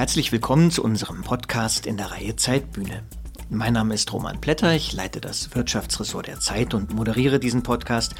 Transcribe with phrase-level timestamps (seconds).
[0.00, 3.02] Herzlich willkommen zu unserem Podcast in der Reihe Zeitbühne.
[3.50, 8.14] Mein Name ist Roman Plätter, ich leite das Wirtschaftsressort der Zeit und moderiere diesen Podcast,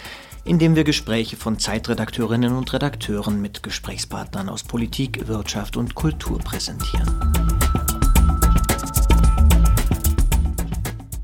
[0.45, 6.39] in dem wir Gespräche von Zeitredakteurinnen und Redakteuren mit Gesprächspartnern aus Politik, Wirtschaft und Kultur
[6.41, 7.50] präsentieren.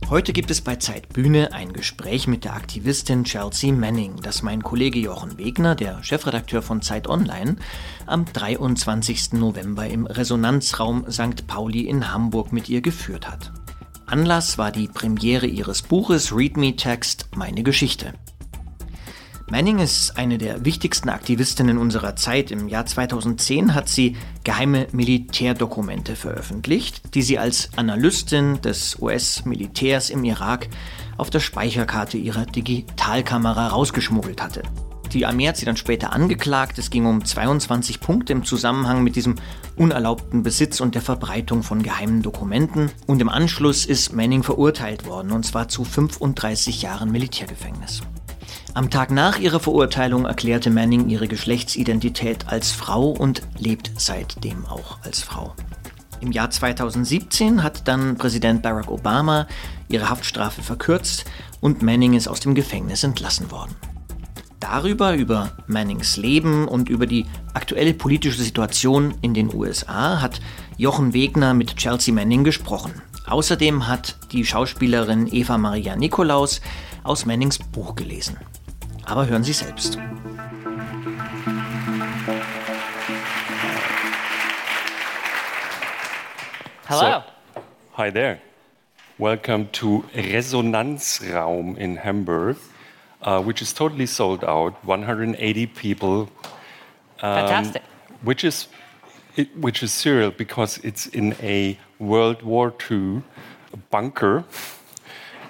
[0.09, 5.01] Heute gibt es bei Zeitbühne ein Gespräch mit der Aktivistin Chelsea Manning, das mein Kollege
[5.01, 7.57] Jochen Wegner, der Chefredakteur von Zeit Online,
[8.07, 9.33] am 23.
[9.33, 11.49] November im Resonanzraum St.
[11.49, 13.51] Pauli in Hamburg mit ihr geführt hat.
[14.07, 18.15] Anlass war die Premiere ihres Buches Read Me Text Meine Geschichte.
[19.49, 22.51] Manning ist eine der wichtigsten Aktivistinnen unserer Zeit.
[22.51, 30.25] Im Jahr 2010 hat sie geheime Militärdokumente veröffentlicht, die sie als Analystin des US-Militärs im
[30.25, 30.67] Irak
[31.17, 34.65] auf der Speicherkarte ihrer Digitalkamera rausgeschmuggelt hatte.
[35.13, 36.77] Die Armee hat sie dann später angeklagt.
[36.79, 39.37] Es ging um 22 Punkte im Zusammenhang mit diesem
[39.77, 42.91] unerlaubten Besitz und der Verbreitung von geheimen Dokumenten.
[43.07, 48.03] Und im Anschluss ist Manning verurteilt worden, und zwar zu 35 Jahren Militärgefängnis.
[48.77, 54.99] Am Tag nach ihrer Verurteilung erklärte Manning ihre Geschlechtsidentität als Frau und lebt seitdem auch
[55.03, 55.55] als Frau.
[56.21, 59.47] Im Jahr 2017 hat dann Präsident Barack Obama
[59.89, 61.25] ihre Haftstrafe verkürzt
[61.63, 63.75] und Manning ist aus dem Gefängnis entlassen worden.
[64.61, 67.25] Darüber, über Mannings Leben und über die
[67.55, 70.43] aktuelle politische Situation in den USA hat
[70.77, 72.93] Jochen Wegner mit Chelsea Manning gesprochen.
[73.27, 76.61] Außerdem hat die Schauspielerin Eva Maria Nikolaus
[77.05, 78.37] aus Mannings Buch gelesen.
[79.07, 79.97] Aber hören Sie selbst.
[86.89, 87.23] Hello.
[87.55, 87.63] So,
[87.93, 88.41] hi there.
[89.17, 92.57] Welcome to Resonanzraum in Hamburg,
[93.23, 94.75] uh, which is totally sold out.
[94.85, 96.29] 180 people.
[97.23, 97.83] Um, Fantastic.
[98.23, 98.67] Which is
[99.37, 103.23] it, which is surreal because it's in a World War II
[103.89, 104.45] bunker,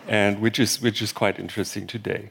[0.07, 2.29] and which is which is quite interesting today.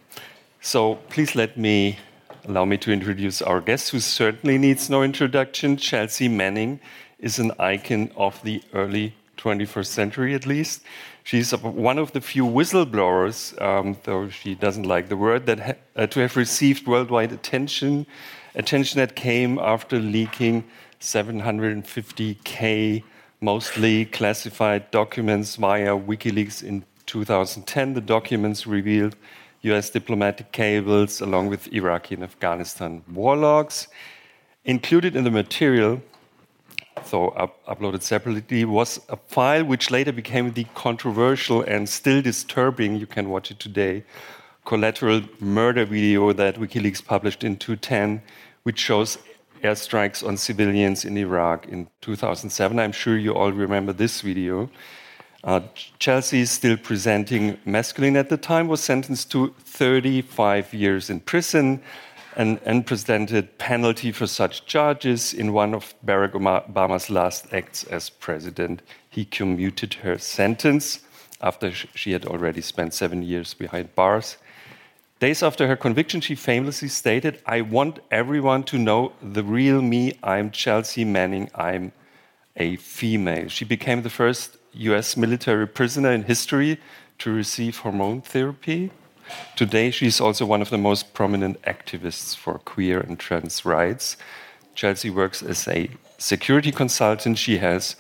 [0.66, 2.00] So please let me
[2.46, 5.78] allow me to introduce our guest, who certainly needs no introduction.
[5.78, 6.80] Chelsea Manning
[7.20, 10.82] is an icon of the early 21st century, at least.
[11.24, 15.74] She's one of the few whistleblowers, um, though she doesn't like the word, that ha
[15.96, 18.08] uh, to have received worldwide attention,
[18.56, 20.64] attention that came after leaking
[21.00, 23.04] 750k
[23.40, 27.94] mostly classified documents via WikiLeaks in 2010.
[27.94, 29.16] The documents revealed
[29.72, 33.88] US diplomatic cables, along with Iraqi and Afghanistan war logs.
[34.64, 36.02] Included in the material,
[37.04, 42.96] so up uploaded separately, was a file which later became the controversial and still disturbing,
[42.96, 44.04] you can watch it today,
[44.66, 48.22] collateral murder video that WikiLeaks published in 2010,
[48.64, 49.18] which shows
[49.64, 52.80] airstrikes on civilians in Iraq in 2007.
[52.80, 54.70] I'm sure you all remember this video.
[55.46, 55.62] Uh,
[56.00, 61.80] Chelsea, still presenting masculine at the time, was sentenced to 35 years in prison.
[62.36, 65.36] An unprecedented penalty for such charges.
[65.36, 71.02] In one of Barack Obama's last acts as president, he commuted her sentence
[71.40, 74.38] after she had already spent seven years behind bars.
[75.20, 80.18] Days after her conviction, she famously stated, I want everyone to know the real me.
[80.24, 81.52] I'm Chelsea Manning.
[81.54, 81.92] I'm
[82.58, 83.48] a female.
[83.48, 86.80] She became the first US military prisoner in history
[87.20, 88.92] to receive hormone therapy.
[89.56, 94.18] Today, she's also one of the most prominent activists for queer and trans rights.
[94.76, 97.38] Chelsea works as a security consultant.
[97.38, 97.96] She has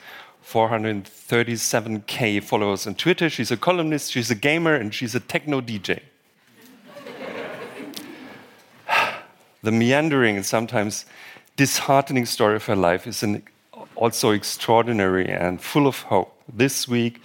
[0.45, 3.29] 437k followers on Twitter.
[3.29, 6.01] She's a columnist, she's a gamer, and she's a techno DJ.
[9.63, 11.05] the meandering and sometimes
[11.55, 13.41] disheartening story of her life is an
[13.95, 16.34] also extraordinary and full of hope.
[16.51, 17.21] This week,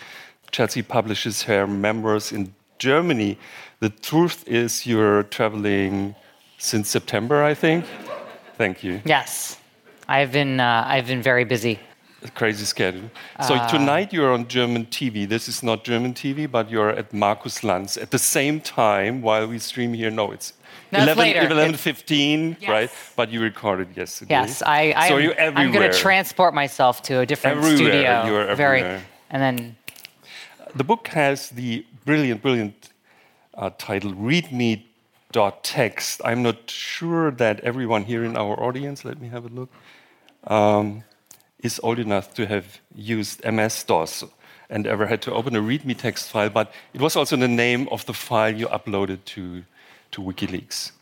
[0.51, 3.39] Chelsea publishes her memoirs in Germany.
[3.81, 6.15] The truth is, you're traveling
[6.59, 7.85] since September, I think.
[8.57, 9.01] Thank you.
[9.05, 9.59] Yes,
[10.09, 11.79] I've been uh, I've been very busy.
[12.35, 13.11] crazy schedule.
[13.47, 15.27] So uh, tonight you're on German TV.
[15.27, 19.47] This is not German TV, but you're at Markus Lanz at the same time while
[19.47, 20.11] we stream here.
[20.11, 20.53] No, it's
[20.93, 22.69] no, 11, it's 11 15, yes.
[22.69, 22.91] right?
[23.17, 24.35] But you recorded yesterday.
[24.35, 25.67] Yes, I, I so am, you're everywhere.
[25.67, 27.77] I'm going to transport myself to a different everywhere.
[27.77, 28.25] studio.
[28.27, 28.57] You're everywhere.
[28.57, 29.77] Very, and then.
[30.75, 32.91] The book has the brilliant, brilliant
[33.55, 34.87] uh, title Read Me
[35.63, 36.21] text.
[36.25, 39.71] I'm not sure that everyone here in our audience, let me have a look,
[40.47, 41.05] um,
[41.63, 44.25] is old enough to have used MS DOS
[44.69, 47.89] and ever had to open a README text file, but it was also the name
[47.91, 49.65] of the file you uploaded to
[50.13, 50.93] to WikiLeaks.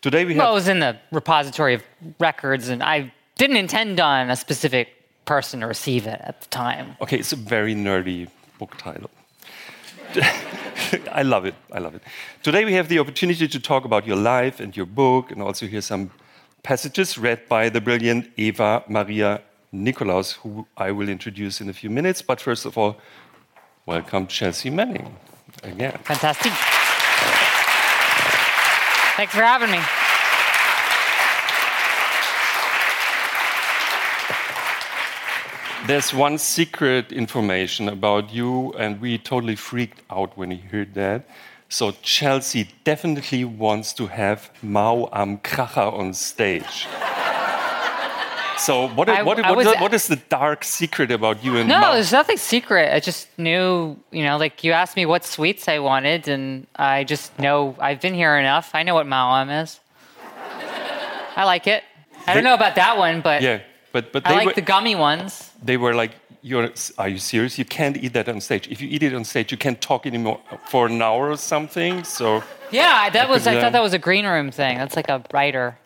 [0.00, 0.42] Today we have.
[0.42, 1.82] Well, it was in the repository of
[2.18, 4.88] records, and I didn't intend on a specific
[5.24, 6.96] person to receive it at the time.
[7.00, 8.28] Okay, it's a very nerdy
[8.58, 9.10] book title.
[11.12, 11.54] I love it.
[11.72, 12.02] I love it.
[12.42, 15.66] Today we have the opportunity to talk about your life and your book, and also
[15.66, 16.10] hear some
[16.62, 19.42] passages read by the brilliant Eva Maria
[19.72, 22.22] Nikolaus, who I will introduce in a few minutes.
[22.22, 22.96] But first of all,
[23.86, 25.16] welcome Chelsea Manning
[25.62, 25.98] again.
[26.04, 26.52] Fantastic.
[29.16, 30.03] Thanks for having me.
[35.86, 41.28] There's one secret information about you, and we totally freaked out when we heard that.
[41.68, 46.86] So Chelsea definitely wants to have Maoam Kracher on stage.
[48.56, 51.80] So what, I, what, what, was, what is the dark secret about you and No,
[51.80, 51.92] Mao?
[51.92, 52.94] there's nothing secret.
[52.94, 57.04] I just knew, you know, like you asked me what sweets I wanted, and I
[57.04, 58.70] just know I've been here enough.
[58.72, 59.80] I know what Maoam is.
[61.36, 61.84] I like it.
[62.26, 63.60] I don't know about that one, but yeah,
[63.92, 65.50] but but I like were, the gummy ones.
[65.64, 66.12] They were like,
[66.42, 67.58] "You're are you serious?
[67.58, 68.68] You can't eat that on stage.
[68.68, 72.04] If you eat it on stage, you can't talk anymore for an hour or something."
[72.04, 73.46] So yeah, that was.
[73.46, 74.76] I thought that uh, was a green room thing.
[74.78, 75.78] That's like a writer.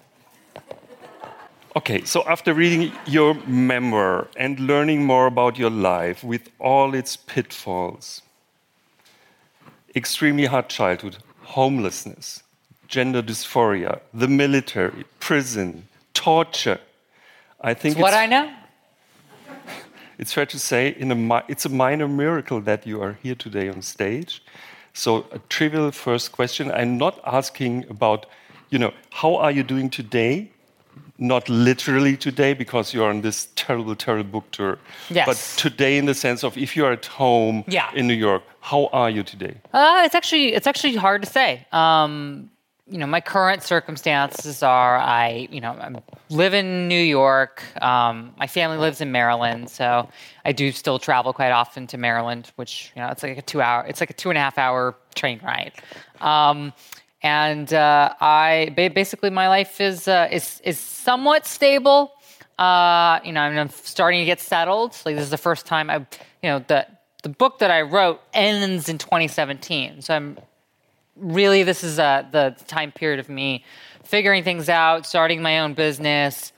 [1.77, 7.17] Okay, so after reading your memoir and learning more about your life with all its
[7.17, 8.23] pitfalls,
[9.95, 12.43] extremely hard childhood, homelessness,
[12.89, 16.81] gender dysphoria, the military, prison, torture,
[17.61, 18.53] I think it's what I know.
[20.19, 23.83] It's fair to say, a, it's a minor miracle that you are here today on
[23.83, 24.43] stage.
[24.93, 26.73] So, a trivial first question.
[26.73, 28.27] I'm not asking about,
[28.71, 30.51] you know, how are you doing today?
[31.19, 34.79] Not literally today, because you're on this terrible, terrible book tour.
[35.09, 35.27] Yes.
[35.27, 37.91] But today, in the sense of if you're at home yeah.
[37.95, 39.55] in New York, how are you today?
[39.73, 41.65] Uh, it's actually it's actually hard to say.
[41.71, 42.51] Um,
[42.91, 45.91] you know, my current circumstances are I, you know, I
[46.31, 47.63] live in New York.
[47.83, 50.09] Um, my family lives in Maryland, so
[50.45, 53.61] I do still travel quite often to Maryland, which you know, it's like a two
[53.61, 55.73] hour, it's like a two and a half hour train ride.
[56.21, 56.73] Um,
[57.23, 62.13] and uh, I basically my life is uh, is is somewhat stable.
[62.59, 64.97] Uh, you know, I'm starting to get settled.
[65.05, 65.99] Like this is the first time I,
[66.43, 66.87] you know, the
[67.23, 70.39] the book that I wrote ends in 2017, so I'm
[71.19, 73.65] really, this is uh, the time period of me
[74.05, 76.53] figuring things out, starting my own business,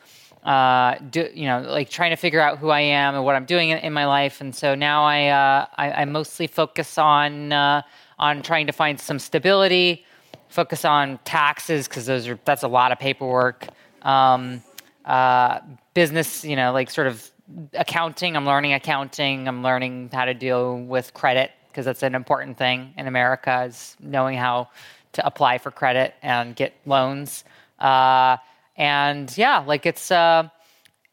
[0.45, 3.45] uh, do, you know, like trying to figure out who I am and what I'm
[3.45, 4.41] doing in, in my life.
[4.41, 7.83] And so now I, uh, I, I, mostly focus on uh,
[8.19, 10.07] on trying to find some stability,
[10.49, 13.67] focus on taxes because those are that's a lot of paperwork.
[14.03, 14.63] Um,
[15.05, 15.61] uh,
[15.93, 17.31] business, you know, like sort of
[17.75, 18.37] accounting.
[18.37, 19.47] I'm learning accounting.
[19.47, 23.97] I'm learning how to deal with credit because that's an important thing in America is
[24.01, 24.69] knowing how
[25.13, 27.45] to apply for credit and get loans.
[27.79, 28.37] Uh,
[28.77, 30.49] and yeah, like it's uh,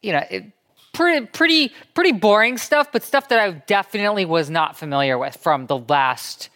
[0.01, 0.45] you know it,
[0.93, 5.67] pretty pretty pretty boring stuff, but stuff that I definitely was not familiar with from
[5.67, 6.49] the last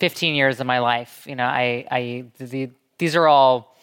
[0.00, 1.24] 15 years of my life.
[1.28, 3.76] You know, I I the, these are all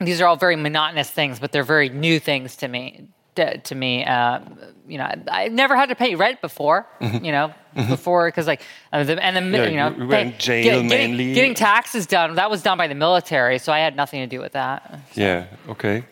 [0.00, 4.04] these are all very monotonous things, but they're very new things to me to me.
[4.04, 4.40] Uh,
[4.88, 6.86] you know, I never had to pay rent before.
[7.00, 7.24] Mm-hmm.
[7.24, 7.90] You know, mm-hmm.
[7.90, 8.62] before because like
[8.92, 11.16] uh, the, and then yeah, you know, we pay, jail get, mainly.
[11.16, 14.26] Getting, getting, taxes done that was done by the military, so I had nothing to
[14.26, 15.00] do with that.
[15.12, 15.20] So.
[15.20, 15.46] Yeah.
[15.68, 16.04] Okay.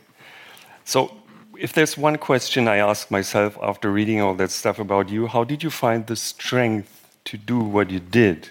[0.84, 1.10] So.
[1.56, 5.44] If there's one question I ask myself after reading all that stuff about you, how
[5.44, 6.90] did you find the strength
[7.26, 8.49] to do what you did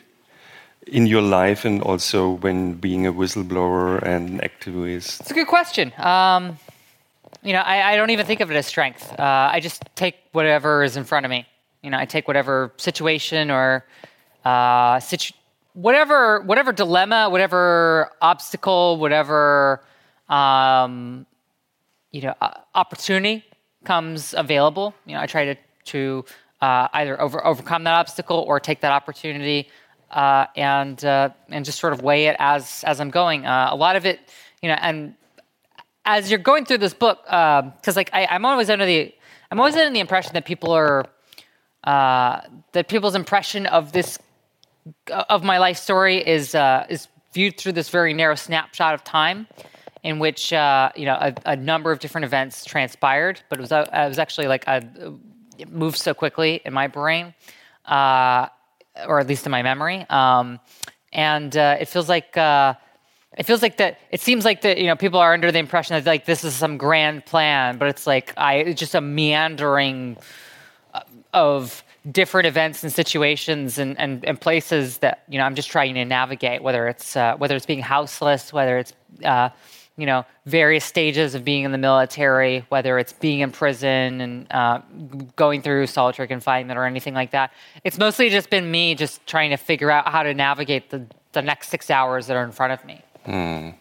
[0.87, 5.19] in your life and also when being a whistleblower and activist?
[5.21, 5.93] It's a good question.
[5.97, 6.57] Um,
[7.43, 9.11] you know, I, I, don't even think of it as strength.
[9.19, 11.45] Uh, I just take whatever is in front of me.
[11.81, 13.85] You know, I take whatever situation or
[14.45, 15.33] uh, situ-
[15.73, 19.83] whatever whatever dilemma, whatever obstacle, whatever
[20.29, 21.25] um,
[22.11, 23.43] you know uh, opportunity
[23.83, 24.93] comes available.
[25.05, 26.25] You know, I try to to
[26.61, 29.69] uh, either over, overcome that obstacle or take that opportunity
[30.11, 33.45] uh, and uh, and just sort of weigh it as as I'm going.
[33.45, 34.19] Uh, a lot of it,
[34.61, 35.15] you know, and
[36.05, 39.13] as you're going through this book, because um, like I, am always under the
[39.51, 41.05] I'm always under the impression that people are
[41.83, 42.41] uh,
[42.71, 44.19] that people's impression of this
[45.07, 49.47] of my life story is uh, is viewed through this very narrow snapshot of time,
[50.03, 53.71] in which uh, you know a, a, number of different events transpired, but it was
[53.71, 54.81] uh, it was actually like a,
[55.57, 57.33] it moved so quickly in my brain,
[57.85, 58.47] uh,
[59.07, 60.59] or at least in my memory, um,
[61.11, 62.35] and uh, it feels like
[63.37, 65.95] it feels like that it seems like that you know people are under the impression
[65.95, 70.17] that like this is some grand plan but it's like i it's just a meandering
[70.93, 71.01] uh,
[71.33, 75.93] of different events and situations and, and, and places that you know i'm just trying
[75.93, 79.49] to navigate whether it's uh, whether it's being houseless whether it's uh,
[79.97, 84.51] you know, various stages of being in the military, whether it's being in prison and
[84.51, 84.81] uh,
[85.35, 87.53] going through solitary confinement or anything like that.
[87.83, 91.43] It's mostly just been me just trying to figure out how to navigate the, the
[91.43, 93.03] next six hours that are in front of me.
[93.25, 93.75] Mm.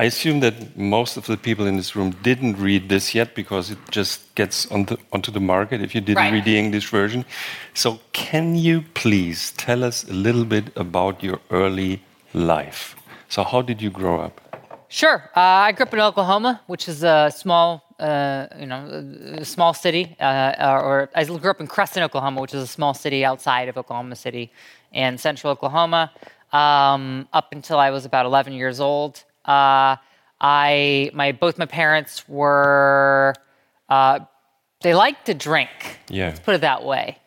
[0.00, 3.68] I assume that most of the people in this room didn't read this yet because
[3.72, 6.32] it just gets on the, onto the market if you didn't right.
[6.32, 7.24] read the English version.
[7.74, 12.94] So, can you please tell us a little bit about your early life?
[13.28, 14.40] So, how did you grow up?
[14.88, 15.30] Sure.
[15.36, 18.86] Uh, I grew up in Oklahoma, which is a small, uh, you know,
[19.36, 20.16] a small city.
[20.20, 23.76] Uh, or I grew up in Crescent, Oklahoma, which is a small city outside of
[23.76, 24.52] Oklahoma City,
[24.92, 26.12] in central Oklahoma.
[26.52, 29.96] Um, up until I was about 11 years old, uh,
[30.40, 33.34] I my both my parents were
[33.88, 34.20] uh,
[34.80, 35.70] they liked to drink.
[36.08, 36.26] Yeah.
[36.26, 37.18] Let's put it that way.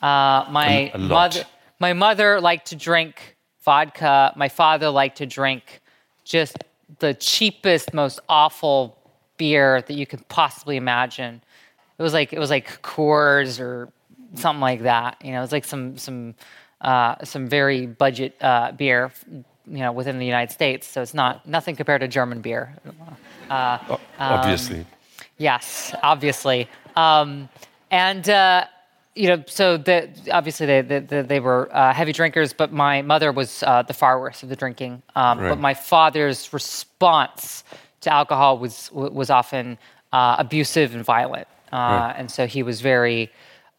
[0.00, 1.44] Uh, my mother
[1.78, 4.32] my mother liked to drink vodka.
[4.36, 5.80] My father liked to drink
[6.24, 6.56] just
[6.98, 8.96] the cheapest, most awful
[9.36, 11.42] beer that you could possibly imagine.
[11.98, 13.90] It was like it was like Coors or
[14.34, 15.16] something like that.
[15.24, 16.34] You know, it was like some some
[16.80, 19.44] uh, some very budget uh, beer, you
[19.78, 20.86] know, within the United States.
[20.86, 22.74] So it's not nothing compared to German beer.
[23.48, 23.78] Uh,
[24.18, 24.80] obviously.
[24.80, 24.86] Um,
[25.38, 26.68] yes, obviously.
[26.96, 27.48] Um,
[27.90, 28.66] and uh,
[29.14, 33.32] you know, so the, obviously they, they, they were uh, heavy drinkers, but my mother
[33.32, 35.02] was uh, the far worst of the drinking.
[35.16, 35.48] Um, right.
[35.50, 37.64] But my father's response
[38.02, 39.78] to alcohol was was often
[40.12, 42.14] uh, abusive and violent, uh, right.
[42.16, 43.30] and so he was very.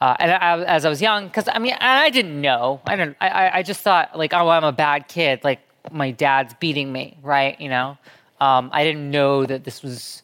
[0.01, 2.81] Uh, and I, as I was young, because I mean, I didn't know.
[2.87, 3.17] I didn't.
[3.21, 5.43] I, I just thought like, oh, I'm a bad kid.
[5.43, 5.59] Like
[5.91, 7.61] my dad's beating me, right?
[7.61, 7.97] You know,
[8.39, 10.23] um, I didn't know that this was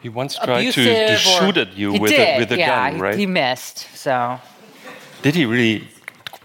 [0.00, 3.18] he once tried to, to shoot at you with a, with a yeah, gun, right?
[3.18, 3.88] He missed.
[3.94, 4.38] So.
[5.22, 5.88] Did he really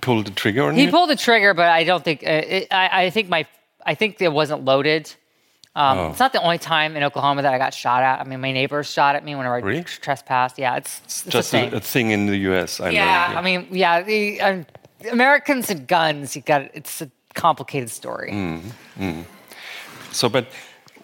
[0.02, 0.88] pull the trigger on he you?
[0.88, 2.24] He pulled the trigger, but I don't think.
[2.24, 3.46] Uh, it, I, I, think my.
[3.86, 5.14] I think it wasn't loaded.
[5.76, 6.10] Um, oh.
[6.10, 8.20] It's not the only time in Oklahoma that I got shot at.
[8.20, 9.80] I mean, my neighbors shot at me whenever really?
[9.80, 10.60] I trespassed.
[10.60, 11.74] Yeah, it's, it's just a thing.
[11.74, 12.80] A, a, thing in the U.S.
[12.80, 14.64] I yeah, yeah, I mean, yeah, the uh,
[15.12, 16.36] Americans and guns.
[16.36, 18.32] You got it's a complicated story.
[18.32, 18.62] Mm,
[19.00, 19.26] mm.
[20.12, 20.46] So, but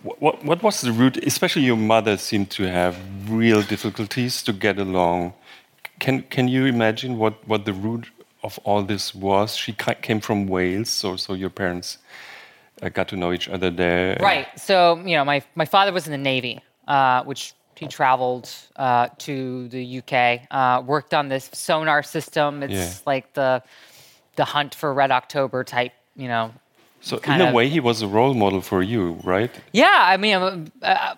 [0.03, 1.17] what, what was the root?
[1.17, 2.97] Especially your mother seemed to have
[3.29, 5.33] real difficulties to get along.
[5.99, 8.07] Can, can you imagine what, what the root
[8.43, 9.55] of all this was?
[9.55, 11.97] She came from Wales, so, so your parents
[12.81, 14.17] uh, got to know each other there.
[14.19, 14.47] Right.
[14.59, 19.07] So, you know, my, my father was in the Navy, uh, which he traveled uh,
[19.19, 22.63] to the UK, uh, worked on this sonar system.
[22.63, 22.93] It's yeah.
[23.05, 23.63] like the,
[24.35, 26.53] the hunt for Red October type, you know,
[27.01, 29.51] so in a of, way, he was a role model for you, right?
[29.71, 31.15] Yeah, I mean, uh, uh,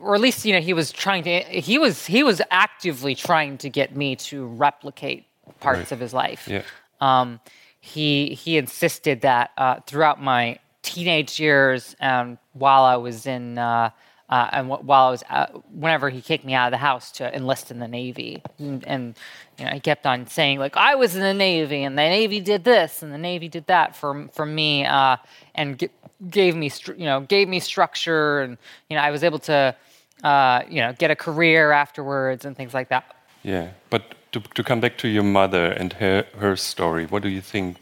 [0.00, 1.40] or at least you know he was trying to.
[1.40, 5.26] He was he was actively trying to get me to replicate
[5.60, 5.92] parts right.
[5.92, 6.48] of his life.
[6.48, 6.62] Yeah.
[7.00, 7.40] Um,
[7.80, 13.90] he he insisted that uh, throughout my teenage years and while I was in uh,
[14.28, 17.12] uh, and w- while I was uh, whenever he kicked me out of the house
[17.12, 19.14] to enlist in the Navy, and, and
[19.58, 22.40] you know, he kept on saying like I was in the Navy and the Navy
[22.40, 25.18] did this and the Navy did that for for me, uh,
[25.54, 25.90] and g-
[26.30, 28.58] gave me you know gave me structure and
[28.88, 29.76] you know I was able to
[30.24, 33.04] uh, you know get a career afterwards and things like that.
[33.42, 37.28] Yeah, but to, to come back to your mother and her her story, what do
[37.28, 37.76] you think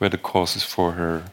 [0.00, 1.30] were the causes for her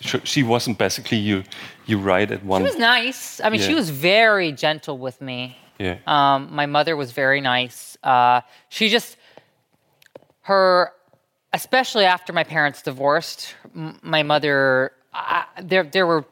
[0.00, 1.44] she, she wasn't basically you.
[1.86, 2.62] You write at one.
[2.62, 3.40] She was nice.
[3.40, 3.66] I mean, yeah.
[3.66, 5.56] she was very gentle with me.
[5.78, 5.98] Yeah.
[6.06, 7.96] Um, my mother was very nice.
[8.02, 9.16] Uh, she just
[10.42, 10.92] her,
[11.52, 14.92] especially after my parents divorced, m- my mother.
[15.12, 16.24] I, there, there were.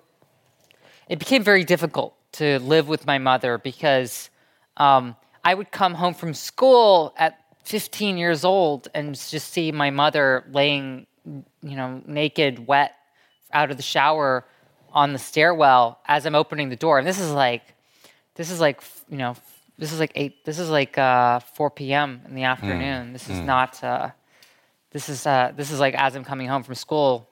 [1.09, 4.31] It became very difficult to live with my mother because
[4.77, 9.91] um, I would come home from school at 15 years old and just see my
[9.91, 12.95] mother laying, you know, naked, wet
[13.53, 14.45] out of the shower
[14.93, 16.99] on the stairwell as I'm opening the door.
[16.99, 17.63] And this is like,
[18.35, 19.37] this is like, you know,
[19.79, 22.23] this is like eight, this is like uh, 4 p.m.
[22.27, 23.09] in the afternoon.
[23.09, 23.13] Mm.
[23.13, 23.47] This is mm.
[23.47, 24.11] not, uh,
[24.91, 27.29] this is, uh, this is like as I'm coming home from school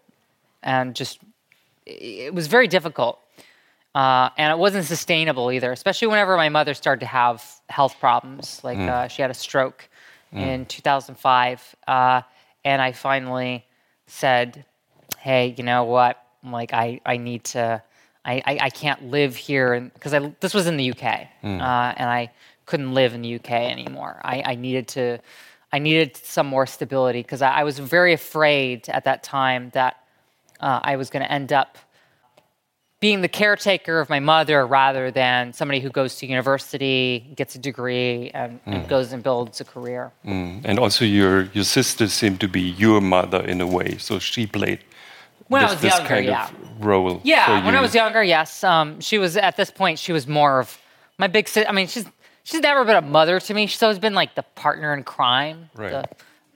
[0.62, 1.18] and just,
[1.84, 3.18] it was very difficult.
[3.94, 8.60] Uh, and it wasn't sustainable either, especially whenever my mother started to have health problems.
[8.62, 8.88] Like mm.
[8.88, 9.88] uh, she had a stroke
[10.32, 10.40] mm.
[10.40, 11.76] in 2005.
[11.86, 12.22] Uh,
[12.64, 13.64] and I finally
[14.06, 14.64] said,
[15.18, 16.22] hey, you know what?
[16.44, 17.82] Like, I, I need to,
[18.24, 19.80] I, I, I can't live here.
[19.80, 21.60] Because I this was in the UK, mm.
[21.60, 22.30] uh, and I
[22.66, 24.20] couldn't live in the UK anymore.
[24.22, 25.18] I, I needed to,
[25.72, 29.96] I needed some more stability because I, I, was very afraid at that time that
[30.60, 31.78] uh, I was going to end up
[33.00, 37.58] being the caretaker of my mother rather than somebody who goes to university, gets a
[37.58, 38.74] degree, and, mm.
[38.74, 40.12] and goes and builds a career.
[40.24, 40.62] Mm.
[40.64, 44.46] And also, your your sister seemed to be your mother in a way, so she
[44.46, 44.80] played
[45.48, 46.50] when this, I was younger, yeah.
[46.78, 47.20] role.
[47.24, 48.62] Yeah, when I was younger, yes.
[48.64, 49.98] Um, she was at this point.
[49.98, 50.78] She was more of
[51.18, 51.68] my big sister.
[51.68, 52.06] I mean, she's
[52.44, 53.66] she's never been a mother to me.
[53.66, 55.90] She's always been like the partner in crime, Right.
[55.90, 56.04] the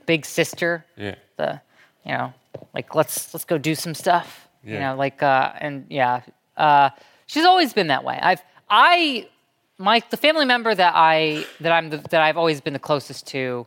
[0.07, 0.85] big sister.
[0.97, 1.17] Yeah.
[1.37, 1.61] The
[2.05, 2.33] you know,
[2.75, 4.49] like let's let's go do some stuff.
[4.65, 6.21] You know, like uh, and yeah,
[6.57, 6.91] uh,
[7.27, 8.17] she's always been that way.
[8.23, 9.29] I've I
[9.77, 13.27] my the family member that I that I'm the, that I've always been the closest
[13.29, 13.67] to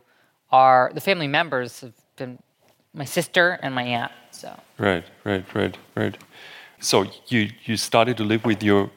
[0.50, 2.38] are the family members have been
[2.94, 4.12] my sister and my aunt.
[4.78, 6.16] Right, right, right, right.
[6.80, 8.90] So you you started to live with your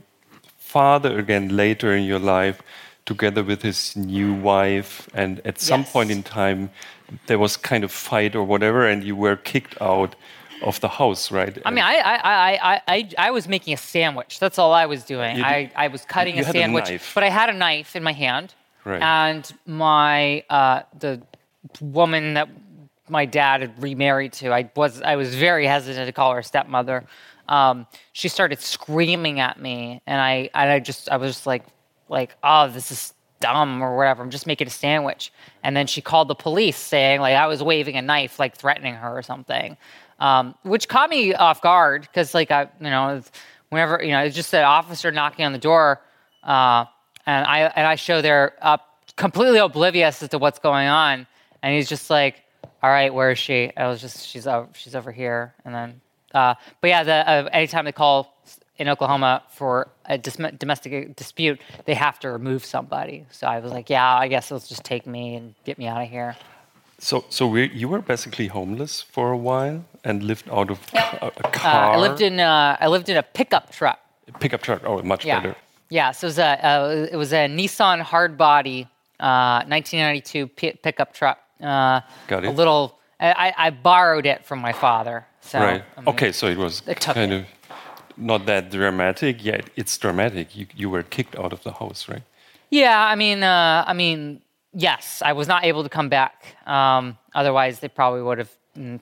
[0.58, 2.62] father again later in your life,
[3.06, 5.92] together with his new wife, and at some Yes.
[5.94, 6.70] point in time,
[7.28, 10.16] there was kind of fight or whatever, and you were kicked out
[10.62, 11.58] of the house, right?
[11.66, 14.40] I mean, I, I, I, I, I, I was making a sandwich.
[14.40, 15.42] That's all I was doing.
[15.42, 17.12] I, I was cutting a a sandwich, knife.
[17.16, 18.54] but I had a knife in my hand,
[18.86, 19.02] Right.
[19.02, 21.22] and my uh, the
[21.82, 22.50] woman that
[23.10, 27.06] my dad had remarried to, I was I was very hesitant to call her stepmother.
[27.48, 31.66] Um, she started screaming at me, and I and I just I was just like
[32.08, 34.22] like oh this is dumb or whatever.
[34.22, 35.32] I'm just making a sandwich,
[35.64, 38.96] and then she called the police saying like I was waving a knife, like threatening
[38.96, 39.78] her or something,
[40.20, 43.22] um, which caught me off guard because like I you know
[43.70, 46.02] whenever you know it's just an officer knocking on the door,
[46.44, 46.86] uh,
[47.26, 48.86] and I and I show there up
[49.16, 51.28] completely oblivious as to what's going on,
[51.62, 52.44] and he's just like,
[52.84, 56.02] "All right, where is she?" I was just, "She's over, she's over here," and then,
[56.34, 58.34] uh, but yeah, the, uh, anytime they call
[58.78, 63.26] in Oklahoma for a dis- domestic dispute, they have to remove somebody.
[63.32, 66.02] So I was like, "Yeah, I guess it'll just take me and get me out
[66.02, 66.36] of here."
[67.02, 71.22] so so we, you were basically homeless for a while and lived out of Yep.
[71.22, 71.94] a, a Uh, car.
[71.94, 74.00] I lived in uh, I lived in a pickup truck.
[74.40, 74.82] pickup truck.
[74.86, 75.56] Oh, much Yeah, better.
[75.90, 76.12] yeah.
[76.12, 78.88] So it was a uh, it was a Nissan hardbody,
[79.20, 81.38] uh, 1992 pi- pickup truck.
[81.62, 82.98] Uh, Got A little.
[83.20, 85.26] I, I- borrowed it from my father.
[85.42, 85.84] So right.
[85.98, 87.36] I mean, okay, so it was I took kind it.
[87.42, 87.46] of
[88.18, 89.44] not that dramatic.
[89.44, 90.56] Yet it's dramatic.
[90.56, 92.24] You you were kicked out of the house, right?
[92.70, 94.42] Yeah, I mean, uh, I mean,
[94.74, 96.56] yes, I was not able to come back.
[96.68, 98.52] Um, otherwise, they probably would have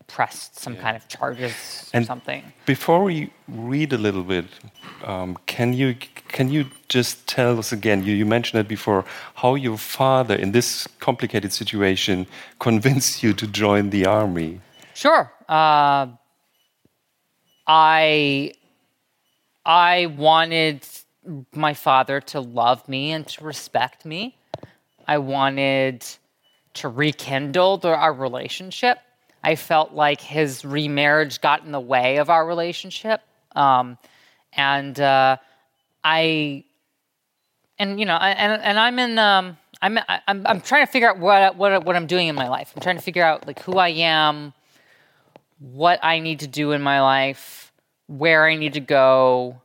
[0.07, 1.53] pressed some kind of charges
[1.93, 2.41] or And- something.
[2.65, 4.45] Before we read a little bit,
[5.05, 5.95] um, can you
[6.27, 8.03] can you just tell us again?
[8.03, 9.05] You, you mentioned it before.
[9.35, 12.27] How your father, in this complicated situation,
[12.59, 14.59] convinced you to join the army?
[14.93, 15.31] Sure.
[15.47, 16.07] Uh,
[17.67, 18.53] I
[19.65, 20.85] I wanted
[21.53, 24.37] my father to love me and to respect me.
[25.07, 26.05] I wanted
[26.75, 28.97] to rekindle the, our relationship.
[29.47, 33.21] I felt like his remarriage got in the way of our relationship,
[33.55, 33.97] um,
[34.51, 35.37] and uh,
[36.03, 36.65] I
[37.79, 39.17] and you know, and and I'm in.
[39.17, 42.49] Um, I'm I'm I'm trying to figure out what what what I'm doing in my
[42.49, 42.73] life.
[42.75, 44.51] I'm trying to figure out like who I am,
[45.59, 47.71] what I need to do in my life,
[48.07, 49.61] where I need to go,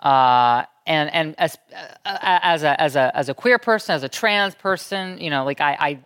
[0.00, 4.08] uh, and and as uh, as a as a as a queer person, as a
[4.08, 5.98] trans person, you know, like I, I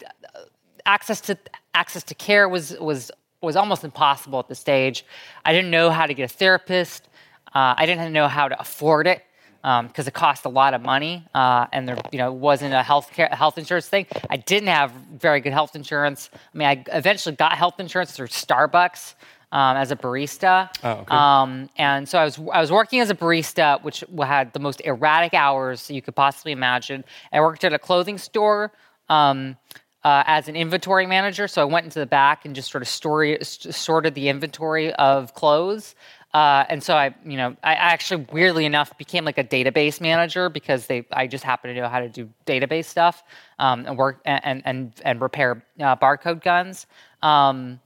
[0.84, 1.38] access to
[1.74, 5.04] access to care was was was almost impossible at this stage.
[5.44, 7.08] I didn't know how to get a therapist.
[7.54, 9.22] Uh, I didn't know how to afford it
[9.62, 13.10] because it cost a lot of money, uh, and there you know wasn't a health
[13.12, 14.06] care health insurance thing.
[14.30, 16.30] I didn't have very good health insurance.
[16.34, 19.14] I mean, I eventually got health insurance through Starbucks.
[19.54, 21.14] Um, as a barista, Oh, okay.
[21.14, 24.80] um, and so I was I was working as a barista, which had the most
[24.80, 27.04] erratic hours you could possibly imagine.
[27.30, 28.72] I worked at a clothing store
[29.10, 29.58] um,
[30.04, 32.88] uh, as an inventory manager, so I went into the back and just sort of
[32.88, 35.94] story, sorted the inventory of clothes.
[36.34, 40.48] Uh, and so I, you know, I actually weirdly enough became like a database manager
[40.48, 43.22] because they, I just happen to know how to do database stuff
[43.58, 46.86] um, and work and and and repair uh, barcode guns.
[47.22, 47.80] Um,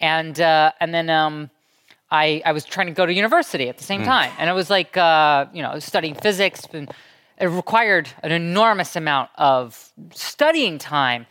[0.00, 1.50] and uh, and then um,
[2.10, 4.70] I I was trying to go to university at the same time, and it was
[4.70, 6.90] like uh, you know studying physics, and
[7.38, 11.26] it required an enormous amount of studying time.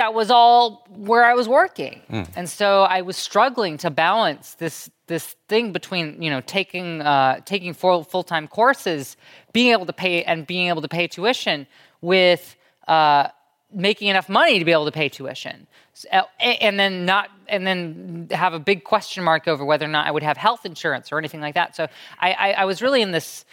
[0.00, 2.00] That was all where I was working,
[2.34, 7.40] and so I was struggling to balance this this thing between you know taking uh,
[7.44, 9.18] taking full full time courses,
[9.52, 11.66] being able to pay and being able to pay tuition
[12.00, 12.56] with
[12.88, 13.28] uh,
[13.74, 15.66] making enough money to be able to pay tuition,
[16.10, 20.06] uh, and then not, and then have a big question mark over whether or not
[20.06, 21.76] I would have health insurance or anything like that.
[21.76, 23.44] So I, I, I was really in this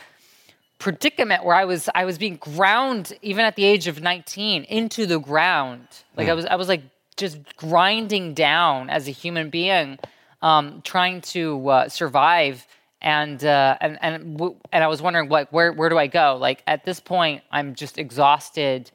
[0.80, 5.06] predicament where I was I was being ground even at the age of 19 into
[5.06, 5.88] the ground.
[6.16, 6.84] Like I was I was like
[7.16, 9.98] just grinding down as a human being,
[10.42, 12.66] um, trying to uh, survive.
[13.00, 16.36] And uh, and and w- and I was wondering like where where do I go?
[16.40, 18.90] Like at this point, I'm just exhausted.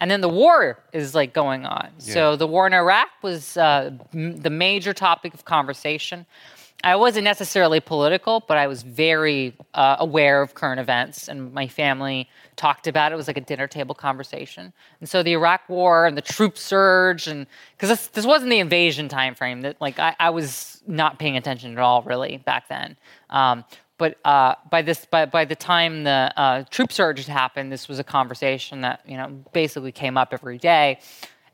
[0.00, 1.90] And then the war is like going on.
[1.98, 6.24] So the war in Iraq was uh, m- the major topic of conversation.
[6.84, 11.68] I wasn't necessarily political, but I was very uh, aware of current events, and my
[11.68, 13.14] family talked about it.
[13.14, 14.72] It was like a dinner table conversation.
[14.98, 18.58] And so the Iraq War and the troop surge, and because this, this wasn't the
[18.58, 22.68] invasion time frame that like I, I was not paying attention at all really back
[22.68, 22.96] then.
[23.30, 23.64] Um,
[23.96, 27.86] but uh, by this, by, by the time the uh, troop surge had happened, this
[27.86, 30.98] was a conversation that you know basically came up every day,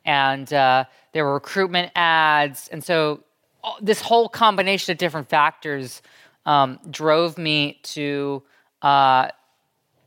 [0.06, 3.22] and uh, there were recruitment ads, and so
[3.80, 6.02] this whole combination of different factors
[6.46, 8.42] um, drove me to
[8.82, 9.28] uh,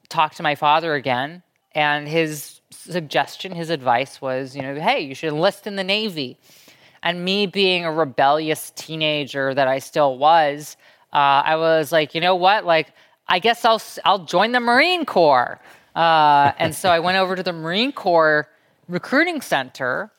[0.10, 1.44] talk to my father again.
[1.74, 6.38] And his suggestion, his advice was, you know, hey, you should enlist in the Navy.
[7.04, 10.78] And me being a rebellious teenager that I still was,
[11.14, 12.66] uh, I was like, you know what?
[12.66, 12.94] Like,
[13.28, 15.60] I guess I'll I'll join the Marine Corps.
[15.96, 18.48] Uh, and so I went over to the Marine Corps
[18.88, 20.12] recruiting center,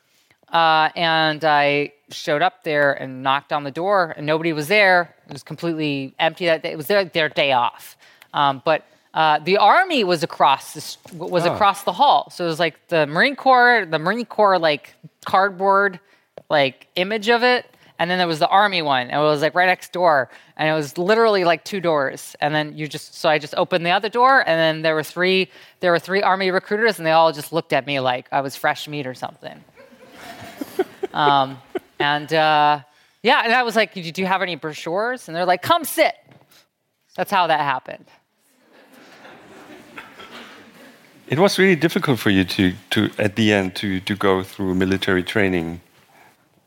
[0.53, 5.15] uh, and I showed up there and knocked on the door, and nobody was there.
[5.27, 6.71] It was completely empty that day.
[6.71, 7.97] It was their, their day off.
[8.33, 8.85] Um, but
[9.15, 11.53] uh, the army was across this, was oh.
[11.53, 12.29] across the hall.
[12.29, 14.93] So it was like the Marine Corps, the Marine Corps like
[15.25, 15.99] cardboard
[16.49, 17.65] like image of it,
[17.97, 19.09] and then there was the army one.
[19.09, 22.35] And it was like right next door, and it was literally like two doors.
[22.41, 25.03] And then you just so I just opened the other door, and then there were
[25.03, 28.41] three there were three army recruiters, and they all just looked at me like I
[28.41, 29.63] was fresh meat or something.
[31.13, 31.57] Um,
[31.99, 32.81] and uh,
[33.21, 36.15] yeah, and I was like, "Do you have any brochures?" And they're like, "Come sit."
[37.15, 38.05] That's how that happened.
[41.27, 44.75] It was really difficult for you to, to at the end to, to go through
[44.75, 45.81] military training.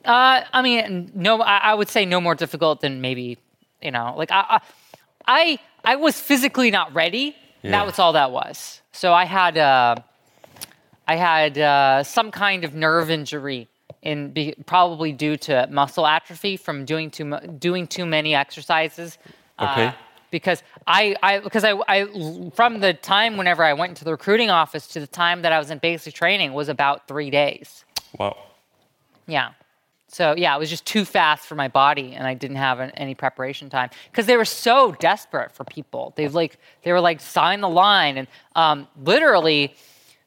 [0.05, 3.39] Uh, I mean, no, I, I, would say no more difficult than maybe,
[3.83, 4.61] you know, like I,
[5.27, 7.37] I, I was physically not ready.
[7.63, 7.73] Yeah.
[7.73, 8.81] That was all that was.
[8.93, 9.97] So I had, uh,
[11.07, 13.69] I had uh, some kind of nerve injury
[14.07, 19.19] in be, probably due to muscle atrophy from doing too doing too many exercises.
[19.59, 19.87] Okay.
[19.87, 19.93] Uh,
[20.31, 24.51] because I, I because I, I from the time whenever I went into the recruiting
[24.51, 27.85] office to the time that I was in basic training was about three days.
[28.19, 28.37] Wow.
[29.27, 29.53] Yeah.
[30.09, 32.91] So yeah, it was just too fast for my body, and I didn't have an,
[32.93, 36.13] any preparation time because they were so desperate for people.
[36.17, 39.75] They've like they were like sign the line, and um, literally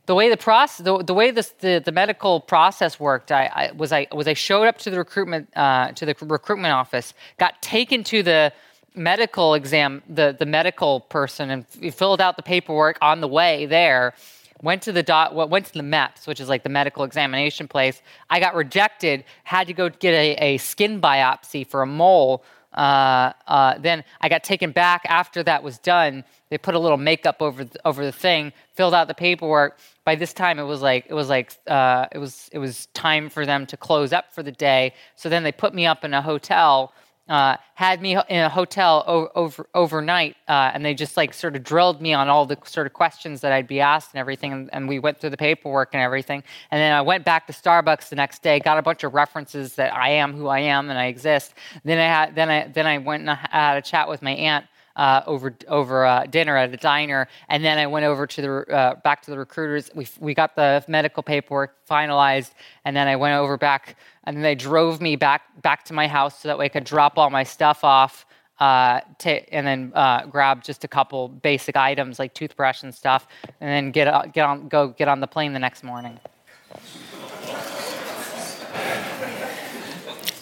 [0.10, 3.72] the way the process, the, the way this, the, the medical process worked, I, I,
[3.74, 7.62] was I was I showed up to the recruitment uh, to the recruitment office, got
[7.62, 8.52] taken to the
[8.96, 14.16] medical exam, the the medical person, and filled out the paperwork on the way there.
[14.64, 18.02] Went to the dot, went to the MEPS, which is like the medical examination place.
[18.32, 19.24] I got rejected.
[19.44, 22.44] Had to go get a, a skin biopsy for a mole.
[22.74, 26.24] Uh, uh, then I got taken back after that was done.
[26.50, 29.80] They put a little makeup over the, over the thing, filled out the paperwork,
[30.10, 33.30] by this time it was like it was like uh, it was it was time
[33.30, 34.92] for them to close up for the day.
[35.16, 36.94] So then they put me up in a hotel.
[37.30, 41.56] Uh, had me in a hotel over, over overnight, uh, and they just like sort
[41.56, 44.52] of drilled me on all the sort of questions that I'd be asked and everything.
[44.52, 46.44] And, and, we went through the paperwork and everything.
[46.72, 49.76] And then I went back to Starbucks the next day, got a bunch of references
[49.76, 51.54] that I am who I am and I exist.
[51.84, 54.32] Then I had then I then I went and I had a chat with my
[54.32, 54.66] aunt
[55.00, 58.76] uh, over over uh, dinner at a diner, and then I went over to the
[58.76, 59.90] uh, back to the recruiters.
[59.96, 62.52] We we got the medical paperwork finalized,
[62.84, 66.06] and then I went over back, and then they drove me back back to my
[66.06, 68.26] house so that way I could drop all my stuff off.
[68.60, 73.26] Uh, to, and then uh, grab just a couple basic items like toothbrush and stuff,
[73.62, 76.20] and then get uh, get on go get on the plane the next morning.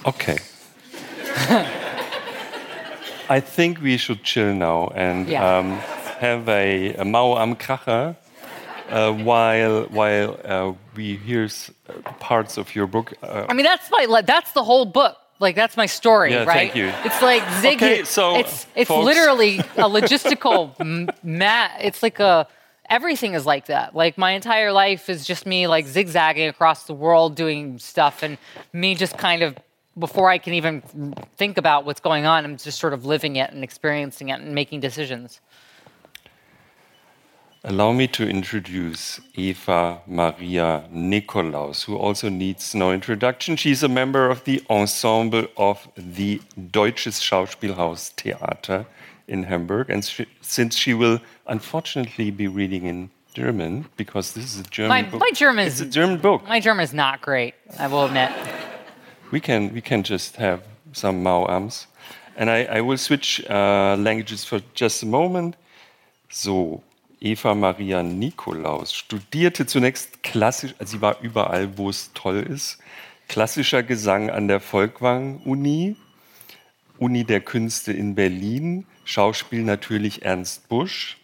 [0.04, 0.40] Okay.
[3.30, 5.58] I think we should chill now and yeah.
[5.58, 5.72] um,
[6.20, 8.16] have a, a Maoam Kracher
[8.90, 11.48] uh, while while uh, we hear
[12.20, 13.14] parts of your book.
[13.22, 15.18] Uh, I mean, that's my that's the whole book.
[15.40, 16.72] Like that's my story, yeah, right?
[16.72, 16.92] Thank you.
[17.06, 17.76] It's like Ziggy.
[17.76, 19.06] Okay, so it's it's folks.
[19.06, 21.78] literally a logistical mat.
[21.82, 22.48] It's like a
[22.90, 23.96] everything is like that.
[23.96, 28.38] Like my entire life is just me like zigzagging across the world doing stuff, and
[28.74, 29.56] me just kind of
[29.98, 30.82] before I can even
[31.38, 34.54] think about what's going on, I'm just sort of living it and experiencing it and
[34.54, 35.42] making decisions.
[37.64, 43.56] Allow me to introduce Eva Maria Nikolaus, who also needs no introduction.
[43.56, 46.40] She's a member of the ensemble of the
[46.72, 48.86] Deutsches Schauspielhaus Theater
[49.28, 49.90] in Hamburg.
[49.90, 54.90] And she, since she will unfortunately be reading in German, because this is a German
[54.90, 55.20] my, book.
[55.20, 56.48] My German is a German book.
[56.48, 58.32] My German is not great, I will admit
[59.32, 60.62] we can we can just have
[60.94, 61.88] some Mauams.
[62.36, 65.56] And I, I will switch uh, languages for just a moment.
[66.30, 66.84] So,
[67.20, 72.78] Eva Maria Nikolaus studierte zunächst klassisch, also sie war überall, wo es toll ist,
[73.28, 75.96] klassischer Gesang an der Folkwang Uni,
[77.00, 81.18] Uni der Künste in Berlin, Schauspiel natürlich Ernst Busch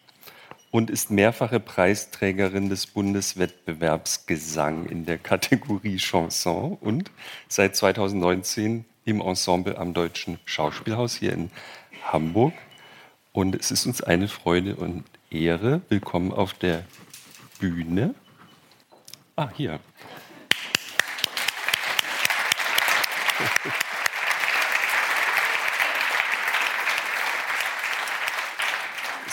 [0.73, 7.11] und ist mehrfache Preisträgerin des Bundeswettbewerbs Gesang in der Kategorie Chanson und
[7.47, 11.51] seit 2019 im Ensemble am Deutschen Schauspielhaus hier in
[12.05, 12.53] Hamburg.
[13.33, 15.81] Und es ist uns eine Freude und Ehre.
[15.89, 16.85] Willkommen auf der
[17.59, 18.15] Bühne.
[19.35, 19.79] Ah, hier.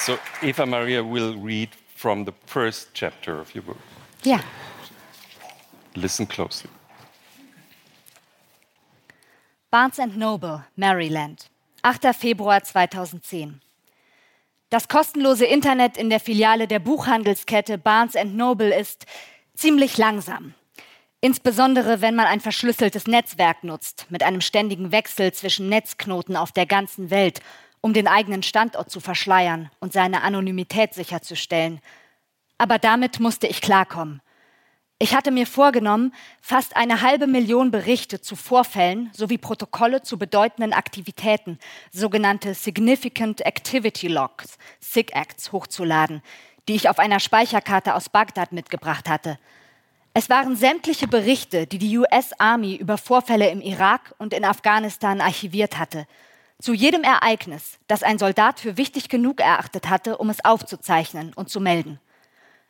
[0.01, 3.77] So Eva Maria will read from the first chapter of your book.
[4.25, 4.41] Ja.
[5.95, 6.71] Listen closely.
[9.71, 11.51] Barnes Noble, Maryland,
[11.83, 12.15] 8.
[12.15, 13.61] Februar 2010.
[14.71, 19.05] Das kostenlose Internet in der Filiale der Buchhandelskette Barnes Noble ist
[19.55, 20.55] ziemlich langsam.
[21.21, 26.65] Insbesondere wenn man ein verschlüsseltes Netzwerk nutzt, mit einem ständigen Wechsel zwischen Netzknoten auf der
[26.65, 27.43] ganzen Welt,
[27.81, 31.81] um den eigenen Standort zu verschleiern und seine Anonymität sicherzustellen.
[32.59, 34.21] Aber damit musste ich klarkommen.
[35.03, 36.12] Ich hatte mir vorgenommen,
[36.43, 41.59] fast eine halbe Million Berichte zu Vorfällen sowie Protokolle zu bedeutenden Aktivitäten,
[41.90, 46.21] sogenannte Significant Activity Logs, SIG-Acts, hochzuladen,
[46.69, 49.38] die ich auf einer Speicherkarte aus Bagdad mitgebracht hatte.
[50.12, 55.23] Es waren sämtliche Berichte, die die US Army über Vorfälle im Irak und in Afghanistan
[55.23, 56.07] archiviert hatte.
[56.61, 61.49] Zu jedem Ereignis, das ein Soldat für wichtig genug erachtet hatte, um es aufzuzeichnen und
[61.49, 61.99] zu melden.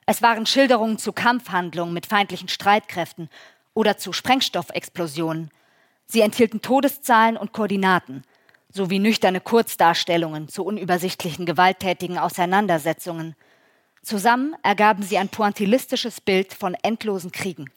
[0.07, 3.29] Es waren Schilderungen zu Kampfhandlungen mit feindlichen Streitkräften
[3.75, 5.51] oder zu Sprengstoffexplosionen.
[6.07, 8.23] Sie enthielten Todeszahlen und Koordinaten
[8.73, 13.35] sowie nüchterne Kurzdarstellungen zu unübersichtlichen gewalttätigen Auseinandersetzungen.
[14.03, 17.71] Zusammen ergaben sie ein pointillistisches Bild von endlosen Kriegen.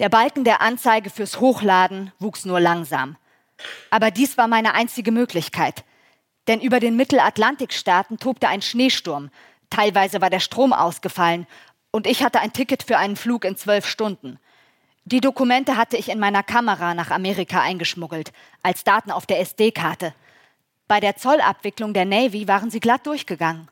[0.00, 3.16] Der Balken der Anzeige fürs Hochladen wuchs nur langsam.
[3.90, 5.84] Aber dies war meine einzige Möglichkeit.
[6.48, 9.30] Denn über den Mittelatlantikstaaten tobte ein Schneesturm,
[9.70, 11.46] Teilweise war der Strom ausgefallen
[11.90, 14.38] und ich hatte ein Ticket für einen Flug in zwölf Stunden.
[15.04, 20.14] Die Dokumente hatte ich in meiner Kamera nach Amerika eingeschmuggelt, als Daten auf der SD-Karte.
[20.88, 23.68] Bei der Zollabwicklung der Navy waren sie glatt durchgegangen.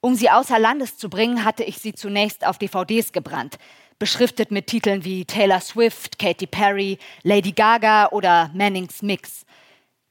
[0.00, 3.58] Um sie außer Landes zu bringen, hatte ich sie zunächst auf DVDs gebrannt,
[3.98, 9.44] beschriftet mit Titeln wie Taylor Swift, Katy Perry, Lady Gaga oder Mannings Mix.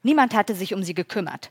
[0.02, 1.50] Niemand hatte sich um sie gekümmert.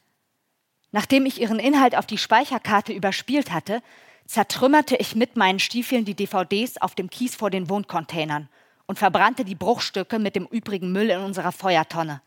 [0.91, 3.82] Nachdem ich ihren Inhalt auf die Speicherkarte überspielt hatte,
[4.26, 8.50] zertrümmerte ich mit meinen Stiefeln die DVDs auf dem Kies vor den Wohncontainern
[8.86, 12.21] und verbrannte die Bruchstücke mit dem übrigen Müll in unserer Feuertonne.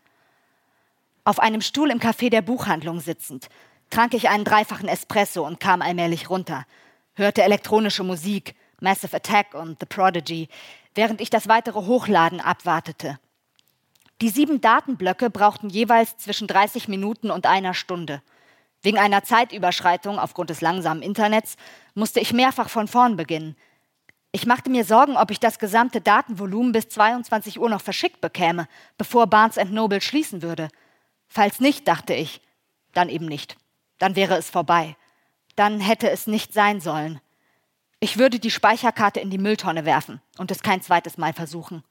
[1.23, 3.49] Auf einem Stuhl im Café der Buchhandlung sitzend,
[3.89, 6.65] trank ich einen dreifachen Espresso und kam allmählich runter,
[7.13, 10.49] hörte elektronische Musik, Massive Attack und The Prodigy,
[10.93, 13.19] während ich das weitere Hochladen abwartete.
[14.21, 18.21] Die sieben Datenblöcke brauchten jeweils zwischen 30 Minuten und einer Stunde.
[18.81, 21.55] Wegen einer Zeitüberschreitung aufgrund des langsamen Internets
[21.93, 23.55] musste ich mehrfach von vorn beginnen.
[24.31, 28.67] Ich machte mir Sorgen, ob ich das gesamte Datenvolumen bis 22 Uhr noch verschickt bekäme,
[28.97, 30.69] bevor Barnes Noble schließen würde.
[31.27, 32.41] Falls nicht, dachte ich,
[32.93, 33.57] dann eben nicht.
[33.99, 34.95] Dann wäre es vorbei.
[35.55, 37.19] Dann hätte es nicht sein sollen.
[38.03, 41.83] Ich würde die Speicherkarte in die Mülltonne werfen und es kein zweites Mal versuchen.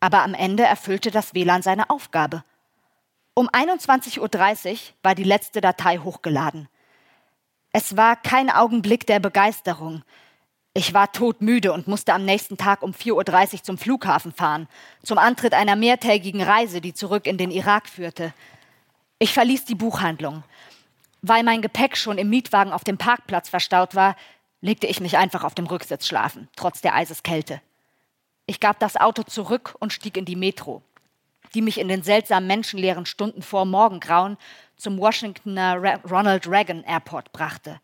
[0.00, 2.44] Aber am Ende erfüllte das WLAN seine Aufgabe.
[3.32, 6.68] Um 21.30 Uhr war die letzte Datei hochgeladen.
[7.72, 10.02] Es war kein Augenblick der Begeisterung.
[10.74, 14.68] Ich war todmüde und musste am nächsten Tag um 4.30 Uhr zum Flughafen fahren,
[15.02, 18.34] zum Antritt einer mehrtägigen Reise, die zurück in den Irak führte.
[19.18, 20.44] Ich verließ die Buchhandlung.
[21.22, 24.16] Weil mein Gepäck schon im Mietwagen auf dem Parkplatz verstaut war,
[24.62, 27.60] legte ich mich einfach auf dem Rücksitz schlafen, trotz der Eiseskälte.
[28.46, 30.82] Ich gab das Auto zurück und stieg in die Metro
[31.54, 34.36] die mich in den seltsamen menschenleeren Stunden vor Morgengrauen
[34.76, 37.80] zum Washingtoner Ronald Reagan Airport brachte.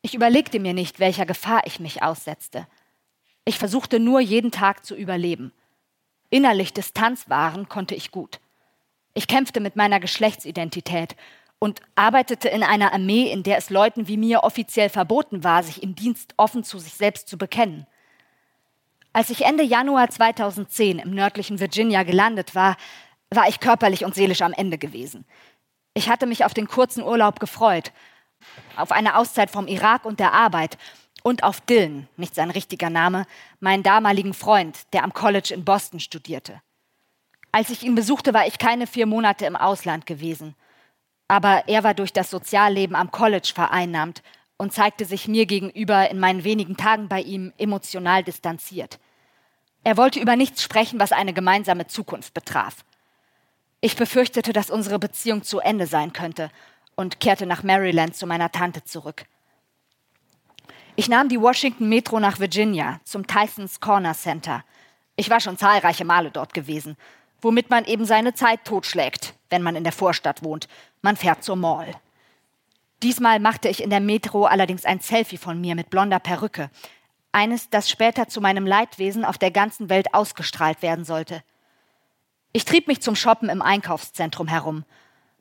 [0.00, 2.66] Ich überlegte mir nicht, welcher Gefahr ich mich aussetzte.
[3.44, 5.52] Ich versuchte nur, jeden Tag zu überleben.
[6.30, 8.40] Innerlich Distanz wahren konnte ich gut.
[9.14, 11.16] Ich kämpfte mit meiner Geschlechtsidentität
[11.62, 15.80] und arbeitete in einer Armee, in der es Leuten wie mir offiziell verboten war, sich
[15.80, 17.86] im Dienst offen zu sich selbst zu bekennen.
[19.12, 22.76] Als ich Ende Januar 2010 im nördlichen Virginia gelandet war,
[23.30, 25.24] war ich körperlich und seelisch am Ende gewesen.
[25.94, 27.92] Ich hatte mich auf den kurzen Urlaub gefreut,
[28.74, 30.78] auf eine Auszeit vom Irak und der Arbeit
[31.22, 33.24] und auf Dylan, nicht sein richtiger Name,
[33.60, 36.60] meinen damaligen Freund, der am College in Boston studierte.
[37.52, 40.56] Als ich ihn besuchte, war ich keine vier Monate im Ausland gewesen.
[41.32, 44.22] Aber er war durch das Sozialleben am College vereinnahmt
[44.58, 48.98] und zeigte sich mir gegenüber in meinen wenigen Tagen bei ihm emotional distanziert.
[49.82, 52.84] Er wollte über nichts sprechen, was eine gemeinsame Zukunft betraf.
[53.80, 56.50] Ich befürchtete, dass unsere Beziehung zu Ende sein könnte
[56.96, 59.24] und kehrte nach Maryland zu meiner Tante zurück.
[60.96, 64.64] Ich nahm die Washington Metro nach Virginia zum Tysons Corner Center.
[65.16, 66.98] Ich war schon zahlreiche Male dort gewesen,
[67.40, 70.68] womit man eben seine Zeit totschlägt, wenn man in der Vorstadt wohnt.
[71.02, 71.94] Man fährt zur Mall.
[73.02, 76.70] Diesmal machte ich in der Metro allerdings ein Selfie von mir mit blonder Perücke.
[77.32, 81.42] Eines, das später zu meinem Leidwesen auf der ganzen Welt ausgestrahlt werden sollte.
[82.52, 84.84] Ich trieb mich zum Shoppen im Einkaufszentrum herum.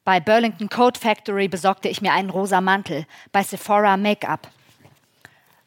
[0.04, 4.50] Bei Burlington Coat Factory besorgte ich mir einen rosa Mantel, bei Sephora Make-up.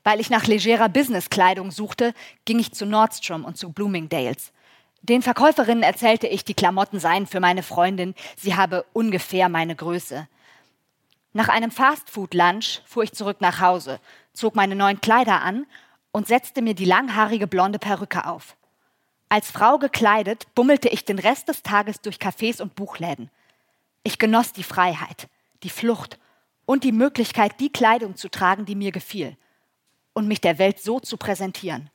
[0.02, 4.52] Weil ich nach legerer Businesskleidung suchte, ging ich zu Nordstrom und zu Bloomingdales.
[5.04, 10.26] Den Verkäuferinnen erzählte ich, die Klamotten seien für meine Freundin, sie habe ungefähr meine Größe.
[11.34, 14.00] Nach einem Fastfood-Lunch fuhr ich zurück nach Hause,
[14.32, 15.66] zog meine neuen Kleider an
[16.10, 18.56] und setzte mir die langhaarige blonde Perücke auf.
[19.28, 23.30] Als Frau gekleidet bummelte ich den Rest des Tages durch Cafés und Buchläden.
[24.04, 25.28] Ich genoss die Freiheit,
[25.64, 26.18] die Flucht
[26.64, 29.36] und die Möglichkeit, die Kleidung zu tragen, die mir gefiel
[30.14, 31.90] und mich der Welt so zu präsentieren.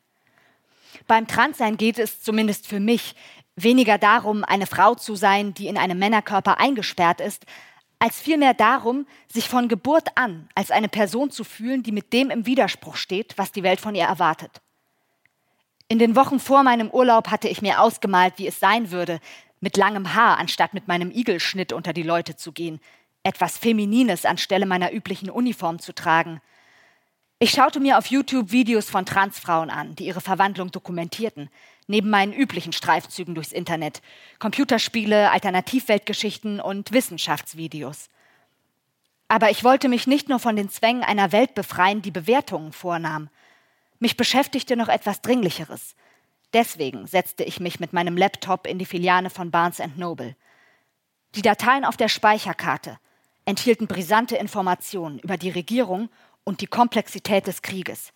[1.08, 3.15] Beim Transsein geht es zumindest für mich
[3.56, 7.45] weniger darum, eine Frau zu sein, die in einem Männerkörper eingesperrt ist,
[7.99, 12.30] als vielmehr darum, sich von Geburt an als eine Person zu fühlen, die mit dem
[12.30, 14.62] im Widerspruch steht, was die Welt von ihr erwartet.
[15.89, 19.19] In den Wochen vor meinem Urlaub hatte ich mir ausgemalt, wie es sein würde,
[19.60, 22.80] mit langem Haar anstatt mit meinem Igelschnitt unter die Leute zu gehen,
[23.23, 26.41] etwas Feminines anstelle meiner üblichen Uniform zu tragen.
[27.41, 31.49] Ich schaute mir auf YouTube Videos von Transfrauen an, die ihre Verwandlung dokumentierten,
[31.88, 34.02] neben meinen üblichen Streifzügen durchs Internet,
[34.39, 38.10] Computerspiele, Alternativweltgeschichten und Wissenschaftsvideos.
[39.30, 43.30] Aber ich wollte mich nicht nur von den Zwängen einer Welt befreien, die Bewertungen vornahm.
[43.99, 45.95] Mich beschäftigte noch etwas Dringlicheres.
[46.52, 50.36] Deswegen setzte ich mich mit meinem Laptop in die Filiale von Barnes Noble.
[51.36, 52.99] Die Dateien auf der Speicherkarte
[53.45, 56.10] enthielten brisante Informationen über die Regierung
[56.43, 58.12] und die Komplexität des Krieges.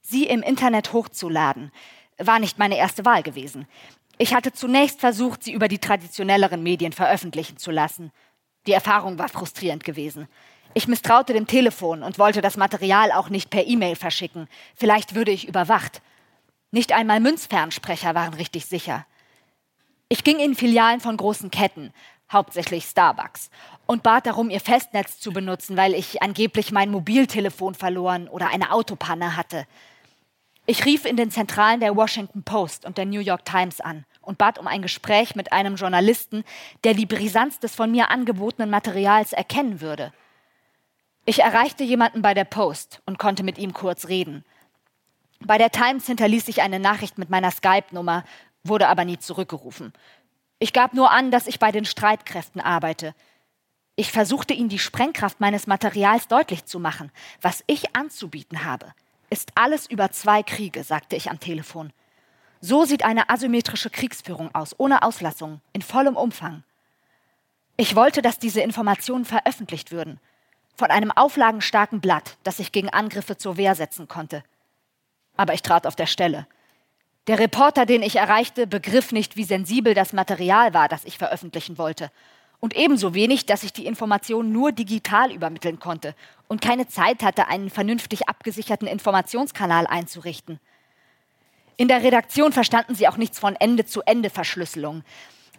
[0.00, 1.70] Sie im Internet hochzuladen,
[2.18, 3.66] war nicht meine erste Wahl gewesen.
[4.18, 8.10] Ich hatte zunächst versucht, sie über die traditionelleren Medien veröffentlichen zu lassen.
[8.66, 10.28] Die Erfahrung war frustrierend gewesen.
[10.74, 14.48] Ich misstraute dem Telefon und wollte das Material auch nicht per E-Mail verschicken.
[14.74, 16.02] Vielleicht würde ich überwacht.
[16.70, 19.06] Nicht einmal Münzfernsprecher waren richtig sicher.
[20.08, 21.92] Ich ging in Filialen von großen Ketten,
[22.30, 23.50] hauptsächlich Starbucks,
[23.88, 28.70] und bat darum, ihr Festnetz zu benutzen, weil ich angeblich mein Mobiltelefon verloren oder eine
[28.70, 29.66] Autopanne hatte.
[30.66, 34.36] Ich rief in den Zentralen der Washington Post und der New York Times an und
[34.36, 36.44] bat um ein Gespräch mit einem Journalisten,
[36.84, 40.12] der die Brisanz des von mir angebotenen Materials erkennen würde.
[41.24, 44.44] Ich erreichte jemanden bei der Post und konnte mit ihm kurz reden.
[45.40, 48.24] Bei der Times hinterließ ich eine Nachricht mit meiner Skype-Nummer,
[48.64, 49.94] wurde aber nie zurückgerufen.
[50.58, 53.14] Ich gab nur an, dass ich bei den Streitkräften arbeite.
[53.98, 58.94] Ich versuchte ihnen die Sprengkraft meines Materials deutlich zu machen, was ich anzubieten habe
[59.30, 61.92] ist alles über zwei Kriege, sagte ich am Telefon.
[62.60, 66.64] So sieht eine asymmetrische Kriegsführung aus, ohne Auslassung, in vollem Umfang.
[67.76, 70.18] Ich wollte, dass diese Informationen veröffentlicht würden,
[70.76, 74.42] von einem auflagenstarken Blatt, das sich gegen Angriffe zur Wehr setzen konnte.
[75.36, 76.46] Aber ich trat auf der Stelle.
[77.28, 81.78] Der Reporter, den ich erreichte, begriff nicht, wie sensibel das Material war, das ich veröffentlichen
[81.78, 82.10] wollte,
[82.60, 86.14] und ebenso wenig, dass ich die Informationen nur digital übermitteln konnte
[86.48, 90.58] und keine Zeit hatte, einen vernünftig abgesicherten Informationskanal einzurichten.
[91.76, 95.04] In der Redaktion verstanden sie auch nichts von Ende-zu-Ende-Verschlüsselung.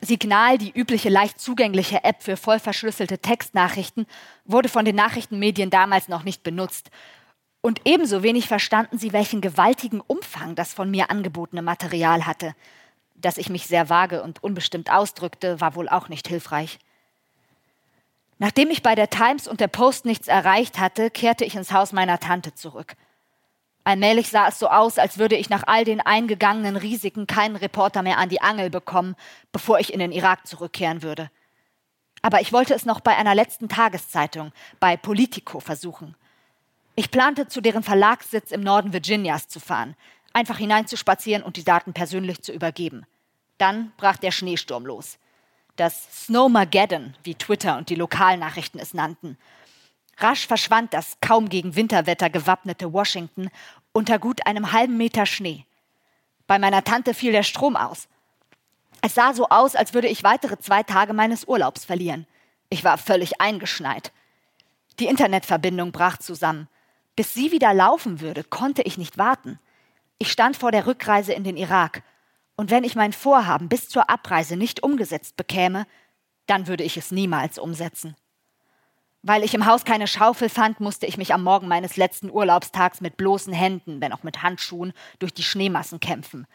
[0.02, 4.06] Signal, die übliche leicht zugängliche App für voll verschlüsselte Textnachrichten,
[4.46, 6.90] wurde von den Nachrichtenmedien damals noch nicht benutzt.
[7.62, 12.56] Und ebenso wenig verstanden sie, welchen gewaltigen Umfang das von mir angebotene Material hatte.
[13.16, 16.80] Dass ich mich sehr vage und unbestimmt ausdrückte, war wohl auch nicht hilfreich.
[18.42, 21.92] Nachdem ich bei der Times und der Post nichts erreicht hatte, kehrte ich ins Haus
[21.92, 22.96] meiner Tante zurück.
[23.84, 28.02] Allmählich sah es so aus, als würde ich nach all den eingegangenen Risiken keinen Reporter
[28.02, 29.16] mehr an die Angel bekommen,
[29.52, 31.30] bevor ich in den Irak zurückkehren würde.
[32.22, 36.16] Aber ich wollte es noch bei einer letzten Tageszeitung, bei Politico, versuchen.
[36.96, 39.96] Ich plante, zu deren Verlagssitz im Norden Virginias zu fahren,
[40.32, 43.06] einfach hineinzuspazieren und die Daten persönlich zu übergeben.
[43.58, 45.18] Dann brach der Schneesturm los
[45.80, 49.38] das Snowmageddon, wie Twitter und die Lokalnachrichten es nannten.
[50.18, 53.50] Rasch verschwand das kaum gegen Winterwetter gewappnete Washington
[53.94, 55.66] unter gut einem halben Meter Schnee.
[56.48, 58.08] Bei meiner Tante fiel der Strom aus.
[59.02, 62.28] Es sah so aus, als würde ich weitere zwei Tage meines Urlaubs verlieren.
[62.70, 64.12] Ich war völlig eingeschneit.
[65.00, 66.68] Die Internetverbindung brach zusammen.
[67.16, 69.60] Bis sie wieder laufen würde, konnte ich nicht warten.
[70.18, 72.04] Ich stand vor der Rückreise in den Irak
[72.60, 75.88] und wenn ich mein Vorhaben bis zur Abreise nicht umgesetzt bekäme,
[76.46, 78.18] dann würde ich es niemals umsetzen.
[79.22, 83.00] Weil ich im Haus keine Schaufel fand, musste ich mich am Morgen meines letzten Urlaubstags
[83.00, 86.48] mit bloßen Händen, wenn auch mit Handschuhen, durch die Schneemassen kämpfen.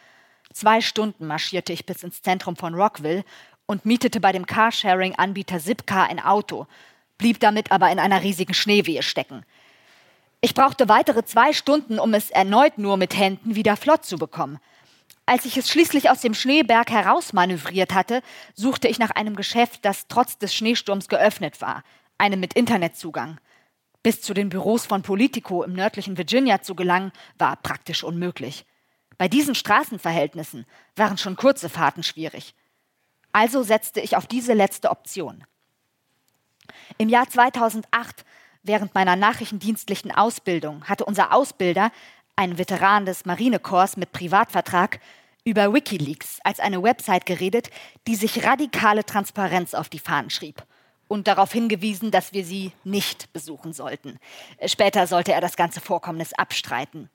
[0.53, 3.25] Zwei Stunden marschierte ich bis ins Zentrum von Rockville
[3.65, 6.67] und mietete bei dem Carsharing-Anbieter Zipcar ein Auto,
[7.17, 9.43] blieb damit aber in einer riesigen Schneewehe stecken.
[10.43, 14.61] Ich brauchte weitere zwei Stunden, um es erneut nur mit Händen wieder flott zu bekommen.
[15.27, 18.23] Als ich es schließlich aus dem Schneeberg herausmanövriert hatte,
[18.55, 21.83] suchte ich nach einem Geschäft, das trotz des Schneesturms geöffnet war,
[22.19, 23.41] einem mit Internetzugang.
[24.03, 28.67] Bis zu den Büros von Politico im nördlichen Virginia zu gelangen, war praktisch unmöglich.
[29.17, 32.55] Bei diesen Straßenverhältnissen waren schon kurze Fahrten schwierig.
[33.33, 35.45] Also setzte ich auf diese letzte Option.
[36.99, 38.27] Im Jahr 2008,
[38.63, 41.91] während meiner nachrichtendienstlichen Ausbildung, hatte unser Ausbilder,
[42.37, 45.01] ein Veteran des Marinekorps mit Privatvertrag,
[45.45, 47.71] über Wikileaks als eine Website geredet,
[48.07, 50.65] die sich radikale Transparenz auf die Fahnen schrieb
[51.07, 54.19] und darauf hingewiesen, dass wir sie nicht besuchen sollten.
[54.65, 57.11] Später sollte er das ganze Vorkommnis abstreiten.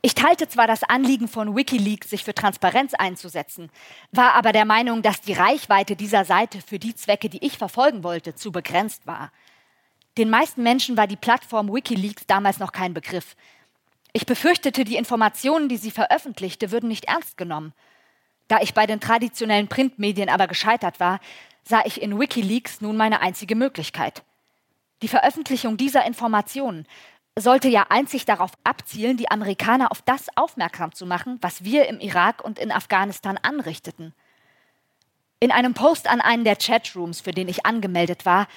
[0.00, 3.70] Ich teilte zwar das Anliegen von Wikileaks, sich für Transparenz einzusetzen,
[4.12, 8.04] war aber der Meinung, dass die Reichweite dieser Seite für die Zwecke, die ich verfolgen
[8.04, 9.32] wollte, zu begrenzt war.
[10.16, 13.34] Den meisten Menschen war die Plattform Wikileaks damals noch kein Begriff.
[14.12, 17.72] Ich befürchtete, die Informationen, die sie veröffentlichte, würden nicht ernst genommen.
[18.48, 21.20] Da ich bei den traditionellen Printmedien aber gescheitert war,
[21.64, 24.22] sah ich in Wikileaks nun meine einzige Möglichkeit.
[25.02, 26.86] Die Veröffentlichung dieser Informationen
[27.38, 32.00] sollte ja einzig darauf abzielen, die Amerikaner auf das aufmerksam zu machen, was wir im
[32.00, 34.14] Irak und in Afghanistan anrichteten.
[35.38, 38.48] In einem Post an einen der Chatrooms, für den ich angemeldet war,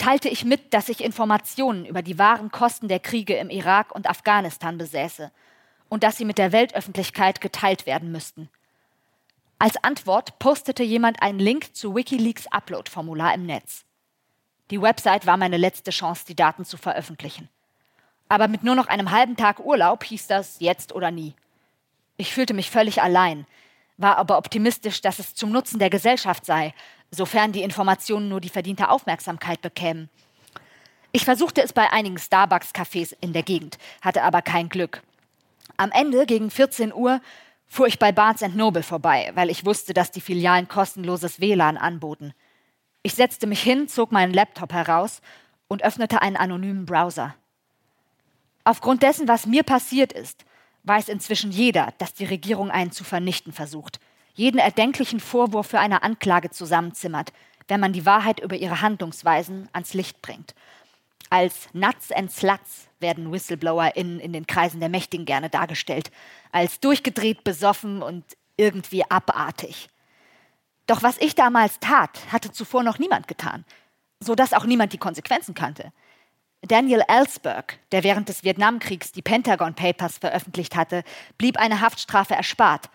[0.00, 4.08] teilte ich mit, dass ich Informationen über die wahren Kosten der Kriege im Irak und
[4.08, 5.30] Afghanistan besäße
[5.88, 8.48] und dass sie mit der Weltöffentlichkeit geteilt werden müssten.
[9.58, 13.84] Als Antwort postete jemand einen Link zu Wikileaks Upload-Formular im Netz.
[14.70, 17.50] Die Website war meine letzte Chance, die Daten zu veröffentlichen.
[18.28, 21.34] Aber mit nur noch einem halben Tag Urlaub hieß das jetzt oder nie.
[22.16, 23.46] Ich fühlte mich völlig allein,
[23.98, 26.72] war aber optimistisch, dass es zum Nutzen der Gesellschaft sei,
[27.10, 30.08] sofern die Informationen nur die verdiente Aufmerksamkeit bekämen.
[31.12, 35.02] Ich versuchte es bei einigen Starbucks-Cafés in der Gegend, hatte aber kein Glück.
[35.76, 37.20] Am Ende, gegen 14 Uhr,
[37.66, 42.32] fuhr ich bei Barnes Noble vorbei, weil ich wusste, dass die Filialen kostenloses WLAN anboten.
[43.02, 45.20] Ich setzte mich hin, zog meinen Laptop heraus
[45.68, 47.34] und öffnete einen anonymen Browser.
[48.64, 50.44] Aufgrund dessen, was mir passiert ist,
[50.84, 54.00] weiß inzwischen jeder, dass die Regierung einen zu vernichten versucht,
[54.34, 57.32] jeden erdenklichen Vorwurf für eine Anklage zusammenzimmert,
[57.68, 60.54] wenn man die Wahrheit über ihre Handlungsweisen ans Licht bringt.
[61.30, 66.10] Als Nuts and Sluts werden WhistleblowerInnen in den Kreisen der Mächtigen gerne dargestellt,
[66.50, 68.24] als durchgedreht, besoffen und
[68.56, 69.88] irgendwie abartig.
[70.86, 73.64] Doch was ich damals tat, hatte zuvor noch niemand getan,
[74.18, 75.92] sodass auch niemand die Konsequenzen kannte.
[76.62, 81.04] Daniel Ellsberg, der während des Vietnamkriegs die Pentagon Papers veröffentlicht hatte,
[81.38, 82.90] blieb eine Haftstrafe erspart,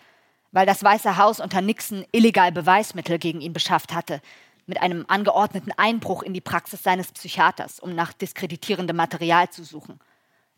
[0.56, 4.22] weil das Weiße Haus unter Nixon illegal Beweismittel gegen ihn beschafft hatte,
[4.64, 10.00] mit einem angeordneten Einbruch in die Praxis seines Psychiaters, um nach diskreditierendem Material zu suchen.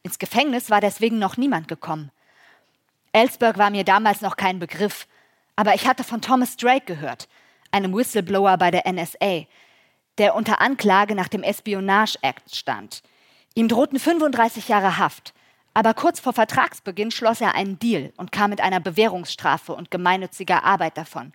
[0.05, 2.13] Ins Gefängnis war deswegen noch niemand gekommen.
[3.11, 5.09] Ellsberg war mir damals noch kein Begriff,
[5.57, 7.27] aber ich hatte von Thomas Drake gehört,
[7.73, 9.47] einem Whistleblower bei der NSA,
[10.19, 13.03] der unter Anklage nach dem Espionage Act stand.
[13.57, 15.35] Ihm drohten 35 Jahre Haft,
[15.79, 20.65] aber kurz vor Vertragsbeginn schloss er einen Deal und kam mit einer Bewährungsstrafe und gemeinnütziger
[20.65, 21.33] Arbeit davon.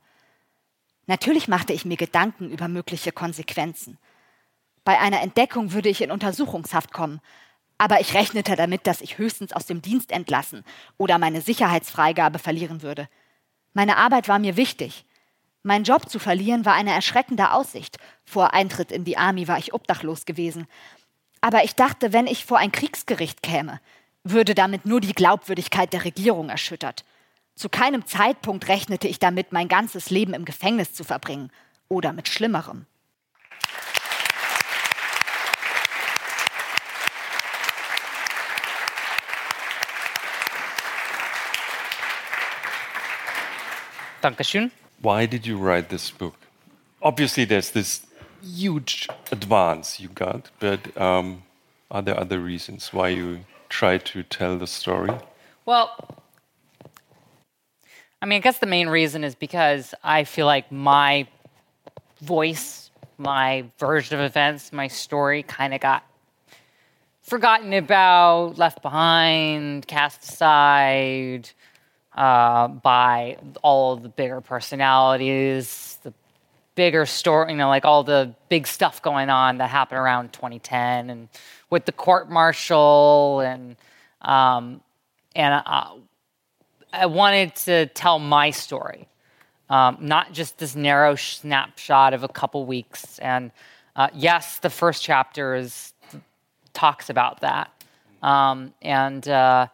[1.06, 3.98] Natürlich machte ich mir Gedanken über mögliche Konsequenzen.
[4.84, 7.22] Bei einer Entdeckung würde ich in Untersuchungshaft kommen,
[7.78, 10.66] aber ich rechnete damit, dass ich höchstens aus dem Dienst entlassen
[10.98, 13.08] oder meine Sicherheitsfreigabe verlieren würde.
[13.72, 15.06] Meine Arbeit war mir wichtig.
[15.62, 17.96] Mein Job zu verlieren war eine erschreckende Aussicht.
[18.26, 20.68] Vor Eintritt in die Army war ich obdachlos gewesen.
[21.40, 23.80] Aber ich dachte, wenn ich vor ein Kriegsgericht käme,
[24.24, 27.04] würde damit nur die Glaubwürdigkeit der Regierung erschüttert.
[27.56, 31.52] Zu keinem Zeitpunkt rechnete ich damit, mein ganzes Leben im Gefängnis zu verbringen
[31.88, 32.86] oder mit Schlimmerem.
[44.22, 44.72] Dankeschön.
[45.00, 46.36] Why did you write this book?
[47.02, 48.04] Obviously, there's this
[48.42, 51.44] huge advance you got, but um,
[51.92, 53.40] are there other reasons why you
[53.74, 55.10] try to tell the story?
[55.66, 55.90] Well,
[58.22, 61.28] I mean, I guess the main reason is because I feel like my
[62.22, 66.04] voice, my version of events, my story kind of got
[67.24, 71.50] forgotten about, left behind, cast aside
[72.16, 76.14] uh, by all the bigger personalities, the
[76.76, 81.10] bigger story, you know, like all the big stuff going on that happened around 2010
[81.10, 81.30] and
[81.70, 83.76] with the court martial and
[84.22, 84.82] um,
[85.36, 85.90] and uh,
[86.94, 89.08] I wanted to tell my story,
[89.70, 93.20] um, not just this narrow snapshot of a couple weeks.
[93.20, 93.52] And
[93.96, 95.94] uh, yes, the first chapter is
[96.74, 97.72] talks about that,
[98.22, 99.68] um, and uh,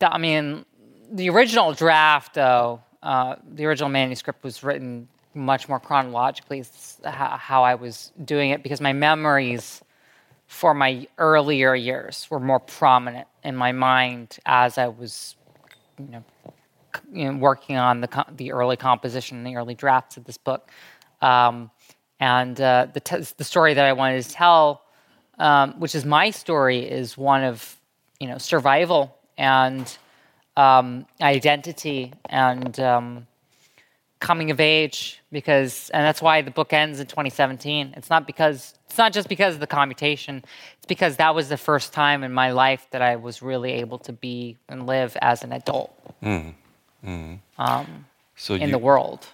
[0.00, 0.64] I mean,
[1.10, 6.64] the original draft, though, uh, the original manuscript was written much more chronologically
[7.04, 9.82] how I was doing it because my memories
[10.46, 15.36] for my earlier years were more prominent in my mind as I was,
[15.98, 16.24] you know,
[17.12, 20.68] you know working on the the early composition, and the early drafts of this book,
[21.22, 21.70] um,
[22.18, 24.82] and uh, the t- the story that I wanted to tell,
[25.38, 27.76] um, which is my story, is one of
[28.18, 29.96] you know survival and
[30.56, 33.26] um, identity and um,
[34.20, 38.74] coming of age because and that's why the book ends in 2017 it's not because
[38.86, 40.42] it's not just because of the commutation.
[40.78, 43.98] It's because that was the first time in my life that i was really able
[43.98, 45.92] to be and live as an adult
[46.22, 46.54] mm.
[47.04, 47.38] Mm.
[47.58, 48.06] Um,
[48.36, 49.26] so in you, the world.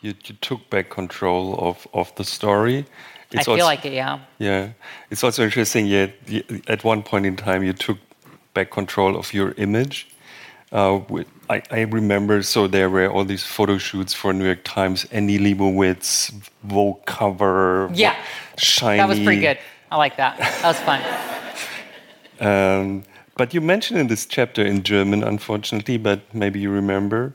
[0.00, 2.84] You, you, took back control of, of the story.
[3.30, 4.20] It's i feel also, like it yeah.
[4.38, 4.70] Yeah.
[5.10, 6.14] It's also interesting yet
[6.66, 7.98] at one point in time you took
[8.54, 10.08] back control of your image
[10.74, 11.00] uh,
[11.48, 15.38] I, I, remember, so there were all these photo shoots for New York Times, Annie
[15.38, 16.32] Leibovitz,
[16.64, 18.16] Vogue cover, yeah,
[18.58, 18.98] shiny.
[18.98, 19.58] That was pretty good.
[19.92, 20.36] I like that.
[20.38, 21.00] That was fun.
[22.40, 23.04] um,
[23.36, 27.34] but you mentioned in this chapter in German, unfortunately, but maybe you remember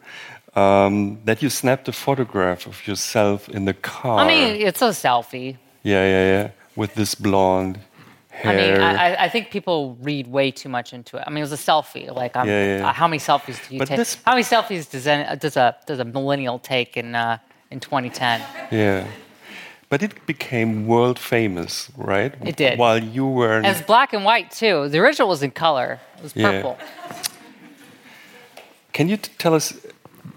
[0.56, 4.20] um, that you snapped a photograph of yourself in the car.
[4.20, 5.58] I mean, it's a selfie.
[5.84, 7.80] Yeah, yeah, yeah, with this blonde
[8.40, 8.52] hair.
[8.52, 11.24] I mean, I, I, think people read way too much into it.
[11.26, 12.14] I mean, it was a selfie.
[12.14, 12.90] Like, yeah, yeah.
[12.90, 13.98] Uh, how many selfies do you take?
[13.98, 14.18] This...
[14.26, 17.38] How many selfies does, any, does a does a millennial take in uh,
[17.72, 18.42] in 2010?
[18.72, 19.08] Yeah.
[19.90, 22.34] But it became world famous, right?
[22.46, 22.78] It did.
[22.78, 23.58] While you were.
[23.58, 24.88] And it's black and white too.
[24.88, 26.00] The original was in color.
[26.18, 26.78] It was purple.
[28.94, 29.74] Can you tell us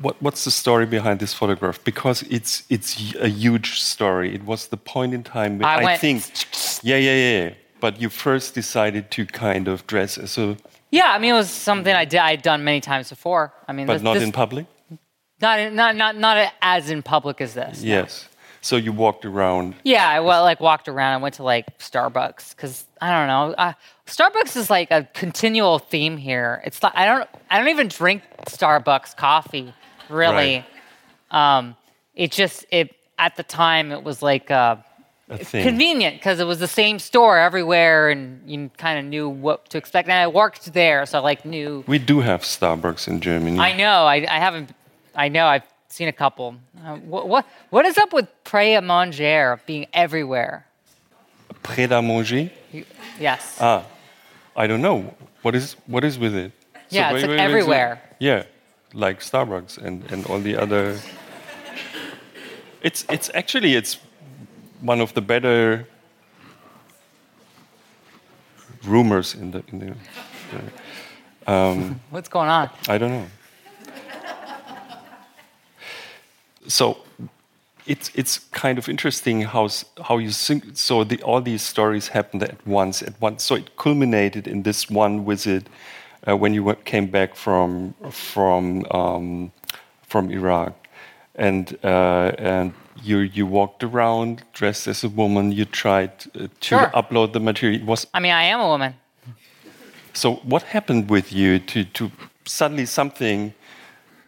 [0.01, 1.85] what, what's the story behind this photograph?
[1.85, 4.35] Because it's it's a huge story.
[4.35, 5.63] It was the point in time.
[5.63, 6.23] I, I went, think.
[6.85, 10.57] Yeah, yeah, yeah but you first decided to kind of dress as a.
[10.93, 12.21] Yeah, I mean, it was something I did.
[12.21, 13.53] I'd done many times before.
[13.67, 14.67] I mean, but this, not this, in public.
[15.41, 17.83] Not, in, not, not, not as in public as this.
[17.83, 18.23] Yes.
[18.23, 18.29] No.
[18.61, 19.75] So you walked around.
[19.83, 21.15] Yeah, I well, like walked around.
[21.15, 23.55] I went to like Starbucks because I don't know.
[23.59, 23.73] Uh,
[24.07, 26.63] Starbucks is like a continual theme here.
[26.65, 29.75] It's like I don't I don't even drink Starbucks coffee
[30.09, 30.65] really.
[31.33, 31.57] Right.
[31.57, 31.75] Um,
[32.15, 34.53] it just it at the time it was like.
[34.53, 34.77] Uh,
[35.39, 39.79] convenient because it was the same store everywhere and you kind of knew what to
[39.79, 40.09] expect.
[40.09, 43.59] And i worked there so i like knew we do have starbucks in germany.
[43.59, 44.07] I know.
[44.07, 44.71] I, I haven't
[45.15, 45.47] i know.
[45.47, 46.57] I've seen a couple.
[46.85, 50.67] Uh, what, what, what is up with Pret A Manger being everywhere?
[51.63, 52.51] Pret A Manger?
[53.19, 53.59] Yes.
[53.61, 53.85] Ah
[54.57, 55.15] i don't know.
[55.43, 56.53] What is what is with it?
[56.91, 58.43] Yeah so, it's like everywhere wait, yeah
[58.95, 60.99] like starbucks and and all the other.
[62.83, 63.99] It's it's actually it's
[64.83, 65.87] one of the better
[68.85, 69.63] rumors in the.
[69.69, 69.95] In the,
[71.47, 72.71] the um, What's going on?
[72.89, 73.27] I don't know.
[76.69, 76.99] So
[77.87, 79.69] it's it's kind of interesting how
[80.05, 80.65] how you think.
[80.75, 83.03] So the, all these stories happened at once.
[83.03, 85.69] At once, so it culminated in this one visit
[86.29, 89.53] uh, when you came back from from um,
[90.07, 90.82] from Iraq,
[91.35, 92.73] and uh, and
[93.03, 95.53] you you walked around dressed as a woman.
[95.53, 96.91] You tried uh, to sure.
[96.95, 97.81] upload the material.
[97.81, 98.95] It was I mean, I am a woman.
[100.15, 102.11] So what happened with you to to
[102.45, 103.55] suddenly something?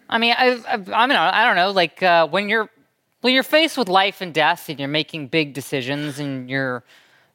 [0.09, 1.71] I mean, I I, I mean, I don't know.
[1.71, 2.71] Like uh, when you're
[3.21, 6.85] when you're faced with life and death, and you're making big decisions, and you're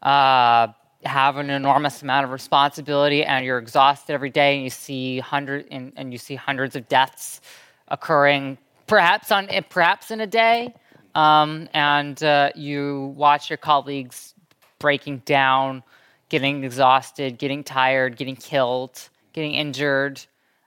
[0.02, 0.68] uh,
[1.06, 5.68] have an enormous amount of responsibility, and you're exhausted every day, and you see hundred
[5.72, 7.42] and, and you see hundreds of deaths
[7.88, 8.58] occurring,
[8.90, 10.74] perhaps on perhaps in a day.
[11.16, 14.34] Um, and uh, you watch your colleagues
[14.80, 15.84] breaking down,
[16.30, 20.26] getting exhausted, getting tired, getting killed, getting injured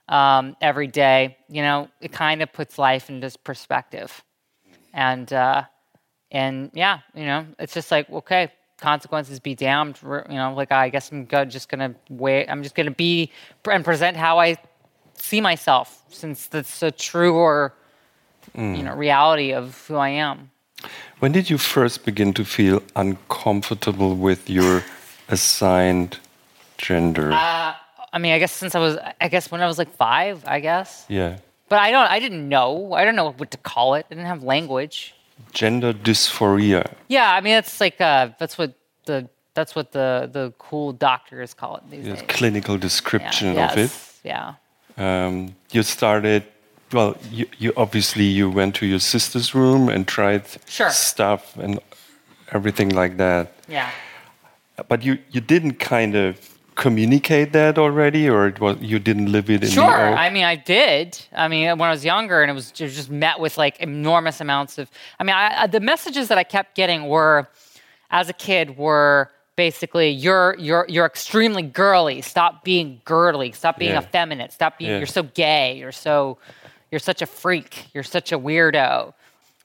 [0.09, 1.37] um, every day.
[1.49, 4.23] You know, it kind of puts life into perspective.
[4.93, 5.63] And uh,
[6.31, 9.99] and yeah, you know, it's just like okay, consequences be damned.
[10.03, 12.47] You know, like I guess I'm just gonna wait.
[12.47, 13.31] I'm just gonna be
[13.65, 14.57] and present how I
[15.15, 17.73] see myself, since that's a true or
[18.55, 18.77] mm.
[18.77, 20.51] you know reality of who I am.
[21.19, 24.83] When did you first begin to feel uncomfortable with your
[25.29, 26.17] assigned
[26.77, 27.31] gender?
[27.31, 27.73] Uh,
[28.11, 30.59] I mean, I guess since I was, I guess when I was like five, I
[30.59, 31.05] guess.
[31.07, 31.37] Yeah.
[31.69, 32.93] But I don't, I didn't know.
[32.93, 34.05] I don't know what to call it.
[34.11, 35.15] I didn't have language.
[35.53, 36.83] gender dysphoria.
[37.07, 38.73] Yeah, I mean that's like uh, that's what
[39.05, 42.27] the that's what the the cool doctors call it these Yes, days.
[42.27, 43.81] clinical description yeah, of it.
[43.81, 44.53] yes, Yeah.
[44.97, 46.43] Um, you started.
[46.93, 50.89] Well, you, you obviously you went to your sister's room and tried Sure.
[50.91, 51.79] stuff and
[52.51, 53.51] everything like that.
[53.67, 53.89] Yeah.
[54.87, 56.37] But you you didn't kind of
[56.75, 60.15] communicate that already, or it was you didn't live it in Sure.
[60.25, 61.19] I mean, I did.
[61.35, 64.41] I mean, when I was younger, and it was ju- just met with like enormous
[64.41, 64.89] amounts of.
[65.19, 67.47] I mean, I, I, the messages that I kept getting were,
[68.09, 72.21] as a kid, were basically you're you're you're extremely girly.
[72.21, 73.51] Stop being girly.
[73.51, 74.01] Stop being Yeah.
[74.01, 74.51] effeminate.
[74.51, 74.89] Stop being.
[74.91, 74.97] Yeah.
[74.97, 75.77] You're so gay.
[75.77, 76.37] You're so.
[76.93, 77.87] You're such a freak.
[77.95, 79.15] You're such a weirdo.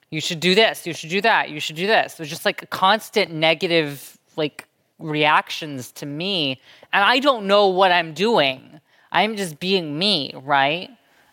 [0.08, 0.86] You should do this.
[0.86, 1.50] You should do that.
[1.50, 2.14] You should do this.
[2.14, 4.66] There's just like a constant negative like
[4.98, 6.58] reactions to me,
[6.90, 8.80] and I don't know what I'm doing.
[9.12, 10.88] I'm just being me, right?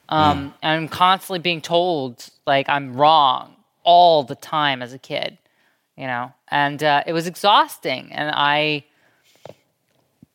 [0.10, 5.38] Um, And I'm constantly being told like I'm wrong all the time as a kid,
[5.96, 6.34] you know.
[6.50, 8.84] And uh, it was exhausting, and I,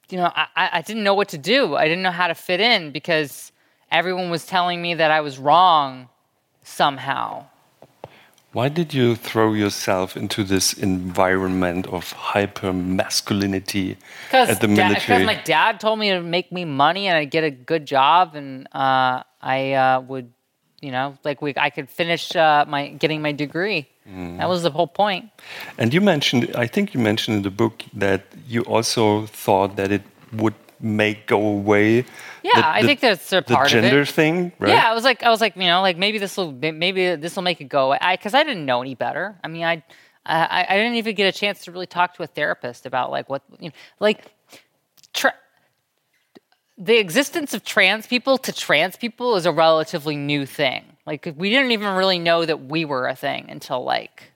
[0.08, 1.76] you know, I I didn't know what to do.
[1.76, 3.49] I didn't know how to fit in because
[3.90, 6.08] everyone was telling me that I was wrong
[6.62, 7.46] somehow.
[8.52, 15.18] Why did you throw yourself into this environment of hyper masculinity Because at the military?
[15.20, 18.34] Because my dad told me to make me money and I'd get a good job
[18.34, 20.32] and uh, I uh, would,
[20.80, 23.88] you know, like we, I could finish uh, my getting my degree.
[24.08, 24.38] Mm.
[24.38, 25.30] That was the whole point.
[25.78, 29.92] and you mentioned, I think you mentioned in the book that you also thought that
[29.92, 32.04] it would make go away.
[32.42, 33.82] Yeah, the- I the- think that's a the part of it.
[33.82, 34.70] The gender thing, right?
[34.70, 37.36] Yeah, I was like, I was like, you know, like maybe this will, maybe this
[37.36, 39.36] will make it go I Because I, didn't know any better.
[39.44, 39.82] I mean, I,
[40.26, 43.28] I, I didn't even get a chance to really talk to a therapist about like
[43.28, 44.24] what, you know, like,
[45.12, 45.34] tra-
[46.78, 50.84] the existence of trans people to trans people is a relatively new thing.
[51.06, 54.32] Like, we didn't even really know that we were a thing until like,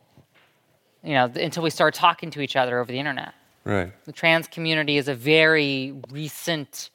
[1.02, 3.32] you know, until we started talking to each other over the internet
[3.64, 3.92] Right.
[4.04, 6.90] the trans community is a very recent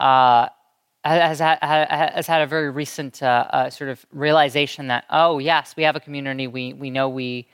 [0.00, 0.48] uh,
[1.04, 5.74] has, had, has had a very recent uh, uh, sort of realization that oh yes
[5.76, 6.46] we have a community.
[6.46, 7.46] We we know we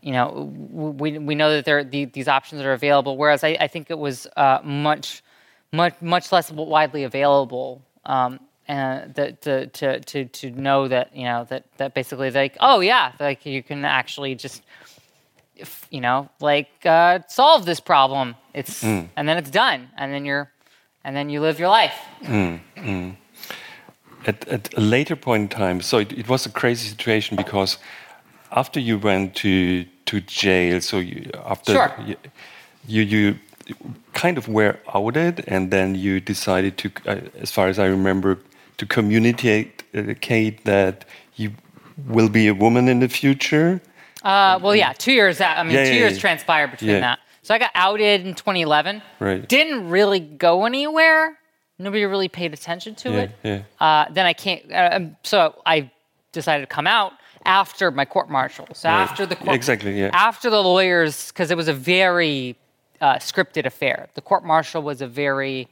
[0.00, 3.16] you know we, we know that there the, these options are available.
[3.16, 5.22] Whereas I, I think it was uh, much
[5.72, 8.38] much much less widely available um,
[8.68, 12.80] and that to, to to to know that you know that that basically like oh
[12.80, 14.62] yeah like you can actually just
[15.56, 18.34] if, you know, like uh, solve this problem.
[18.52, 20.50] It's and then it's done, and then you're,
[21.04, 21.94] and then you live your life.
[24.24, 27.78] At, at a later point in time, so it, it was a crazy situation because
[28.52, 31.92] after you went to to jail, so you, after Sure.
[32.06, 32.16] you,
[32.86, 33.38] you you
[34.12, 38.38] kind of were outed, and then you decided to, uh, as far as I remember,
[38.78, 41.04] to communicate communicate that
[41.36, 41.50] you
[42.08, 43.80] will be a woman in the future.
[44.22, 45.40] Uh, well, yeah, two years.
[45.40, 46.20] I mean, Yeah, two yeah, years yeah.
[46.20, 47.18] transpired between that.
[47.42, 49.02] So I got outed in 2011.
[49.18, 49.48] Right.
[49.48, 51.38] Didn't really go anywhere.
[51.78, 53.30] Nobody really paid attention to Yeah, it.
[53.42, 53.62] yeah.
[53.80, 54.62] Uh, then I can't.
[54.70, 55.90] Uh, um, so I
[56.30, 57.12] decided to come out
[57.44, 58.68] after my court martial.
[58.72, 59.00] So Right.
[59.02, 60.10] after the court, Exactly, yeah.
[60.12, 62.56] After the lawyers, because it was a very
[63.00, 64.08] uh, scripted affair.
[64.14, 65.66] The court martial was a very.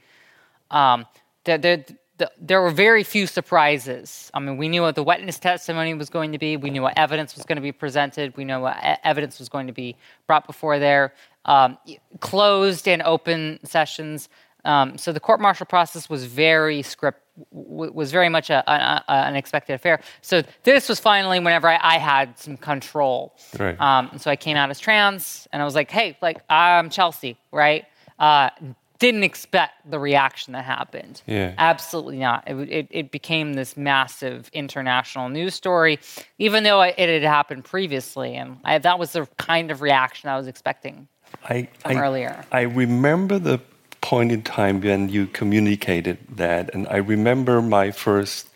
[0.73, 1.07] Um,
[1.45, 1.85] there, there,
[2.19, 4.31] the, there were very few surprises.
[4.35, 6.57] I mean, we knew what the witness testimony was going to be.
[6.57, 8.37] We knew what evidence was going to be presented.
[8.37, 9.97] We knew what evidence was going to be
[10.27, 11.15] brought before there.
[11.47, 11.79] Um,
[12.21, 14.29] closed and open sessions.
[14.65, 17.23] Um, so the court martial process was very script
[17.53, 20.01] w- was very much a, a, a, an expected affair.
[20.21, 23.35] So this was finally whenever I, I had some control.
[23.59, 23.81] Right.
[23.81, 26.91] Um, and so I came out as trans, and I was like, "Hey, like I'm
[26.91, 27.87] Chelsea, right?"
[28.19, 28.51] Uh,
[28.99, 31.23] didn't expect the reaction that happened.
[31.27, 31.55] Yeah.
[31.57, 32.45] Absolutely not.
[32.47, 35.99] It, it, it became this massive international news story,
[36.39, 40.37] even though it had happened previously, and I, that was the kind of reaction I
[40.37, 41.09] was expecting.
[41.49, 42.45] I, From I, earlier.
[42.53, 43.61] I remember the
[44.01, 48.49] point in time when you communicated that, and I remember my first.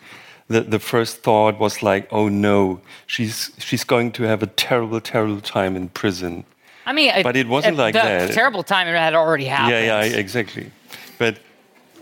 [0.46, 5.00] The, the first thought was like, oh no, she's she's going to have a terrible,
[5.00, 6.44] terrible time in prison.
[6.86, 8.32] I mean, But it wasn't like the that.
[8.32, 9.70] Terrible time it had already happened.
[9.70, 10.70] Yeah, yeah, exactly.
[11.18, 11.38] But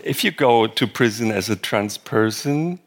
[0.03, 2.79] if you go to prison as a trans person,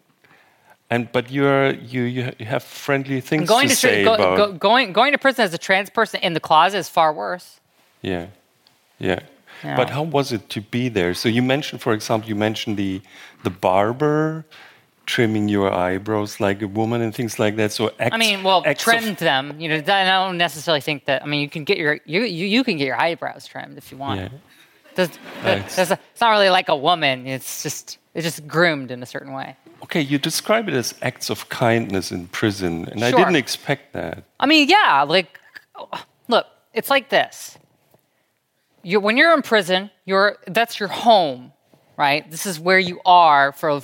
[0.91, 4.37] and but you're you you you have friendly things going to, to, say go, about
[4.37, 7.61] go, going going to prison as a trans person in the closet is far worse.
[8.03, 8.26] Yeah,
[8.99, 9.20] yeah.
[9.64, 9.76] Yeah.
[9.76, 11.14] But how was it to be there?
[11.14, 13.01] So you mentioned, for example, you mentioned the
[13.42, 14.44] the barber
[15.07, 17.72] trimming your eyebrows like a woman and things like that.
[17.72, 19.59] So acts, I mean, well, trimmed them.
[19.61, 21.22] You know, I don't necessarily think that.
[21.22, 23.90] I mean, you can get your you you, you can get your eyebrows trimmed if
[23.90, 24.20] you want.
[24.20, 24.28] Yeah.
[24.94, 25.11] Does,
[25.44, 25.76] Nice.
[25.76, 27.26] does- it's not really like a woman.
[27.26, 29.57] It's just it's just groomed in a certain way.
[29.84, 34.24] Okay, you describe it as acts of kindness in prison, and I didn't expect that.
[34.40, 35.38] I mean, yeah, like,
[36.28, 37.59] look, it's like this.
[38.87, 41.53] You, when you're in prison, you're that's your home,
[41.97, 42.30] right?
[42.30, 43.80] This is where you are for,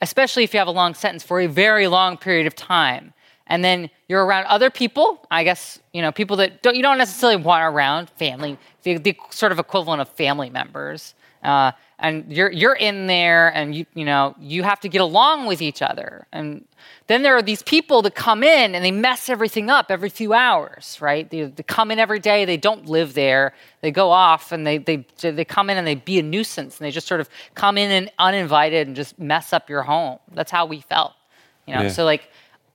[0.00, 3.12] especially if you have a long sentence for a very long period of time,
[3.48, 5.26] and then you're around other people.
[5.32, 9.16] I guess you know people that don't, you don't necessarily want around, family, the, the
[9.30, 11.14] sort of equivalent of family members.
[11.42, 11.72] Uh,
[12.02, 15.62] and you're you're in there, and you you know you have to get along with
[15.62, 16.66] each other, and
[17.06, 20.32] then there are these people that come in and they mess everything up every few
[20.32, 21.30] hours, right?
[21.30, 22.44] They, they come in every day.
[22.44, 23.54] They don't live there.
[23.82, 26.84] They go off and they they they come in and they be a nuisance, and
[26.84, 30.18] they just sort of come in and uninvited and just mess up your home.
[30.34, 31.14] That's how we felt,
[31.66, 31.82] you know.
[31.82, 31.88] Yeah.
[31.88, 32.28] So like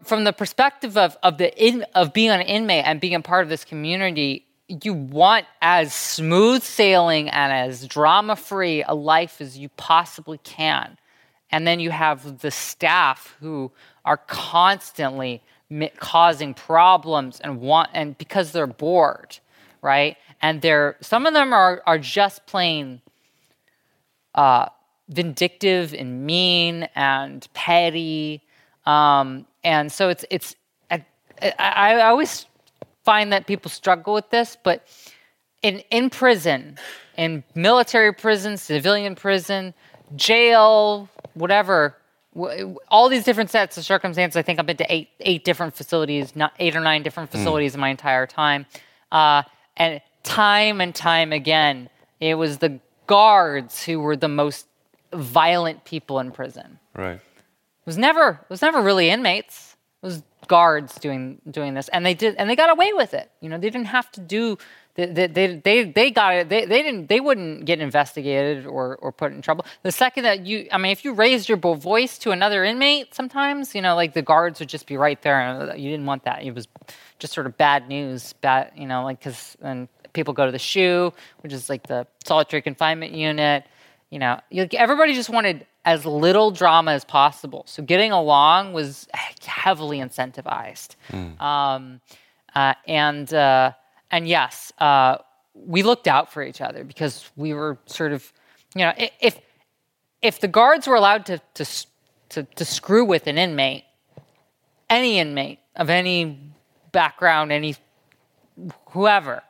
[0.03, 3.43] from the perspective of of the in, of being an inmate and being a part
[3.43, 9.57] of this community, you want as smooth sailing and as drama free a life as
[9.57, 10.97] you possibly can.
[11.51, 13.71] And then you have the staff who
[14.03, 15.41] are constantly
[15.97, 19.39] causing problems and want and because they're bored,
[19.81, 20.17] right?
[20.41, 23.01] And they're some of them are are just plain
[24.35, 24.67] uh,
[25.07, 28.41] vindictive and mean and petty.
[28.85, 30.55] Um, and so it's it's
[30.91, 31.05] I,
[31.59, 32.45] I always
[33.07, 34.85] find that people struggle with this, but
[35.61, 36.77] in in prison,
[37.15, 39.73] in military prison, civilian prison,
[40.17, 41.95] jail, whatever,
[42.89, 44.35] all these different sets of circumstances.
[44.35, 47.73] I think I've been to eight eight different facilities, not eight or nine different facilities
[47.75, 48.65] in my entire time,
[49.13, 49.43] uh,
[49.77, 51.89] and time and time again,
[52.19, 54.67] it was the guards who were the most
[55.13, 56.77] violent people in prison.
[56.93, 57.21] Right.
[57.21, 59.77] It was never it was never really inmates.
[60.03, 63.29] It was guards doing doing this, and they did and they got away with it.
[63.41, 64.57] You know, they didn't have to do.
[64.95, 66.49] They they they, they, got it.
[66.49, 67.07] They, they didn't.
[67.07, 69.65] They wouldn't get investigated or, or put in trouble.
[69.83, 73.75] The second that you, I mean, if you raised your voice to another inmate, sometimes
[73.75, 76.23] you know, like the guards would just be right there, and uh, you didn't want
[76.23, 76.43] that.
[76.43, 76.67] It was
[77.19, 78.33] just sort of bad news.
[78.41, 82.07] Bad, you know, like because and people go to the shoe, which is like the
[82.25, 83.65] solitary confinement unit.
[84.09, 84.39] You know,
[84.71, 87.63] everybody just wanted as little drama as possible.
[87.67, 89.07] So getting along was
[89.45, 90.95] heavily incentivized.
[91.41, 92.01] Um,
[92.55, 93.71] uh, and uh,
[94.11, 95.17] and yes, uh,
[95.53, 98.31] we looked out for each other because we were sort of,
[98.75, 99.39] you know, if
[100.21, 101.65] if the guards were allowed to to
[102.29, 103.83] to, to screw with an inmate,
[104.89, 106.39] any inmate of any
[106.91, 107.75] background, any
[108.89, 109.43] whoever,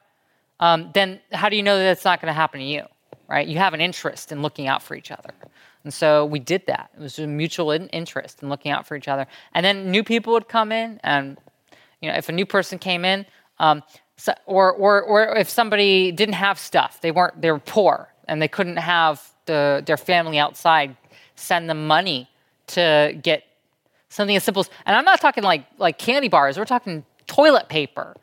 [0.60, 2.84] um, then how do you know that it's not going to happen to you?
[3.30, 3.48] Right?
[3.48, 5.32] You have an interest in looking out for each other.
[5.84, 6.90] And so we did that.
[6.98, 9.28] It was a mutual in- interest in looking out for each other.
[9.54, 11.38] And then new people would come in, and
[12.02, 13.26] you know, if a new person came in,
[13.60, 13.84] um,
[14.18, 18.42] so, or, or or if somebody didn't have stuff, they weren't they were poor and
[18.42, 20.96] they couldn't have the their family outside
[21.36, 22.28] send them money
[22.68, 23.44] to get
[24.10, 24.70] something as simple as.
[24.86, 26.58] And I'm not talking like like candy bars.
[26.58, 28.16] We're talking toilet paper,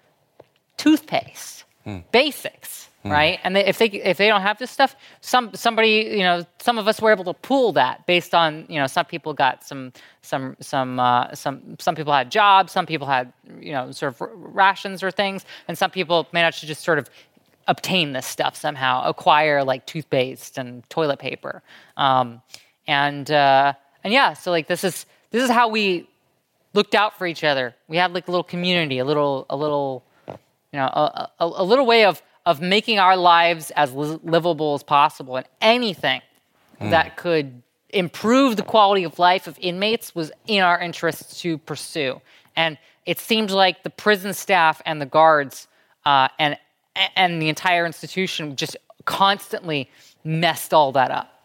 [0.76, 1.64] toothpaste,
[2.12, 3.38] basics, right?
[3.44, 6.78] And they, if they if they don't have this stuff, some somebody you know some
[6.78, 9.92] of us were able to pool that based on you know some people got some
[10.22, 14.28] some some uh, some some people had jobs, some people had you know sort of
[14.34, 17.08] rations or things, and some people managed to just sort of
[17.66, 21.62] obtain this stuff somehow, acquire like toothpaste and toilet paper,
[21.96, 22.40] um,
[22.86, 26.08] and uh, and yeah, so like this is this is how we
[26.74, 27.74] looked out for each other.
[27.88, 30.34] We had like a little community, a little, a little, you
[30.78, 35.36] know, a, a, a little way of of making our lives as livable as possible.
[35.36, 36.20] And anything
[36.80, 42.20] that could improve the quality of life of inmates was in our interests to pursue.
[42.56, 42.76] And
[43.06, 45.68] it seemed like the prison staff and the guards
[46.04, 46.58] uh, and
[47.16, 49.90] and the entire institution just constantly
[50.22, 51.42] messed all that up.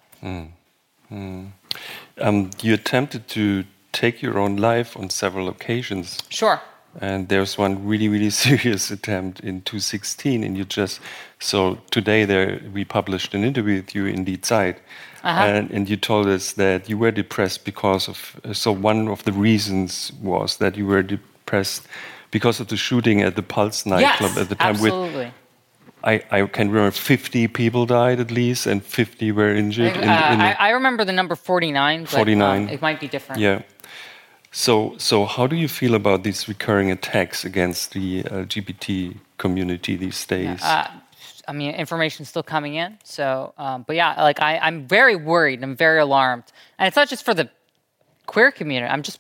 [2.20, 6.20] Um, you attempted to take your own life on several occasions.
[6.30, 6.62] Sure.
[7.00, 11.00] And there's one really, really serious attempt in 2016, and you just
[11.40, 14.80] so today there we published an interview with you in Die Zeit,
[15.24, 19.32] and, and you told us that you were depressed because of so one of the
[19.32, 21.88] reasons was that you were depressed
[22.32, 24.74] because of the shooting at the Pulse nightclub yes, at the time.
[24.82, 25.34] With absolutely.
[26.04, 29.98] I, I can remember 50 people died at least, and 50 were injured.
[29.98, 32.04] Uh, in, in I, I remember the number 49.
[32.04, 32.62] But, 49.
[32.62, 33.42] um, it might be different.
[33.42, 33.64] Yeah.
[34.52, 40.26] So, so how do you feel about these recurring attacks against the LGBT community these
[40.26, 40.62] days?
[40.64, 40.90] Uh,
[41.48, 42.98] I mean, information's still coming in.
[43.04, 45.64] So, um, but yeah, like I, I'm very worried.
[45.64, 46.46] I'm very alarmed,
[46.78, 47.50] and it's not just for the
[48.26, 48.92] queer community.
[48.92, 49.20] I'm just,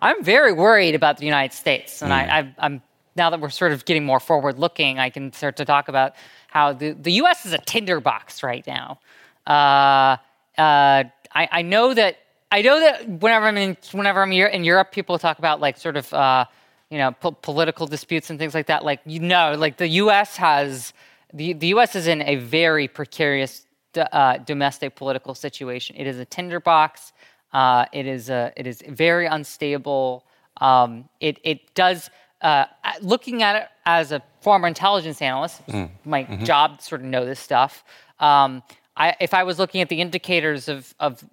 [0.00, 2.82] I'm very worried about the United States, and I, I've, I'm
[3.16, 6.14] now that we're sort of getting more forward looking, I can start to talk about
[6.48, 8.98] how the, the US is a tinderbox right now.
[9.46, 10.16] Uh,
[10.58, 11.04] uh,
[11.34, 12.16] I, I know that
[12.54, 15.96] I know that whenever I'm in whenever I'm in Europe, people talk about like sort
[15.96, 16.44] of uh,
[16.88, 18.84] you know po- political disputes and things like that.
[18.84, 20.36] Like you know, like the U.S.
[20.36, 20.92] has
[21.32, 21.96] the the U.S.
[21.96, 25.96] is in a very precarious uh, domestic political situation.
[25.96, 27.12] It is a tinderbox.
[27.52, 30.24] Uh, it is a it is very unstable.
[30.60, 32.08] Um, it it does.
[32.40, 32.66] Uh,
[33.00, 35.90] looking at it as a former intelligence analyst, mm.
[36.04, 36.44] my mm-hmm.
[36.44, 37.82] job sort of know this stuff.
[38.20, 38.62] Um,
[38.96, 41.24] I, if I was looking at the indicators of, of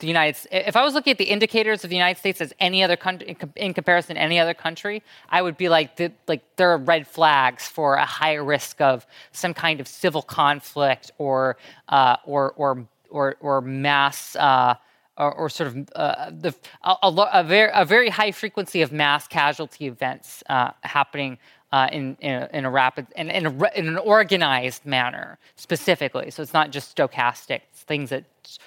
[0.00, 2.82] the United if I was looking at the indicators of the United States as any
[2.82, 6.70] other country in, comparison to any other country, I would be like the, like there
[6.72, 11.56] are red flags for a higher risk of some kind of civil conflict or
[11.88, 14.36] uh, or or or or mass.
[14.36, 14.74] Uh,
[15.16, 18.90] or, or, sort of uh, the, a, a, a, very, a very high frequency of
[18.90, 21.38] mass casualty events uh, happening
[21.74, 26.30] uh, in, in a, in, a, rapid in, in, a, in, an organized manner specifically.
[26.30, 28.24] So it's not just stochastic; it's things that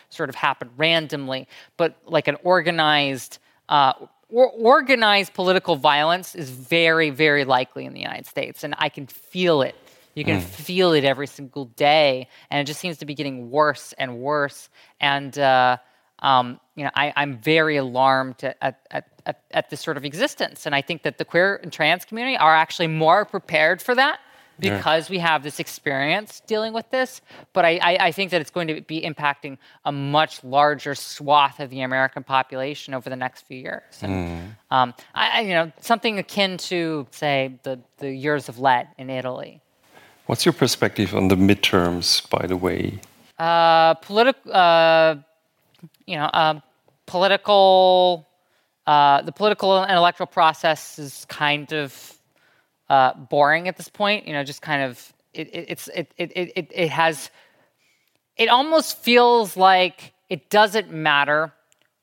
[0.09, 1.47] sort of happen randomly,
[1.77, 3.39] but like an organized.
[3.69, 3.93] Uh,
[4.29, 9.07] or organized political violence is very, very likely in the United States, and I can
[9.07, 9.75] feel it.
[10.15, 10.43] You can mm.
[10.43, 14.67] feel it every single day, and it just seems to be getting worse and worse.
[14.99, 15.77] And uh,
[16.19, 20.65] um, you know, I, am very alarmed at, at, at, at, this sort of existence.
[20.65, 24.19] And I think that the queer and trans community are actually more prepared for that
[24.59, 25.13] because yeah.
[25.13, 27.21] we have this experience dealing with this.
[27.53, 31.59] But I, I, I, think that it's going to be impacting a much larger swath
[31.59, 33.83] of the American population over the next few years.
[34.01, 34.75] And, mm.
[34.75, 39.61] um, I, you know, something akin to, say, the, the years of lead in Italy.
[40.25, 42.99] What's your perspective on the midterms, by the way?
[43.37, 44.51] Uh, political.
[44.51, 45.17] Uh,
[46.05, 46.59] you know, uh,
[47.05, 48.27] political,
[48.85, 52.17] uh, the political and electoral process is kind of
[52.89, 54.27] uh, boring at this point.
[54.27, 57.29] You know, just kind of it, it, it's it, it it it has.
[58.35, 61.51] It almost feels like it doesn't matter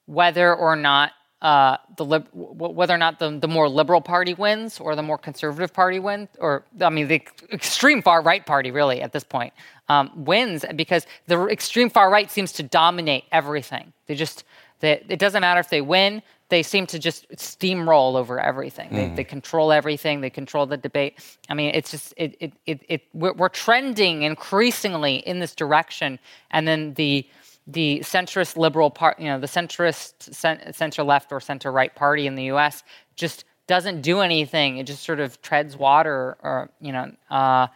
[0.07, 1.13] whether or not
[1.45, 5.19] uh, the lib- whether or not the, the more liberal party wins or the more
[5.19, 7.23] conservative party wins, or I mean the
[7.53, 9.53] extreme far right party really at this point
[9.91, 13.93] um, wins because the extreme far right seems to dominate everything.
[14.07, 14.45] They just
[14.81, 18.89] they, it doesn't matter if they win; they seem to just steamroll over everything.
[18.89, 18.95] Mm.
[18.95, 20.23] They, they, control everything.
[20.23, 21.19] They control the debate.
[21.51, 26.19] I mean, it's just it it it, it we're, we're trending increasingly in this direction,
[26.51, 27.27] and then the
[27.67, 30.35] the centrist liberal part, you know, the centrist
[30.75, 32.83] center left or center right party in the U.S.
[33.17, 34.77] just doesn't do anything.
[34.79, 37.13] It just sort of treads water, or you know.
[37.31, 37.69] Uh,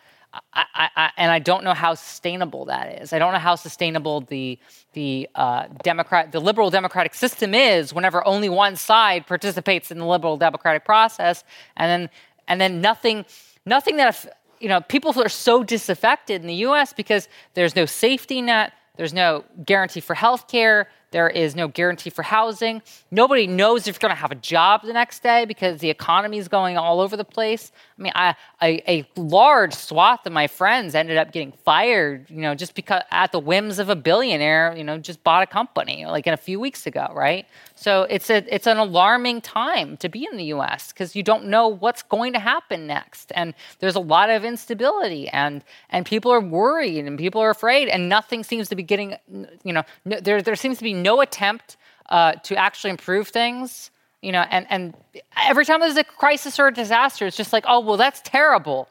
[0.52, 3.14] I, I, and I don't know how sustainable that is.
[3.14, 4.58] I don't know how sustainable the
[4.92, 10.04] the uh, Democrat, the liberal democratic system is whenever only one side participates in the
[10.04, 11.44] liberal democratic process,
[11.76, 12.10] and then
[12.46, 13.24] and then nothing,
[13.64, 16.92] nothing that you know people are so disaffected in the U.S.
[16.92, 22.10] because there's no safety net, there's no guarantee for health care, there is no guarantee
[22.10, 22.82] for housing.
[23.10, 26.38] Nobody knows if you're going to have a job the next day because the economy
[26.38, 27.72] is going all over the place.
[27.98, 32.54] I mean, I, a, large swath of my friends ended up getting fired, you know,
[32.54, 36.26] just because at the whims of a billionaire, you know, just bought a company like
[36.26, 37.46] in a few weeks ago, right?
[37.74, 40.92] So it's a it's an alarming time to be in the U.S.
[40.92, 45.28] because you don't know what's going to happen next, and there's a lot of instability,
[45.28, 49.16] and and people are worried, and people are afraid, and nothing seems to be getting,
[49.64, 51.76] you know, no, there there seems to be no attempt
[52.10, 53.90] uh, to actually improve things,
[54.22, 54.94] you know, and and
[55.36, 58.88] every time there's a crisis or a disaster, it's just like, oh well, that's terrible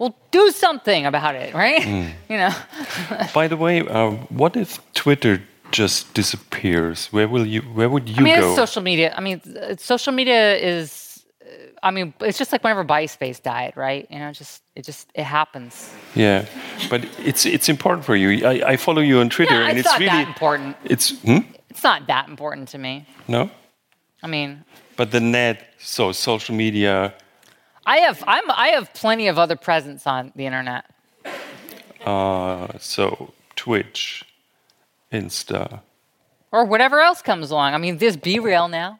[0.00, 1.82] well, do something about it, right?
[1.82, 2.10] Mm.
[2.30, 2.54] You know.
[3.34, 5.42] By the way, uh, what if Twitter
[5.72, 7.60] just disappears, where will you?
[7.62, 8.46] Where would you I mean, go?
[8.46, 9.12] It's social media.
[9.16, 9.40] I mean,
[9.78, 11.09] social media is.
[11.82, 14.06] I mean, it's just like whenever MySpace died, right?
[14.10, 15.92] You know, just it just it happens.
[16.14, 16.46] Yeah,
[16.88, 18.46] but it's it's important for you.
[18.46, 20.76] I, I follow you on Twitter, and it's, it's not really that important.
[20.84, 21.38] It's hmm?
[21.68, 23.06] it's not that important to me.
[23.28, 23.50] No.
[24.22, 24.64] I mean.
[24.96, 27.14] But the net, so social media.
[27.86, 30.84] I have I'm I have plenty of other presence on the internet.
[32.04, 34.24] Uh, so Twitch.
[35.12, 35.80] Insta.
[36.52, 37.74] Or whatever else comes along.
[37.74, 38.98] I mean, this there's BeReal now.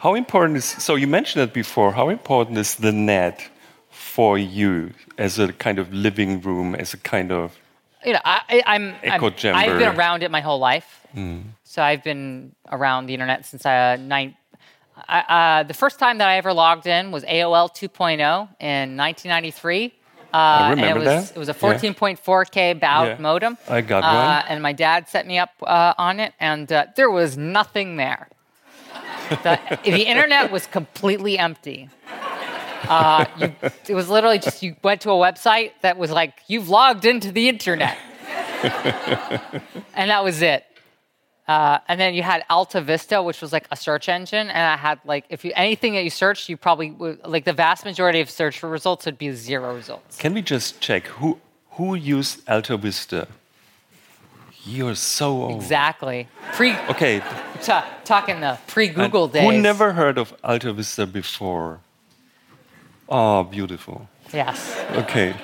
[0.00, 3.48] How important is so you mentioned it before, how important is the net
[3.90, 7.58] for you as a kind of living room, as a kind of
[8.04, 9.58] you know, I, am echo chamber?
[9.58, 11.06] I've been around it my whole life.
[11.14, 11.42] Mm.
[11.64, 14.36] So I've been around the internet since I, uh, nine,
[15.06, 18.18] I, uh, the first time that I ever logged in was AOL 2.0
[18.58, 19.94] in 1993.
[20.32, 21.36] Uh, I remember it was, that.
[21.36, 22.74] It was a 14.4K yeah.
[22.74, 23.16] baud yeah.
[23.18, 23.58] modem.
[23.68, 24.50] I got uh, one.
[24.50, 28.28] And my dad set me up uh, on it, and uh, there was nothing there.
[29.30, 31.88] The, the internet was completely empty.
[32.88, 33.54] Uh, you,
[33.88, 37.30] it was literally just you went to a website that was like, you've logged into
[37.32, 37.96] the internet.
[39.94, 40.64] and that was it.
[41.46, 44.76] Uh, and then you had Alta Vista, which was like a search engine, and I
[44.76, 48.20] had like if you anything that you searched, you probably would, like the vast majority
[48.20, 50.16] of search for results would be zero results.
[50.16, 53.26] Can we just check who who used Alta Vista?
[54.64, 55.56] You're so old.
[55.62, 56.28] Exactly.
[56.52, 56.76] Pre.
[56.90, 57.20] Okay.
[57.62, 59.50] Ta- talking the pre-Google And days.
[59.50, 61.80] Who never heard of Alta Vista before?
[63.08, 64.08] Oh, beautiful.
[64.32, 64.76] Yes.
[64.92, 65.34] Okay.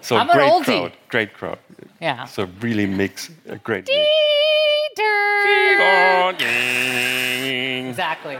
[0.00, 0.64] So I'm an great oldie.
[0.64, 0.92] crowd.
[1.08, 1.58] Great crowd.
[2.00, 2.24] Yeah.
[2.24, 4.08] So really mix a great mix.
[7.88, 8.38] Exactly.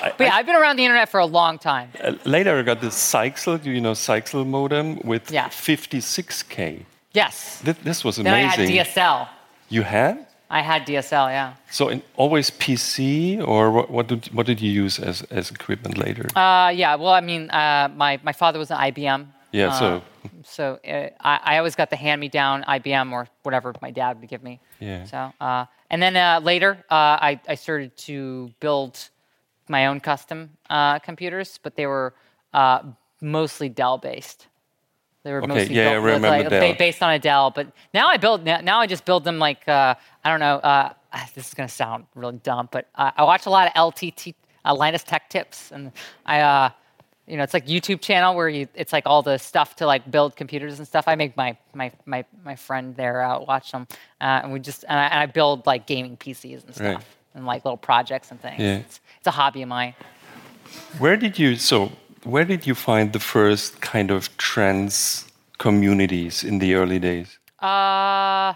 [0.00, 1.90] But yeah, I've been around the internet for a long time.
[2.02, 5.48] Uh, later I got this Zyxel, do you know Zyxel modem with Yeah.
[5.48, 6.84] 56k.
[7.12, 7.60] Yes.
[7.64, 8.58] Th- this was Then I had.
[8.68, 9.28] DSL.
[9.74, 10.26] You had?
[10.50, 11.28] I had DSL.
[11.30, 11.54] Yeah.
[11.70, 15.98] So in, always PC, or what, what did what did you use as, as equipment
[15.98, 16.26] later?
[16.36, 16.94] Uh, yeah.
[16.94, 19.26] Well, I mean, uh, my my father was an IBM.
[19.52, 19.68] yeah.
[19.68, 20.02] uh, so
[20.44, 24.42] So uh, I, I always got the hand-me-down IBM or whatever my dad would give
[24.42, 24.60] me.
[24.80, 25.04] Yeah.
[25.12, 28.94] So uh, and then uh, later uh, I I started to build
[29.68, 30.38] my own custom
[30.70, 32.14] uh, computers, but they were
[32.52, 32.80] uh,
[33.20, 34.46] mostly Dell-based.
[35.24, 37.50] They were Okay, mostly yeah, I built with, like, based on a Dell.
[37.50, 40.56] But now I build now, I just build them like uh, I don't know.
[40.56, 40.92] Uh,
[41.34, 44.74] this is gonna sound really dumb, but uh, I watch a lot of LTT uh,
[44.74, 45.92] Linus Tech Tips, and
[46.24, 46.40] I.
[46.40, 46.70] Uh,
[47.26, 50.10] you know, it's like YouTube channel where you, it's like all the stuff to like
[50.10, 51.08] build computers and stuff.
[51.08, 53.86] I make my my my, my friend there uh, watch them,
[54.20, 57.04] uh, and we just and I, and I build like gaming PCs and stuff Right.
[57.34, 58.60] and like little projects and things.
[58.60, 58.76] Yeah.
[58.76, 59.94] It's, it's a hobby of mine.
[60.98, 61.92] where did you so
[62.24, 65.24] where did you find the first kind of trans
[65.58, 67.38] communities in the early days?
[67.60, 68.54] Uh,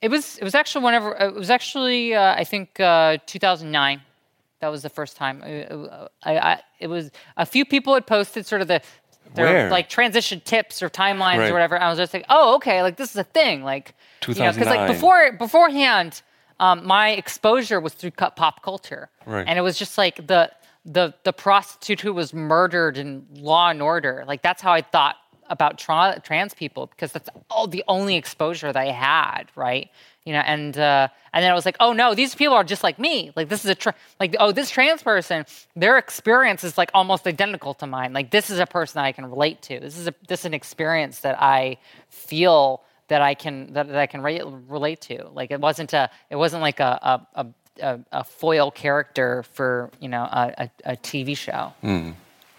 [0.00, 4.00] it was it was actually whenever it was actually uh, I think uh, 2009.
[4.60, 5.42] That was the first time.
[5.42, 8.82] Uh, I, I, it was a few people had posted sort of the
[9.34, 9.70] their Where?
[9.70, 11.50] like transition tips or timelines Right.
[11.50, 11.80] or whatever.
[11.80, 13.62] I was just like, oh, okay, like this is a thing.
[13.62, 13.94] Like
[14.28, 16.20] you know, because like before beforehand,
[16.58, 19.46] um, my exposure was through pop culture, Right.
[19.48, 20.50] and it was just like the
[20.84, 24.24] the the prostitute who was murdered in Law and Order.
[24.26, 25.16] Like that's how I thought
[25.50, 29.90] about tra- trans people because that's all the only exposure I had, right?
[30.24, 32.82] You know, and uh, and then I was like, oh no, these people are just
[32.82, 33.32] like me.
[33.36, 35.44] Like this is a tra- like oh this trans person,
[35.76, 38.12] their experience is like almost identical to mine.
[38.12, 39.80] Like this is a person that I can relate to.
[39.80, 41.78] This is a this is an experience that I
[42.08, 45.28] feel that I can that, that I can re- relate to.
[45.32, 46.98] Like it wasn't a it wasn't like a
[47.34, 47.46] a, a,
[47.80, 51.72] a, a foil character for you know a, a, a TV show.
[51.80, 52.10] Hmm.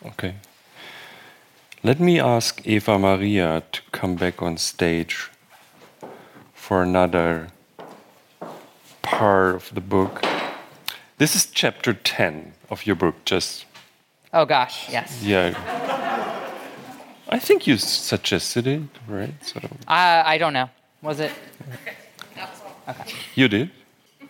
[0.06, 0.36] Okay.
[1.84, 5.32] Let me ask Eva Maria to come back on stage
[6.54, 7.48] for another
[9.02, 10.24] part of the book.
[11.18, 13.66] This is chapter 10 of your book, just,
[14.34, 15.24] Oh gosh, yes.
[15.24, 15.54] yeah.
[17.30, 19.34] I think you suggested it, right?
[19.42, 20.70] So I uh, I don't know.
[21.02, 21.32] Was it?
[22.88, 23.12] Okay.
[23.36, 23.72] you did.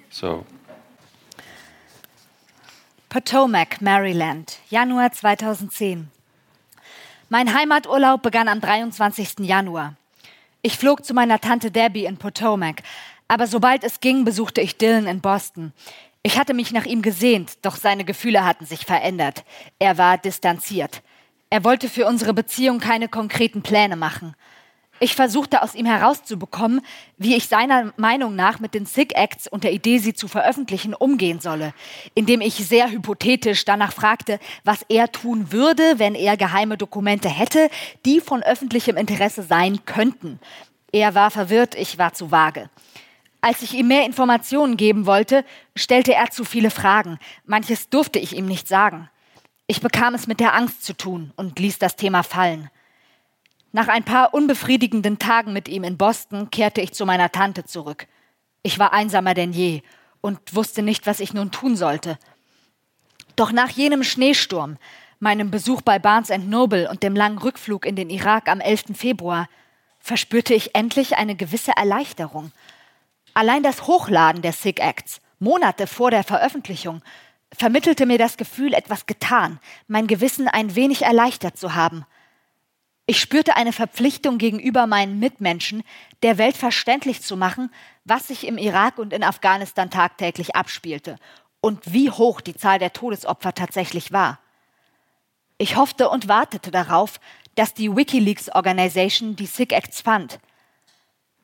[0.10, 0.46] So
[3.12, 6.10] Potomac, Maryland, Januar 2010.
[7.28, 9.40] Mein Heimaturlaub begann am 23.
[9.40, 9.98] Januar.
[10.62, 12.82] Ich flog zu meiner Tante Debbie in Potomac,
[13.28, 15.74] aber sobald es ging, besuchte ich Dylan in Boston.
[16.24, 19.44] Ich hatte mich nach ihm gesehnt, doch seine Gefühle hatten sich verändert.
[19.78, 21.02] Er war distanziert.
[21.50, 24.36] Er wollte für unsere Beziehung keine konkreten Pläne machen.
[25.04, 26.82] Ich versuchte aus ihm herauszubekommen,
[27.18, 30.94] wie ich seiner Meinung nach mit den SIG Acts und der Idee, sie zu veröffentlichen,
[30.94, 31.74] umgehen solle,
[32.14, 37.72] indem ich sehr hypothetisch danach fragte, was er tun würde, wenn er geheime Dokumente hätte,
[38.06, 40.40] die von öffentlichem Interesse sein könnten.
[40.92, 42.70] Er war verwirrt, ich war zu vage.
[43.42, 45.44] Als ich ihm mehr Informationen geben wollte,
[45.76, 47.18] stellte er zu viele Fragen.
[47.44, 49.10] Manches durfte ich ihm nicht sagen.
[49.66, 52.70] Ich bekam es mit der Angst zu tun und ließ das Thema fallen.
[53.74, 58.08] Nach ein paar unbefriedigenden Tagen mit ihm in Boston kehrte ich zu meiner Tante zurück.
[58.64, 59.82] Ich war einsamer denn je
[60.20, 62.20] und wusste nicht, was ich nun tun sollte.
[63.36, 64.78] Doch nach jenem Schneesturm,
[65.20, 68.86] meinem Besuch bei Barnes Noble und dem langen Rückflug in den Irak am 11.
[68.94, 69.48] Februar,
[70.00, 72.52] verspürte ich endlich eine gewisse Erleichterung.
[73.34, 77.02] Allein das Hochladen der SIG Acts, Monate vor der Veröffentlichung,
[77.54, 82.06] vermittelte mir das Gefühl, etwas getan, mein Gewissen ein wenig erleichtert zu haben.
[83.12, 85.84] Ich spürte eine Verpflichtung gegenüber meinen Mitmenschen,
[86.24, 87.70] der Welt verständlich zu machen,
[88.06, 91.18] was sich im Irak und in Afghanistan tagtäglich abspielte
[91.60, 94.40] und wie hoch die Zahl der Todesopfer tatsächlich war.
[95.58, 97.20] Ich hoffte und wartete darauf,
[97.56, 100.40] dass die WikiLeaks Organization die SIG Acts fand.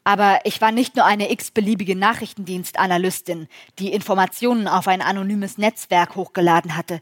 [0.05, 6.77] Aber ich war nicht nur eine x-beliebige Nachrichtendienstanalystin, die Informationen auf ein anonymes Netzwerk hochgeladen
[6.77, 7.01] hatte.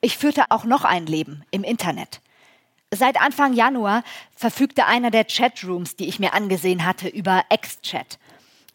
[0.00, 2.20] Ich führte auch noch ein Leben im Internet.
[2.94, 4.02] Seit Anfang Januar
[4.34, 8.18] verfügte einer der Chatrooms, die ich mir angesehen hatte, über X-Chat.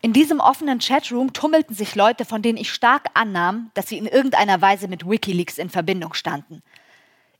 [0.02, 4.06] In diesem offenen Chatroom tummelten sich Leute, von denen ich stark annahm, dass sie in
[4.06, 6.62] irgendeiner Weise mit Wikileaks in Verbindung standen.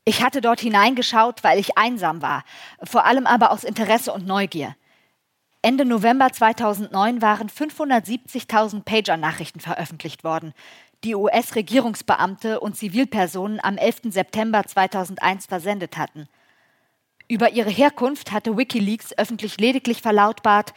[0.04, 2.42] Ich hatte dort hineingeschaut, weil ich einsam war,
[2.82, 4.74] vor allem aber aus Interesse und Neugier.
[5.62, 10.52] Ende November 2009 waren 570.000 Pager-Nachrichten veröffentlicht worden,
[11.04, 14.02] die US-Regierungsbeamte und Zivilpersonen am 11.
[14.10, 16.28] September 2001 versendet hatten.
[17.28, 20.74] Über ihre Herkunft hatte Wikileaks öffentlich lediglich verlautbart,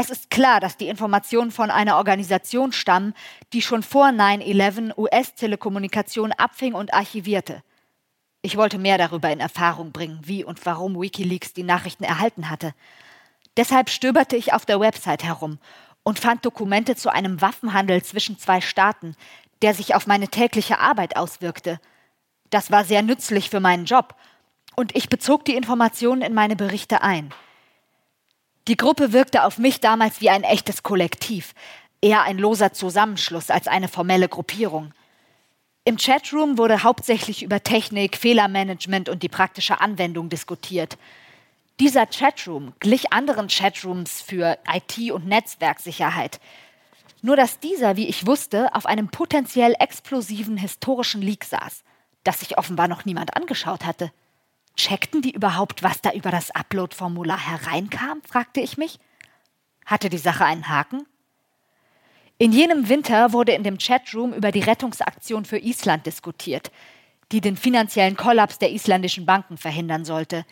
[0.00, 3.14] es ist klar, dass die Informationen von einer Organisation stammen,
[3.52, 7.64] die schon vor 9-11 US-Telekommunikation abfing und archivierte.
[8.40, 12.74] Ich wollte mehr darüber in Erfahrung bringen, wie und warum Wikileaks die Nachrichten erhalten hatte.
[13.56, 15.58] Deshalb stöberte ich auf der Website herum
[16.04, 19.16] und fand Dokumente zu einem Waffenhandel zwischen zwei Staaten,
[19.62, 21.80] der sich auf meine tägliche Arbeit auswirkte.
[22.50, 24.14] Das war sehr nützlich für meinen Job
[24.78, 27.34] und ich bezog die Informationen in meine Berichte ein.
[28.68, 31.52] Die Gruppe wirkte auf mich damals wie ein echtes Kollektiv,
[32.00, 34.94] eher ein loser Zusammenschluss als eine formelle Gruppierung.
[35.84, 40.96] Im Chatroom wurde hauptsächlich über Technik, Fehlermanagement und die praktische Anwendung diskutiert.
[41.80, 46.38] Dieser Chatroom glich anderen Chatrooms für IT- und Netzwerksicherheit.
[47.20, 51.82] Nur dass dieser, wie ich wusste, auf einem potenziell explosiven historischen Leak saß,
[52.22, 54.12] das sich offenbar noch niemand angeschaut hatte.
[54.78, 58.22] Checkten die überhaupt, was da über das Upload-Formular hereinkam?
[58.22, 58.98] fragte ich mich.
[59.84, 61.04] Hatte die Sache einen Haken?
[62.38, 66.70] In jenem Winter wurde in dem Chatroom über die Rettungsaktion für Island diskutiert,
[67.32, 70.46] die den finanziellen Kollaps der isländischen Banken verhindern sollte.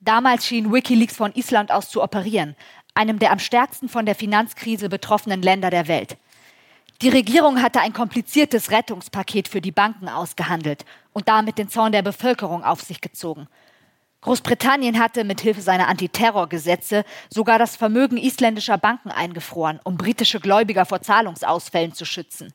[0.00, 2.56] Damals schien Wikileaks von Island aus zu operieren,
[2.94, 6.16] einem der am stärksten von der Finanzkrise betroffenen Länder der Welt.
[7.02, 12.02] Die Regierung hatte ein kompliziertes Rettungspaket für die Banken ausgehandelt und damit den Zorn der
[12.02, 13.48] Bevölkerung auf sich gezogen.
[14.20, 20.86] Großbritannien hatte mit Hilfe seiner Antiterrorgesetze sogar das Vermögen isländischer Banken eingefroren, um britische Gläubiger
[20.86, 22.54] vor Zahlungsausfällen zu schützen.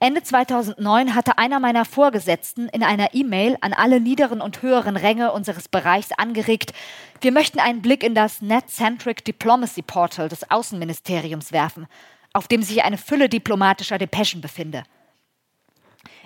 [0.00, 5.30] Ende 2009 hatte einer meiner Vorgesetzten in einer E-Mail an alle niederen und höheren Ränge
[5.30, 6.72] unseres Bereichs angeregt,
[7.20, 11.86] wir möchten einen Blick in das Net-Centric Diplomacy Portal des Außenministeriums werfen
[12.32, 14.84] auf dem sich eine Fülle diplomatischer Depeschen befinde.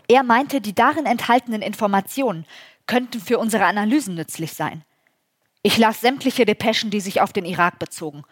[0.08, 2.46] Er meinte, die darin enthaltenen Informationen
[2.86, 4.84] könnten für unsere Analysen nützlich sein.
[5.62, 8.22] Ich las sämtliche Depeschen, die sich auf den Irak bezogen,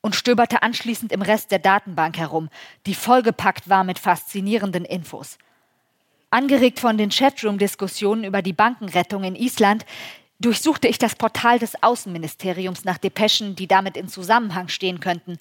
[0.00, 2.50] und stöberte anschließend im Rest der Datenbank herum,
[2.86, 5.38] die vollgepackt war mit faszinierenden Infos.
[6.30, 9.86] Angeregt von den Chatroom-Diskussionen über die Bankenrettung in Island,
[10.38, 15.38] durchsuchte ich das Portal des Außenministeriums nach Depeschen, die damit in Zusammenhang stehen könnten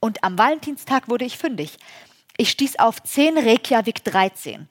[0.00, 1.76] und am Valentinstag wurde ich fündig.
[2.36, 4.68] Ich stieß auf 10 Reykjavik 13.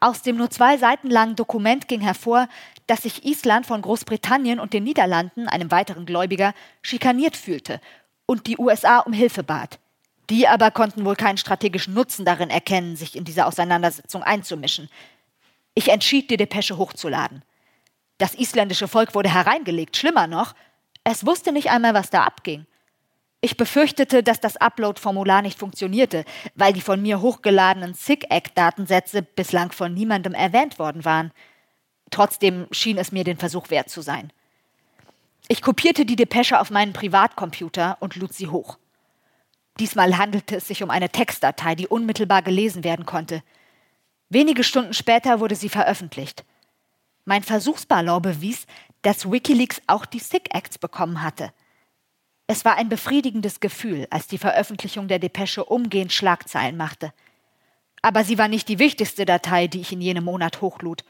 [0.00, 2.48] Aus dem nur zwei Seiten langen Dokument ging hervor,
[2.86, 6.52] dass sich Island von Großbritannien und den Niederlanden, einem weiteren Gläubiger,
[6.82, 7.80] schikaniert fühlte
[8.26, 9.78] und die USA um Hilfe bat.
[10.30, 14.88] Die aber konnten wohl keinen strategischen Nutzen darin erkennen, sich in diese Auseinandersetzung einzumischen.
[15.74, 17.42] Ich entschied, die Depesche hochzuladen.
[18.18, 20.54] Das isländische Volk wurde hereingelegt, schlimmer noch,
[21.02, 22.66] es wusste nicht einmal, was da abging.
[23.44, 26.24] Ich befürchtete, dass das Upload-Formular nicht funktionierte,
[26.54, 31.30] weil die von mir hochgeladenen SIG-Act-Datensätze bislang von niemandem erwähnt worden waren.
[32.10, 34.32] Trotzdem schien es mir den Versuch wert zu sein.
[35.48, 38.78] Ich kopierte die Depesche auf meinen Privatcomputer und lud sie hoch.
[39.78, 43.42] Diesmal handelte es sich um eine Textdatei, die unmittelbar gelesen werden konnte.
[44.30, 46.46] Wenige Stunden später wurde sie veröffentlicht.
[47.26, 48.64] Mein Versuchsballon bewies,
[49.02, 51.52] dass Wikileaks auch die SIG-Acts bekommen hatte–
[52.46, 57.12] es war ein befriedigendes Gefühl, als die Veröffentlichung der Depesche umgehend Schlagzeilen machte.
[58.02, 61.04] Aber sie war nicht die wichtigste Datei, die ich in jenem Monat hochlud.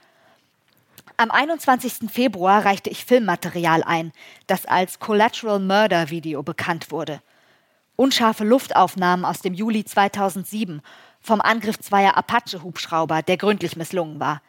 [1.16, 2.10] Am 21.
[2.10, 4.12] Februar reichte ich Filmmaterial ein,
[4.46, 7.20] das als Collateral Murder Video bekannt wurde.
[7.96, 10.82] Unscharfe Luftaufnahmen aus dem Juli 2007
[11.20, 14.40] vom Angriff zweier Apache-Hubschrauber, der gründlich misslungen war.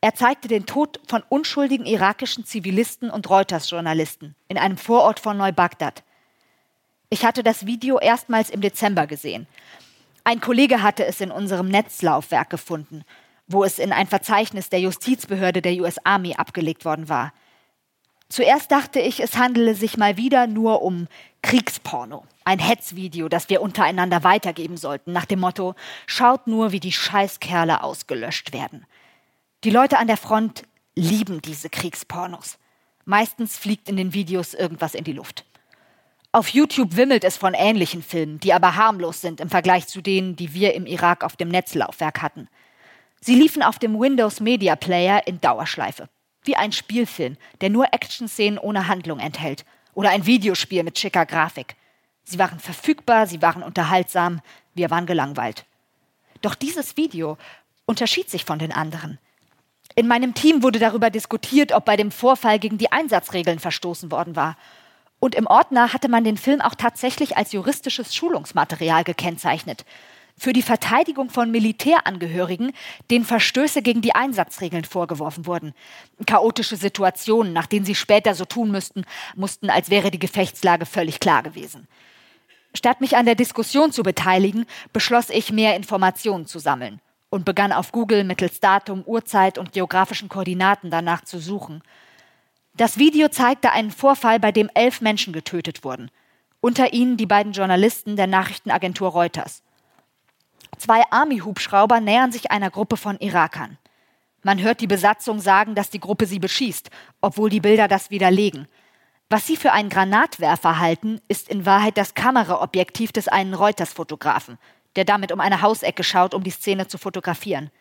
[0.00, 6.04] Er zeigte den Tod von unschuldigen irakischen Zivilisten und Reuters-Journalisten in einem Vorort von Neubagdad.
[7.10, 9.46] Ich hatte das Video erstmals im Dezember gesehen.
[10.24, 13.02] Ein Kollege hatte es in unserem Netzlaufwerk gefunden,
[13.46, 17.32] wo es in ein Verzeichnis der Justizbehörde der US Army abgelegt worden war.
[18.28, 21.08] Zuerst dachte ich, es handele sich mal wieder nur um
[21.40, 25.74] Kriegsporno, ein Hetzvideo, das wir untereinander weitergeben sollten, nach dem Motto:
[26.06, 28.84] Schaut nur, wie die Scheißkerle ausgelöscht werden.
[29.64, 30.64] Die Leute an der Front
[30.94, 32.58] lieben diese Kriegspornos.
[33.06, 35.46] Meistens fliegt in den Videos irgendwas in die Luft.
[36.30, 40.36] Auf YouTube wimmelt es von ähnlichen Filmen, die aber harmlos sind im Vergleich zu denen,
[40.36, 42.48] die wir im Irak auf dem Netzlaufwerk hatten.
[43.20, 46.08] Sie liefen auf dem Windows Media Player in Dauerschleife.
[46.42, 49.64] Wie ein Spielfilm, der nur Action-Szenen ohne Handlung enthält.
[49.94, 51.76] Oder ein Videospiel mit schicker Grafik.
[52.24, 54.40] Sie waren verfügbar, sie waren unterhaltsam,
[54.74, 55.64] wir waren gelangweilt.
[56.42, 57.38] Doch dieses Video
[57.86, 59.18] unterschied sich von den anderen.
[59.94, 64.36] In meinem Team wurde darüber diskutiert, ob bei dem Vorfall gegen die Einsatzregeln verstoßen worden
[64.36, 64.56] war.
[65.20, 69.84] Und im Ordner hatte man den Film auch tatsächlich als juristisches Schulungsmaterial gekennzeichnet
[70.38, 72.72] für die Verteidigung von Militärangehörigen,
[73.10, 75.74] denen Verstöße gegen die Einsatzregeln vorgeworfen wurden.
[76.26, 79.04] Chaotische Situationen, nach denen sie später so tun müssten,
[79.34, 81.88] mussten, als wäre die Gefechtslage völlig klar gewesen.
[82.74, 87.00] Statt mich an der Diskussion zu beteiligen, beschloss ich, mehr Informationen zu sammeln
[87.30, 91.82] und begann auf Google mittels Datum, Uhrzeit und geografischen Koordinaten danach zu suchen.
[92.78, 96.12] Das Video zeigte einen Vorfall, bei dem elf Menschen getötet wurden.
[96.60, 99.64] Unter ihnen die beiden Journalisten der Nachrichtenagentur Reuters.
[100.76, 103.78] Zwei Army-Hubschrauber nähern sich einer Gruppe von Irakern.
[104.44, 106.90] Man hört die Besatzung sagen, dass die Gruppe sie beschießt,
[107.20, 108.68] obwohl die Bilder das widerlegen.
[109.28, 114.56] Was sie für einen Granatwerfer halten, ist in Wahrheit das Kameraobjektiv des einen Reuters-Fotografen,
[114.94, 117.72] der damit um eine Hausecke schaut, um die Szene zu fotografieren.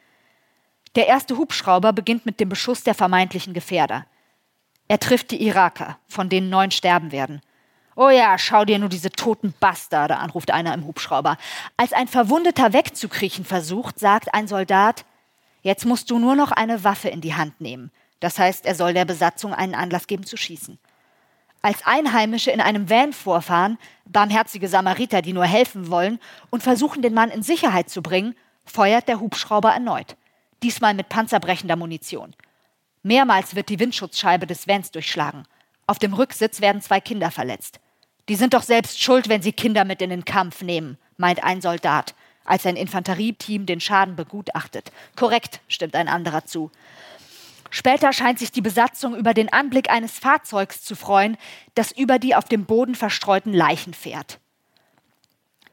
[0.95, 4.07] Der erste Hubschrauber beginnt mit dem Beschuss der vermeintlichen Gefährder.
[4.87, 7.41] Er trifft die Iraker, von denen neun sterben werden.
[7.95, 11.37] Oh ja, schau dir nur diese toten Bastarde an, ruft einer im Hubschrauber.
[11.77, 15.03] Als ein Verwundeter wegzukriechen versucht, sagt ein Soldat,
[15.63, 17.91] jetzt musst du nur noch eine Waffe in die Hand nehmen.
[18.19, 20.77] Das heißt, er soll der Besatzung einen Anlass geben zu schießen.
[21.63, 26.19] Als Einheimische in einem Van vorfahren, barmherzige Samariter, die nur helfen wollen,
[26.51, 30.15] und versuchen, den Mann in Sicherheit zu bringen, feuert der Hubschrauber erneut.
[30.61, 32.35] Diesmal mit panzerbrechender Munition.
[33.07, 35.43] Mehrmals wird die Windschutzscheibe des Vans durchschlagen.
[35.87, 37.79] Auf dem Rücksitz werden zwei Kinder verletzt.
[38.27, 41.61] Die sind doch selbst schuld, wenn sie Kinder mit in den Kampf nehmen, meint ein
[41.61, 42.13] Soldat,
[42.43, 44.91] als ein Infanterieteam den Schaden begutachtet.
[45.15, 46.69] Korrekt, stimmt ein anderer zu.
[47.69, 51.37] Später scheint sich die Besatzung über den Anblick eines Fahrzeugs zu freuen,
[51.75, 54.39] das über die auf dem Boden verstreuten Leichen fährt.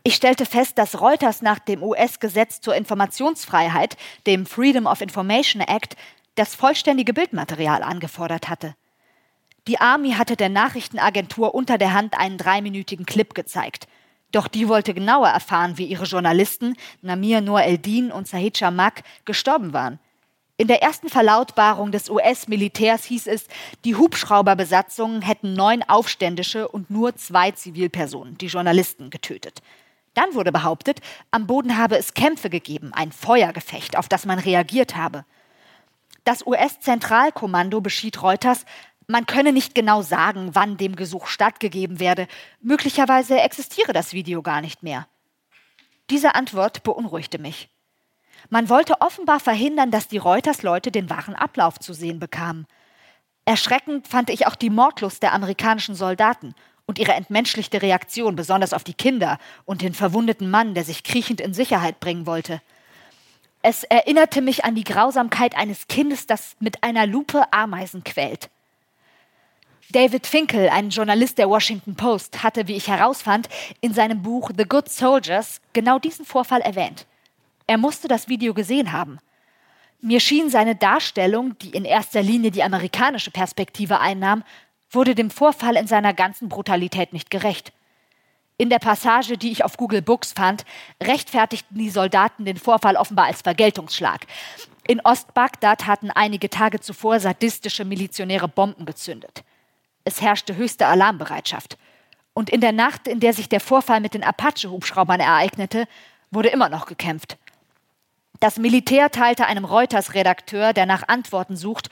[0.04, 3.96] Ich stellte fest, dass Reuters nach dem US-Gesetz zur Informationsfreiheit,
[4.26, 5.96] dem Freedom of Information Act,
[6.34, 8.74] das vollständige Bildmaterial angefordert hatte.
[9.66, 13.88] Die Army hatte der Nachrichtenagentur unter der Hand einen dreiminütigen Clip gezeigt.
[14.30, 19.72] Doch die wollte genauer erfahren, wie ihre Journalisten Namir Noor Eldin und Sahid Shamak gestorben
[19.72, 20.00] waren.
[20.56, 23.46] In der ersten Verlautbarung des US-Militärs hieß es,
[23.84, 29.62] die Hubschrauberbesatzungen hätten neun Aufständische und nur zwei Zivilpersonen, die Journalisten, getötet.
[30.14, 31.00] Dann wurde behauptet,
[31.32, 35.24] am Boden habe es Kämpfe gegeben, ein Feuergefecht, auf das man reagiert habe.
[36.24, 38.64] Das US-Zentralkommando beschied Reuters,
[39.06, 42.26] man könne nicht genau sagen, wann dem Gesuch stattgegeben werde.
[42.60, 45.06] Möglicherweise existiere das Video gar nicht mehr.
[46.08, 47.68] Diese Antwort beunruhigte mich.
[48.48, 52.66] Man wollte offenbar verhindern, dass die Reuters-Leute den wahren Ablauf zu sehen bekamen.
[53.44, 56.54] Erschreckend fand ich auch die Mordlust der amerikanischen Soldaten
[56.86, 61.40] und ihre entmenschlichte Reaktion, besonders auf die Kinder und den verwundeten Mann, der sich kriechend
[61.40, 62.60] in Sicherheit bringen wollte.
[63.66, 68.50] Es erinnerte mich an die Grausamkeit eines Kindes, das mit einer Lupe Ameisen quält.
[69.88, 73.48] David Finkel, ein Journalist der Washington Post, hatte, wie ich herausfand,
[73.80, 77.06] in seinem Buch The Good Soldiers genau diesen Vorfall erwähnt.
[77.66, 79.18] Er musste das Video gesehen haben.
[80.02, 84.44] Mir schien seine Darstellung, die in erster Linie die amerikanische Perspektive einnahm,
[84.90, 87.72] wurde dem Vorfall in seiner ganzen Brutalität nicht gerecht.
[88.56, 90.64] In der Passage, die ich auf Google Books fand,
[91.02, 94.26] rechtfertigten die Soldaten den Vorfall offenbar als Vergeltungsschlag.
[94.86, 99.42] In Ostbagdad hatten einige Tage zuvor sadistische Milizionäre Bomben gezündet.
[100.04, 101.78] Es herrschte höchste Alarmbereitschaft.
[102.32, 105.88] Und in der Nacht, in der sich der Vorfall mit den Apache-Hubschraubern ereignete,
[106.30, 107.38] wurde immer noch gekämpft.
[108.40, 111.88] Das Militär teilte einem Reuters-Redakteur, der nach Antworten sucht,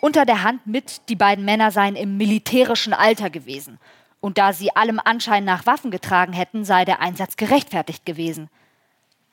[0.00, 3.78] unter der Hand mit, die beiden Männer seien im militärischen Alter gewesen.
[4.20, 8.50] Und da sie allem Anschein nach Waffen getragen hätten, sei der Einsatz gerechtfertigt gewesen.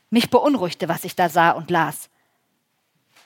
[0.10, 2.10] Mich beunruhigte, was ich da sah und las.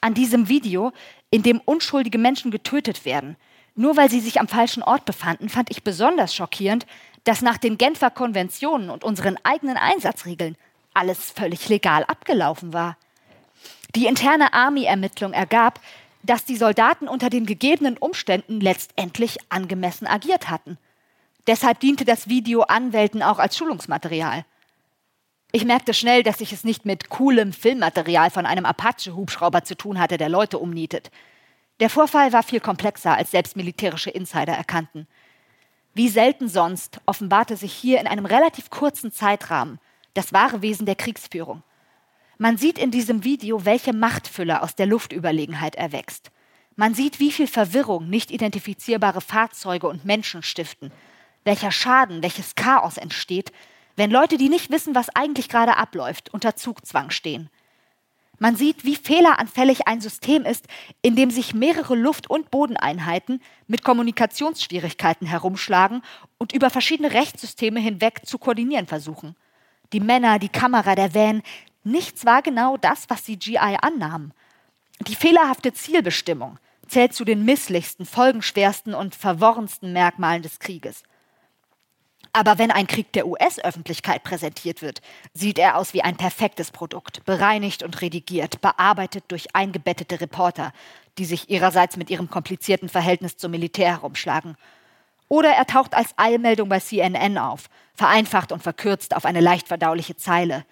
[0.02, 0.92] An diesem Video,
[1.30, 3.38] in dem unschuldige Menschen getötet werden,
[3.76, 6.88] nur weil sie sich am falschen Ort befanden, fand ich besonders schockierend,
[7.24, 10.58] dass nach den Genfer Konventionen und unseren eigenen Einsatzregeln
[10.94, 12.98] alles völlig legal abgelaufen war.
[13.96, 15.80] Die interne Army-Ermittlung ergab,
[16.24, 20.78] dass die Soldaten unter den gegebenen Umständen letztendlich angemessen agiert hatten.
[21.48, 24.46] Deshalb diente das Video Anwälten auch als Schulungsmaterial.
[25.52, 30.00] Ich merkte schnell, dass ich es nicht mit coolem Filmmaterial von einem Apache-Hubschrauber zu tun
[30.00, 31.12] hatte, der Leute umnietet.
[31.80, 35.08] Der Vorfall war viel komplexer, als selbst militärische Insider erkannten.
[35.94, 39.80] Wie selten sonst offenbarte sich hier in einem relativ kurzen Zeitrahmen
[40.14, 41.64] das wahre Wesen der Kriegsführung.
[42.38, 46.32] Man sieht in diesem Video, welche Machtfülle aus der Luftüberlegenheit erwächst.
[46.76, 50.92] Man sieht, wie viel Verwirrung nicht identifizierbare Fahrzeuge und Menschen stiften,
[51.44, 53.52] welcher Schaden, welches Chaos entsteht,
[53.96, 57.50] wenn Leute, die nicht wissen, was eigentlich gerade abläuft, unter Zugzwang stehen.
[58.40, 60.66] Man sieht, wie fehleranfällig ein System ist,
[61.04, 66.02] in dem sich mehrere Luft- und Bodeneinheiten mit Kommunikationsschwierigkeiten herumschlagen
[66.40, 69.36] und über verschiedene Rechtssysteme hinweg zu koordinieren versuchen.
[69.94, 71.44] Die Männer, die Kamera, der Van,
[71.84, 74.34] nichts war genau das, was die GI annahmen.
[75.08, 76.58] Die fehlerhafte Zielbestimmung
[76.88, 81.04] zählt zu den misslichsten, folgenschwersten und verworrensten Merkmalen des Krieges.
[82.34, 85.02] Aber wenn ein Krieg der US-Öffentlichkeit präsentiert wird,
[85.34, 90.72] sieht er aus wie ein perfektes Produkt, bereinigt und redigiert, bearbeitet durch eingebettete Reporter,
[91.18, 94.56] die sich ihrerseits mit ihrem komplizierten Verhältnis zum Militär herumschlagen.
[95.28, 100.16] Oder er taucht als Eilmeldung bei CNN auf, vereinfacht und verkürzt auf eine leicht verdauliche
[100.16, 100.66] Zeile.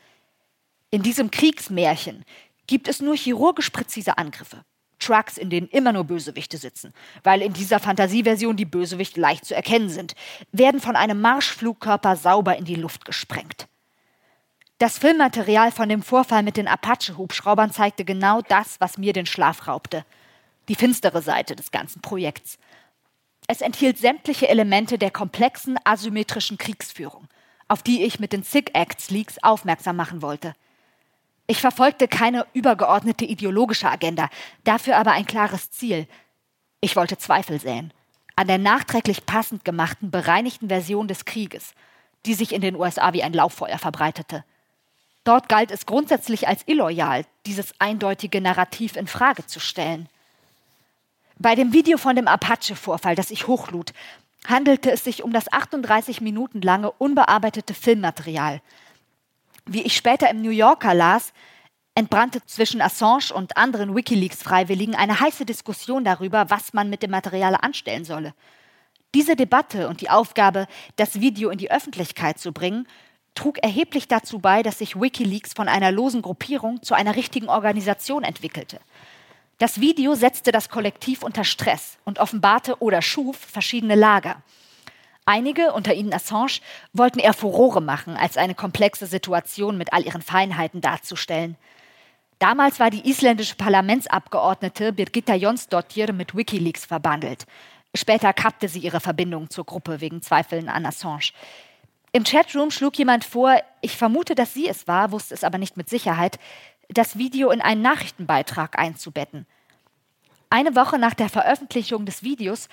[0.91, 2.23] In diesem Kriegsmärchen
[2.67, 4.63] gibt es nur chirurgisch präzise Angriffe.
[4.99, 6.93] Trucks, in denen immer nur Bösewichte sitzen,
[7.23, 10.15] weil in dieser Fantasieversion die Bösewichte leicht zu erkennen sind,
[10.51, 13.67] werden von einem Marschflugkörper sauber in die Luft gesprengt.
[14.77, 19.67] Das Filmmaterial von dem Vorfall mit den Apache-Hubschraubern zeigte genau das, was mir den Schlaf
[19.67, 20.05] raubte.
[20.69, 22.57] Die finstere Seite des ganzen Projekts.
[23.47, 27.27] Es enthielt sämtliche Elemente der komplexen asymmetrischen Kriegsführung,
[27.67, 30.53] auf die ich mit den SIG Acts Leaks aufmerksam machen wollte–
[31.49, 34.29] ich verfolgte keine übergeordnete ideologische Agenda,
[34.65, 36.07] dafür aber ein klares Ziel.
[36.79, 37.91] Ich wollte Zweifel säen
[38.35, 41.73] an der nachträglich passend gemachten, bereinigten Version des Krieges,
[42.25, 44.45] die sich in den USA wie ein Lauffeuer verbreitete.
[45.25, 50.07] Dort galt es grundsätzlich als illoyal, dieses eindeutige Narrativ in Frage zu stellen.
[51.37, 53.91] Bei dem Video von dem Apache-Vorfall, das ich hochlud,
[54.47, 58.61] handelte es sich um das 38 Minuten lange unbearbeitete Filmmaterial,
[59.73, 61.33] wie ich später im New Yorker las,
[61.95, 67.55] entbrannte zwischen Assange und anderen Wikileaks-Freiwilligen eine heiße Diskussion darüber, was man mit dem Material
[67.55, 68.33] anstellen solle.
[69.15, 72.87] Diese Debatte und die Aufgabe, das Video in die Öffentlichkeit zu bringen,
[73.35, 78.23] trug erheblich dazu bei, dass sich Wikileaks von einer losen Gruppierung zu einer richtigen Organisation
[78.23, 78.79] entwickelte.
[79.57, 84.41] Das Video setzte das Kollektiv unter Stress und offenbarte oder schuf verschiedene Lager.
[85.29, 86.59] Einige, unter ihnen Assange,
[86.91, 91.55] wollten eher Furore machen, als eine komplexe Situation mit all ihren Feinheiten darzustellen.
[92.39, 97.45] Damals war die isländische Parlamentsabgeordnete Birgitta Jonsdottir mit Wikileaks verbandelt.
[97.93, 101.31] Später kappte sie ihre Verbindung zur Gruppe wegen Zweifeln an Assange.
[102.11, 105.77] Im Chatroom schlug jemand vor, ich vermute, dass sie es war, wusste es aber nicht
[105.77, 106.39] mit Sicherheit,
[106.87, 109.45] das Video in einen Nachrichtenbeitrag einzubetten.
[110.49, 112.67] Eine Woche nach der Veröffentlichung des Videos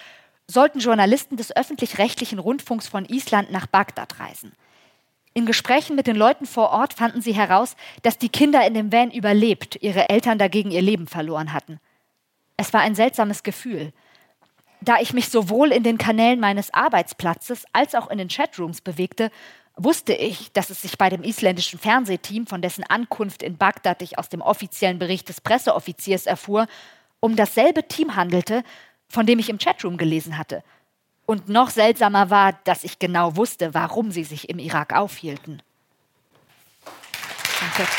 [0.49, 4.53] sollten Journalisten des öffentlich-rechtlichen Rundfunks von Island nach Bagdad reisen.
[5.35, 8.91] In Gesprächen mit den Leuten vor Ort fanden sie heraus, dass die Kinder in dem
[8.91, 11.79] Van überlebt, ihre Eltern dagegen ihr Leben verloren hatten.
[12.57, 13.93] Es war ein seltsames Gefühl.
[14.81, 19.31] Da ich mich sowohl in den Kanälen meines Arbeitsplatzes als auch in den Chatrooms bewegte,
[19.77, 24.19] wusste ich, dass es sich bei dem isländischen Fernsehteam, von dessen Ankunft in Bagdad ich
[24.19, 26.67] aus dem offiziellen Bericht des Presseoffiziers erfuhr,
[27.21, 28.63] um dasselbe Team handelte,
[29.09, 30.63] von dem ich im Chatroom gelesen hatte.
[31.27, 35.63] Und noch seltsamer war, dass ich genau wusste, warum sie sich im Irak aufhielten.
[37.61, 37.91] Danke.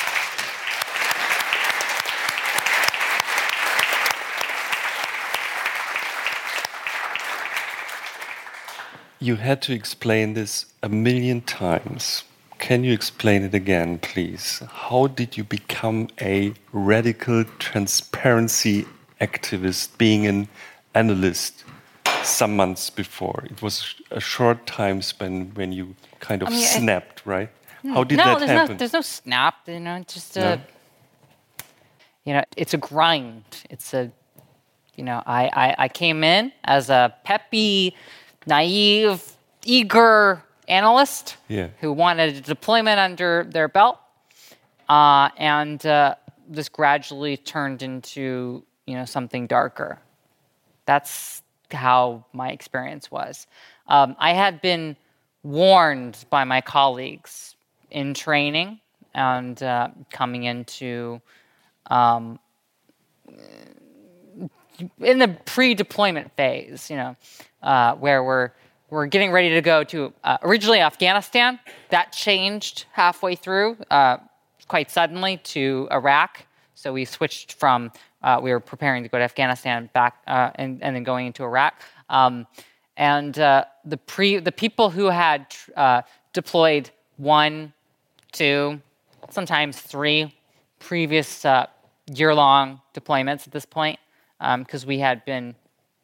[9.20, 12.24] You had to explain this a million times.
[12.60, 14.64] Can you explain it again, please?
[14.90, 18.86] How did you become a radical transparency
[19.20, 20.48] activist, being an
[20.98, 21.64] analyst
[22.24, 23.44] some months before.
[23.46, 27.50] It was a short time span when you kind of I mean, snapped, I, right?
[27.82, 27.94] Hmm.
[27.94, 28.74] How did no, that there's happen?
[28.74, 29.56] No, there's no snap.
[29.68, 30.40] You know, it's just a.
[30.40, 30.62] No?
[32.26, 33.46] You know, it's a grind.
[33.70, 34.12] It's a.
[34.96, 37.96] You know, I, I I came in as a peppy,
[38.48, 39.22] naive,
[39.64, 41.68] eager analyst yeah.
[41.80, 44.00] who wanted a deployment under their belt,
[44.90, 46.16] uh, and uh,
[46.50, 50.00] this gradually turned into you know something darker
[50.88, 53.46] that's how my experience was.
[53.88, 54.96] Um, I had been
[55.44, 57.56] warned by my colleagues
[57.92, 58.80] in training
[59.14, 61.22] and uh, coming into
[61.92, 62.40] um,
[65.00, 67.16] in the pre-deployment phase, you know,
[67.62, 68.52] uh, where we're
[68.90, 71.60] we're getting ready to go to uh, originally Afghanistan.
[71.90, 74.18] That changed halfway through, uh,
[74.70, 76.46] quite suddenly, to Iraq.
[76.74, 77.92] So we switched from
[78.24, 81.44] uh, we were preparing to go to Afghanistan back uh, and, and, then going into
[81.44, 81.82] Iraq.
[82.10, 82.48] Um,
[82.96, 86.02] and uh, the pre the people who had uh,
[86.34, 87.74] deployed one,
[88.32, 88.82] two,
[89.30, 90.34] sometimes three
[90.80, 91.68] previous uh,
[92.14, 94.00] year-long deployments at this point,
[94.40, 95.56] because um, we had been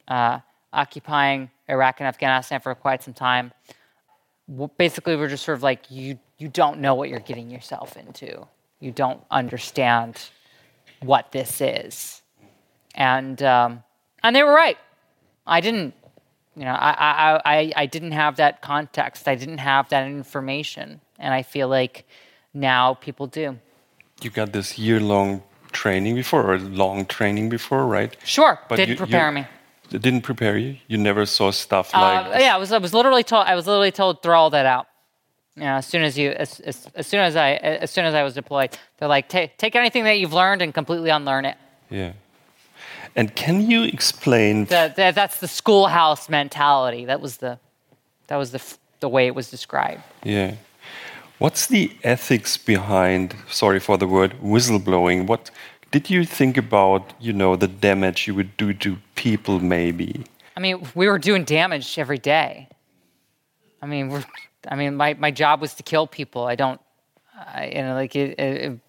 [0.08, 0.40] uh,
[0.72, 3.52] occupying Iraq and Afghanistan for quite some time.
[4.78, 8.46] Basically, we're just sort of like you you don't know what you're getting yourself into.
[8.80, 10.30] You don't understand
[11.04, 12.22] what this is,
[12.96, 13.84] and um,
[14.24, 14.78] and they were right.
[15.46, 15.94] I didn't
[16.56, 19.28] you know, I, I, I, I didn't have that context.
[19.28, 21.02] I didn't have that information.
[21.18, 22.06] And I feel like
[22.54, 23.58] now people do.
[24.22, 28.16] You got this year long training before, or long training before, right?
[28.24, 28.60] Sure.
[28.70, 29.48] But didn't you, prepare you, me.
[29.92, 30.78] It didn't prepare you?
[30.88, 32.42] You never saw stuff uh, like.
[32.42, 34.88] Yeah, I was, I was literally told, I was literally told, throw all that out.
[35.56, 38.16] You know, as soon as you, as, as, as soon as I, as soon as
[38.16, 41.58] I was deployed, they're like, take anything that you've learned and completely unlearn it.
[41.90, 42.14] Yeah.
[43.16, 44.66] And can you explain?
[44.66, 47.06] The, the, that's the schoolhouse mentality.
[47.06, 47.60] That was the,
[48.28, 48.62] that was the,
[49.00, 50.02] the way it was described.
[50.24, 50.56] Yeah.
[51.38, 53.36] What's the ethics behind?
[53.50, 55.28] Sorry for the word whistleblowing.
[55.28, 55.52] What
[55.92, 57.14] did you think about?
[57.20, 60.26] You know, the damage you would do to people, maybe.
[60.58, 62.70] I mean, we were doing damage every day.
[63.82, 64.24] I mean, we're,
[64.68, 66.46] I mean, my, my job was to kill people.
[66.46, 66.80] I don't,
[67.36, 68.80] I, you know, like it, it,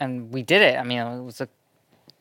[0.00, 0.78] and we did it.
[0.78, 1.48] I mean, it was a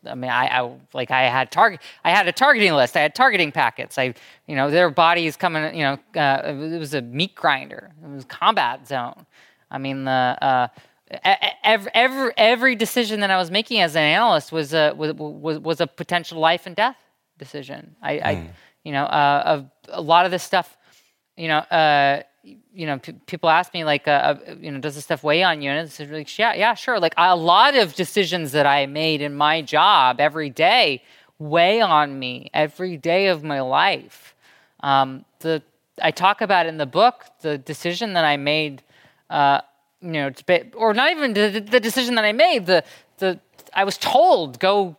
[0.06, 2.98] I mean, I, I, like I had target, I had a targeting list.
[2.98, 3.98] I had targeting packets.
[3.98, 4.14] I,
[4.48, 5.76] you know, their bodies coming.
[5.76, 7.92] You know, uh, it was a meat grinder.
[8.04, 9.26] It was combat zone.
[9.72, 10.68] I mean, the uh,
[11.64, 15.60] every, every every decision that I was making as an analyst was a was was,
[15.60, 16.98] was a potential life and death
[17.38, 17.96] decision.
[18.02, 18.26] I, mm.
[18.26, 18.48] I hmm.
[18.84, 20.78] you know, uh, a, a lot of this stuff,
[21.38, 21.60] you know.
[21.60, 24.12] Uh, you know, p- people ask me like, uh,
[24.48, 25.70] uh, you know, does this stuff weigh on you?
[25.70, 27.00] And it's like, yeah, yeah, sure.
[27.00, 31.04] Like a lot of decisions that I made in my job every day
[31.40, 34.36] weigh on me every day of my life.
[34.82, 35.62] Um, the
[36.02, 38.82] I talk about in the book the decision that I made,
[39.30, 39.62] uh,
[40.02, 40.32] you know,
[40.76, 42.66] or not even the, the decision that I made.
[42.66, 42.84] The
[43.18, 43.40] the
[43.74, 44.98] I was told go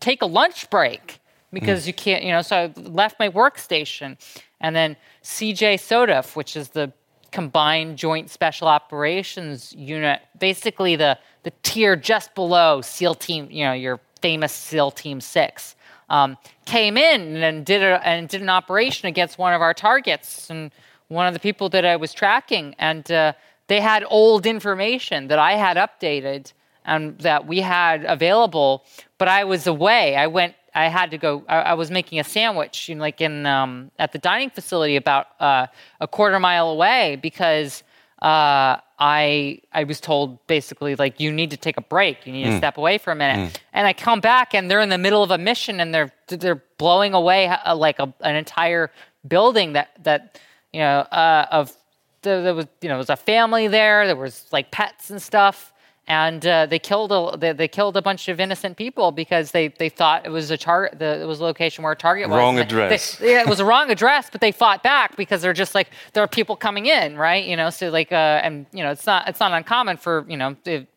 [0.00, 1.20] take a lunch break
[1.52, 1.86] because mm.
[1.88, 2.42] you can't, you know.
[2.42, 4.18] So I left my workstation
[4.64, 6.90] and then CJ SOTF, which is the
[7.32, 13.74] Combined Joint Special Operations Unit, basically the, the tier just below SEAL Team, you know,
[13.74, 15.76] your famous SEAL Team 6,
[16.08, 20.48] um, came in and did, a, and did an operation against one of our targets
[20.48, 20.70] and
[21.08, 22.74] one of the people that I was tracking.
[22.78, 23.34] And uh,
[23.66, 26.54] they had old information that I had updated
[26.86, 28.86] and that we had available,
[29.18, 30.16] but I was away.
[30.16, 31.44] I went I had to go.
[31.48, 34.96] I, I was making a sandwich, you know, like in um, at the dining facility
[34.96, 35.66] about uh,
[36.00, 37.82] a quarter mile away because
[38.20, 42.26] uh, I I was told basically like you need to take a break.
[42.26, 42.50] You need mm.
[42.52, 43.52] to step away for a minute.
[43.52, 43.56] Mm.
[43.72, 46.62] And I come back and they're in the middle of a mission and they're they're
[46.78, 48.90] blowing away uh, like a, an entire
[49.28, 50.40] building that that
[50.72, 51.76] you know uh, of
[52.22, 54.06] there, there was you know there was a family there.
[54.06, 55.73] There was like pets and stuff
[56.06, 59.68] and uh, they killed a they, they, killed a bunch of innocent people because they,
[59.68, 62.36] they thought it was a target it was a location where a target was.
[62.36, 63.16] Wrong address.
[63.16, 65.88] they, yeah, it was a wrong address but they fought back because they're just like
[66.12, 67.46] there are people coming in right?
[67.46, 70.36] You know so like uh, and you know it's not it's not uncommon for you
[70.36, 70.56] know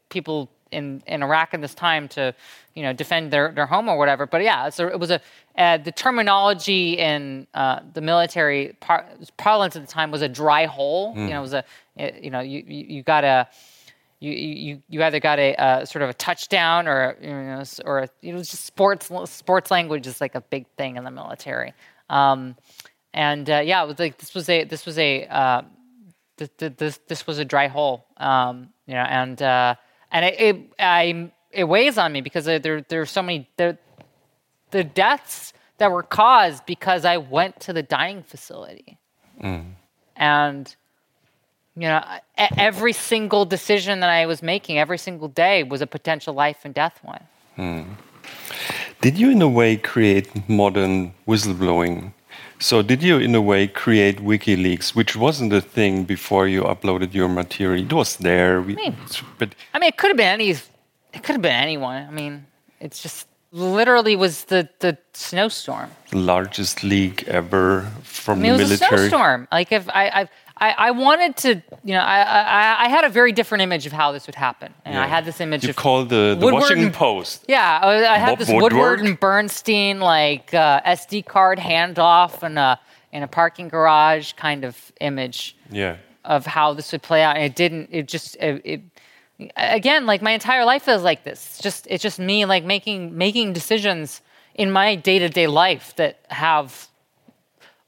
[0.10, 2.34] people in in Iraq in this time to
[2.74, 4.26] you know defend their, their home or whatever.
[4.26, 5.22] But yeah so it was a
[5.58, 9.08] uh, the terminology in uh, the military par-
[9.38, 11.16] parlance at the time was a dry hole.
[11.16, 11.24] Mm.
[11.24, 11.64] you know it was a
[12.22, 13.48] you know you you, you got a
[14.20, 18.08] you you you either got a uh, sort of a touchdown or you know or
[18.22, 21.74] you know just sports sports language is like a big thing in the military.
[22.10, 22.56] Um,
[23.14, 25.62] and uh, yeah, it was like this was a this was a uh,
[26.38, 28.06] this, this this was a dry hole.
[28.18, 29.76] Um, you know, and uh,
[30.12, 33.78] and it, it I it weighs on me because there there are so many there
[34.72, 38.98] the deaths that were caused because I went to the dying facility.
[39.42, 39.74] Mm.
[40.16, 40.76] And
[41.78, 42.04] you know,
[42.58, 46.74] every single decision that I was making every single day was a potential life and
[46.74, 47.24] death one.
[47.56, 47.84] Hmm.
[49.02, 52.14] Did you, in a way, create modern whistleblowing?
[52.60, 57.14] So, did you, in a way, create WikiLeaks, which wasn't a thing before you uploaded
[57.14, 57.86] your material?
[57.86, 58.98] It was there, we, I mean,
[59.38, 60.50] but I mean, it could have been any.
[60.50, 62.08] It could have been anyone.
[62.08, 62.48] I mean,
[62.80, 65.92] it's just literally was the the snowstorm.
[66.12, 68.76] Largest leak ever from I mean, the military.
[68.76, 69.48] It was a snowstorm.
[69.52, 70.30] Like if I, I
[70.60, 73.92] I, I, wanted to, you know, I, I, I, had a very different image of
[73.92, 74.74] how this would happen.
[74.86, 75.04] And yeah.
[75.04, 75.76] I had this image you of.
[75.76, 77.46] called the, the Washington Post.
[77.48, 78.74] Yeah, I, I had Bob this Woodward.
[78.74, 82.80] Woodward and Bernstein, like uh, SD card handoff in a,
[83.12, 85.98] in a parking garage kind of image yeah.
[86.26, 87.36] of how this would play out.
[87.36, 88.82] And it didn't, it just, it, it
[89.56, 91.46] again, like my entire life is like this.
[91.46, 94.22] It's just, it's just me like making, making decisions
[94.56, 96.88] in my day to day life that have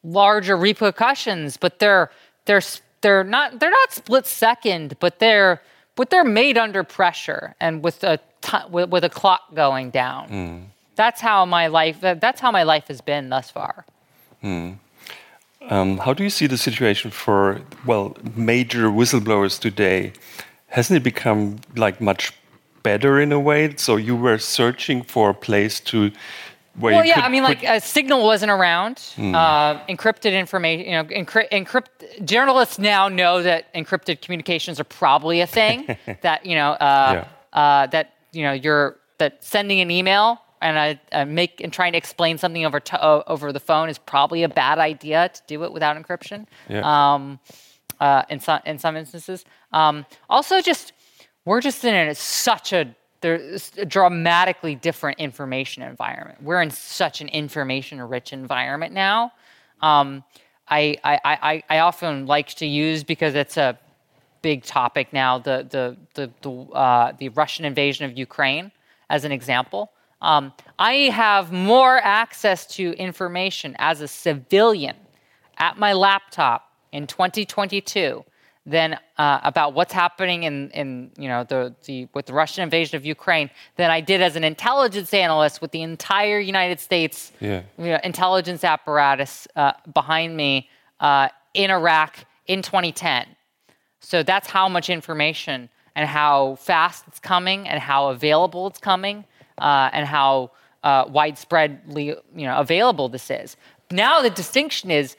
[0.03, 2.11] larger repercussions, but they're
[2.49, 2.61] they're
[3.01, 5.61] they're not they're not split second, but they're
[5.95, 10.29] but they're made under pressure and with a t- with, with, a clock going down.
[10.29, 10.63] Mm.
[10.95, 13.85] That's how my life that's how my life has been thus far.
[14.43, 14.79] Mm.
[15.69, 20.13] Um, how do you see the situation for well major whistleblowers today?
[20.67, 22.33] Hasn't it become like much
[22.81, 23.75] better in a way?
[23.75, 26.11] So you were searching for a place to
[26.79, 28.97] well, yeah, I mean, like a Signal wasn't around.
[29.15, 29.35] Mm.
[29.35, 32.25] Uh, encrypted information, you know, encrypt, encrypt.
[32.25, 35.97] Journalists now know that encrypted communications are probably a thing.
[36.21, 37.59] that you know, uh, yeah.
[37.59, 41.93] uh, that you know, you're that sending an email and I, I make and trying
[41.93, 45.41] to explain something over to, uh, over the phone is probably a bad idea to
[45.47, 46.47] do it without encryption.
[46.67, 47.13] Yeah.
[47.13, 47.39] Um,
[47.99, 49.43] uh, in some in some instances.
[49.73, 50.93] Um, also, just
[51.45, 56.41] we're just in a, such a there's a dramatically different information environment.
[56.41, 59.33] We're in such an information rich environment now.
[59.81, 60.23] Um,
[60.67, 63.77] I, I, I, I often like to use because it's a
[64.41, 68.71] big topic now the, the, the, the, uh, the Russian invasion of Ukraine
[69.09, 69.91] as an example.
[70.21, 74.95] Um, I have more access to information as a civilian
[75.57, 78.23] at my laptop in 2022
[78.69, 82.95] than uh, about what's happening in, in you know the, the with the Russian invasion
[82.97, 87.63] of Ukraine than I did as an intelligence analyst with the entire United States yeah.
[87.77, 90.69] you know, intelligence apparatus uh, behind me
[90.99, 93.25] uh, in Iraq in 2010.
[94.01, 99.25] So that's how much information and how fast it's coming and how available it's coming
[99.57, 100.51] uh, and how
[100.83, 102.05] uh, widespreadly
[102.35, 103.57] you know available this is.
[103.91, 105.17] Now the distinction is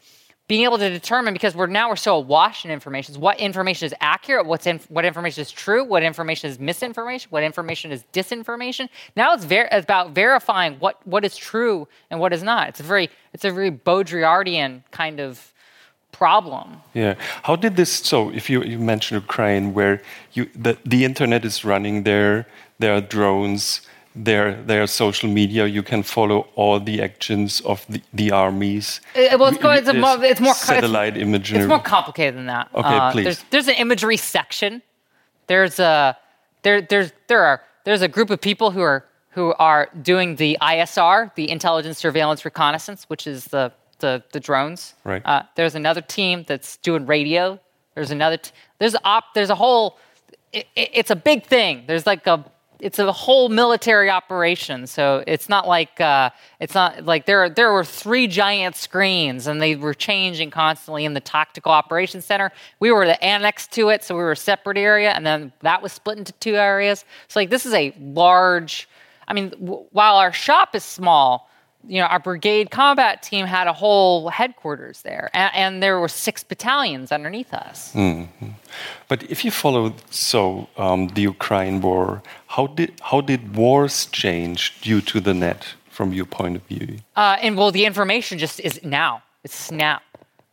[0.51, 3.15] being able to determine because we're now we're so awash in information.
[3.21, 4.47] What information is accurate?
[4.47, 5.85] What's in, what information is true?
[5.85, 7.29] What information is misinformation?
[7.31, 8.89] What information is disinformation?
[9.15, 12.69] Now it's ver- about verifying what what is true and what is not.
[12.71, 15.53] It's a very it's a very baudrillardian kind of
[16.11, 16.83] problem.
[16.95, 17.15] Yeah.
[17.45, 20.03] How did this so if you, you mentioned ukraine where
[20.33, 22.49] you the, the internet is running there
[22.81, 23.83] there are drones
[24.15, 25.67] their their social media.
[25.67, 29.01] You can follow all the actions of the, the armies.
[29.15, 31.59] It, uh, well, it's, it's, more, it's more satellite it's, imagery.
[31.59, 32.69] It's more complicated than that.
[32.75, 33.25] Okay, uh, please.
[33.25, 34.83] There's, there's an imagery section.
[35.47, 36.17] There's a
[36.63, 40.59] there there's there are there's a group of people who are who are doing the
[40.61, 44.95] ISR, the intelligence, surveillance, reconnaissance, which is the the, the drones.
[45.05, 45.23] Right.
[45.25, 47.61] Uh, there's another team that's doing radio.
[47.95, 48.39] There's another.
[48.39, 49.35] T- there's op.
[49.35, 49.99] There's a whole.
[50.53, 51.85] It, it, it's a big thing.
[51.87, 52.45] There's like a
[52.83, 54.87] it's a whole military operation.
[54.87, 56.31] So it's not like uh,
[56.61, 61.15] it's not like there there were three giant screens and they were changing constantly in
[61.15, 62.51] the tactical operations center.
[62.79, 65.83] We were the annex to it, so we were a separate area, and then that
[65.83, 67.05] was split into two areas.
[67.29, 68.89] So like this is a large.
[69.29, 71.50] I mean, w- while our shop is small,
[71.87, 76.09] you know, our brigade combat team had a whole headquarters there, and, and there were
[76.09, 77.93] six battalions underneath us.
[77.95, 78.49] Mm-hmm.
[79.09, 84.81] But if you follow so um, the Ukraine war, how did how did wars change
[84.81, 86.99] due to the net from your point of view?
[87.17, 89.23] Uh, and well, the information just is now.
[89.43, 90.03] It's snap.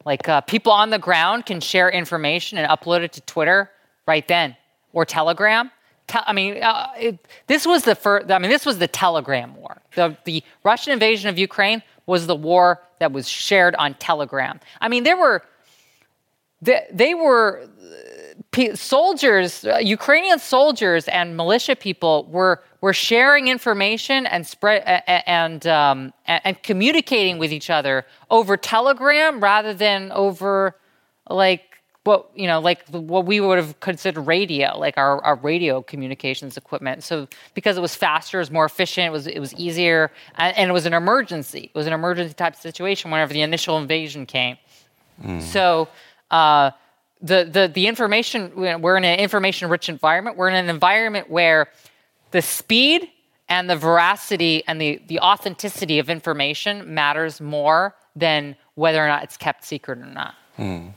[0.06, 3.70] Like uh, people on the ground can share information and upload it to Twitter
[4.08, 4.56] right then
[4.94, 5.70] or Telegram
[6.08, 8.32] te- I mean, uh, it, this was the first.
[8.32, 9.82] I mean, this was the Telegram war.
[9.96, 14.60] The the Russian invasion of Ukraine was the war that was shared on Telegram.
[14.82, 15.44] I mean, there were
[16.62, 17.70] they, they were
[18.58, 25.68] uh, soldiers, uh, Ukrainian soldiers and militia people were were sharing information and spread and
[25.68, 30.76] um, and, and communicating with each other over Telegram rather than over
[31.30, 31.67] like
[32.08, 36.58] what you know like what we would have considered radio like our, our radio communications
[36.58, 37.04] equipment.
[37.04, 40.70] So because it was faster it was more efficient it was it was easier and,
[40.70, 41.70] it was an emergency.
[41.74, 44.58] It was an emergency type situation whenever the initial invasion came.
[45.22, 45.42] Mm.
[45.42, 45.88] so
[46.30, 46.70] uh,
[47.22, 50.38] the, the the information we're in an information rich environment.
[50.38, 51.70] We're in an environment where
[52.32, 53.10] the speed
[53.50, 59.24] and the veracity and the, the authenticity of information matters more than whether or not
[59.24, 60.36] it's kept secret or not.
[60.58, 60.92] Mm.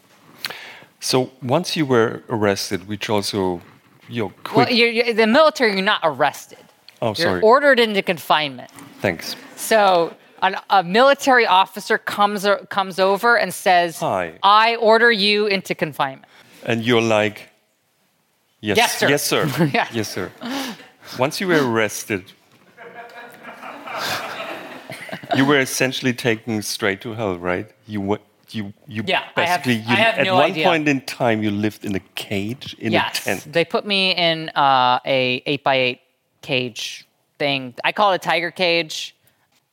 [1.01, 3.63] So once you were arrested, which also
[4.09, 4.33] you know.
[4.55, 6.59] Well, you're, you're, the military, you're not arrested.
[7.01, 7.31] Oh, sorry.
[7.31, 7.43] you're sorry.
[7.43, 8.71] ordered into confinement.
[9.01, 9.37] Thanks.
[9.57, 15.47] So an, a military officer comes uh, comes over and says, "Hi, I order you
[15.47, 16.27] into confinement."
[16.65, 17.49] And you're like,
[18.61, 19.09] "Yes, yes, sir.
[19.09, 19.71] Yes, sir.
[19.73, 19.89] yeah.
[19.93, 20.31] Yes, sir."
[21.19, 22.33] Once you were arrested,
[25.37, 27.71] you were essentially taken straight to hell, right?
[27.87, 28.19] You
[28.55, 30.65] you you yeah, basically I have, you, at no one idea.
[30.65, 33.53] point in time you lived in a cage in yes, a tent.
[33.53, 36.01] They put me in uh, a eight by eight
[36.43, 37.07] cage
[37.39, 37.75] thing.
[37.85, 39.17] I call it a tiger cage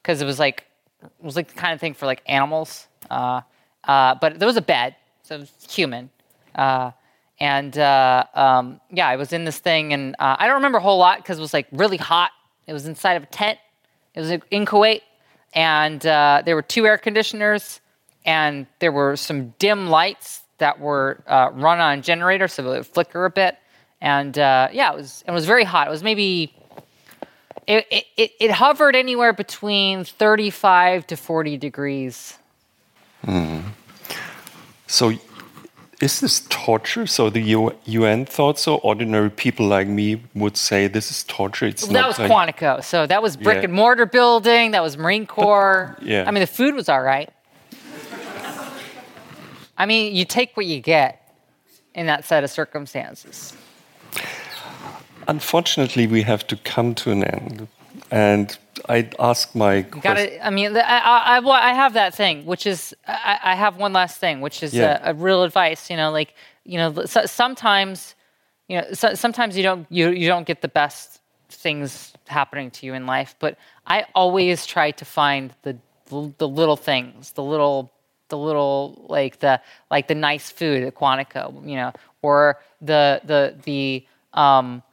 [0.01, 0.65] because it was like
[1.03, 2.87] it was like the kind of thing for like animals.
[3.09, 3.41] Uh,
[3.83, 6.09] uh, but there was a bed, so it was human.
[6.55, 6.91] Uh,
[7.39, 10.81] and uh, um, yeah, I was in this thing, and uh, I don't remember a
[10.81, 12.31] whole lot because it was like really hot.
[12.65, 13.59] It was inside of a tent.
[14.15, 15.01] It was in Kuwait,
[15.53, 17.79] and uh, there were two air conditioners,
[18.27, 22.77] and there were some dim lights that were uh, run on a generator, so it
[22.77, 23.57] would flicker a bit.
[24.01, 25.87] And uh, yeah, it was it was very hot.
[25.87, 26.53] It was maybe
[27.65, 32.37] it, it, it hovered anywhere between 35 to 40 degrees.
[33.25, 33.63] Mm.
[34.87, 35.13] So
[35.99, 37.07] is this torture?
[37.07, 38.75] So the UN thought so.
[38.75, 41.65] Ordinary people like me would say this is torture.
[41.65, 42.31] It's well, that was like...
[42.31, 42.83] Quantico.
[42.83, 43.63] So that was brick yeah.
[43.63, 44.71] and mortar building.
[44.71, 45.95] That was Marine Corps.
[45.97, 46.25] But, yeah.
[46.27, 47.29] I mean, the food was all right.
[49.77, 51.33] I mean, you take what you get
[51.93, 53.53] in that set of circumstances.
[55.27, 57.67] Unfortunately, we have to come to an end.
[58.09, 59.81] And I ask my.
[59.81, 60.39] Got it.
[60.41, 64.17] I mean, I, I, I have that thing, which is I, I have one last
[64.17, 64.99] thing, which is yeah.
[65.03, 65.89] a, a, real advice.
[65.89, 66.33] You know, like
[66.63, 68.15] you know, so, sometimes,
[68.69, 72.85] you know, so, sometimes you don't you you don't get the best things happening to
[72.85, 75.77] you in life, but I always try to find the
[76.37, 77.91] the little things, the little
[78.29, 83.55] the little like the like the nice food at Quantico, you know, or the the
[83.63, 84.83] the um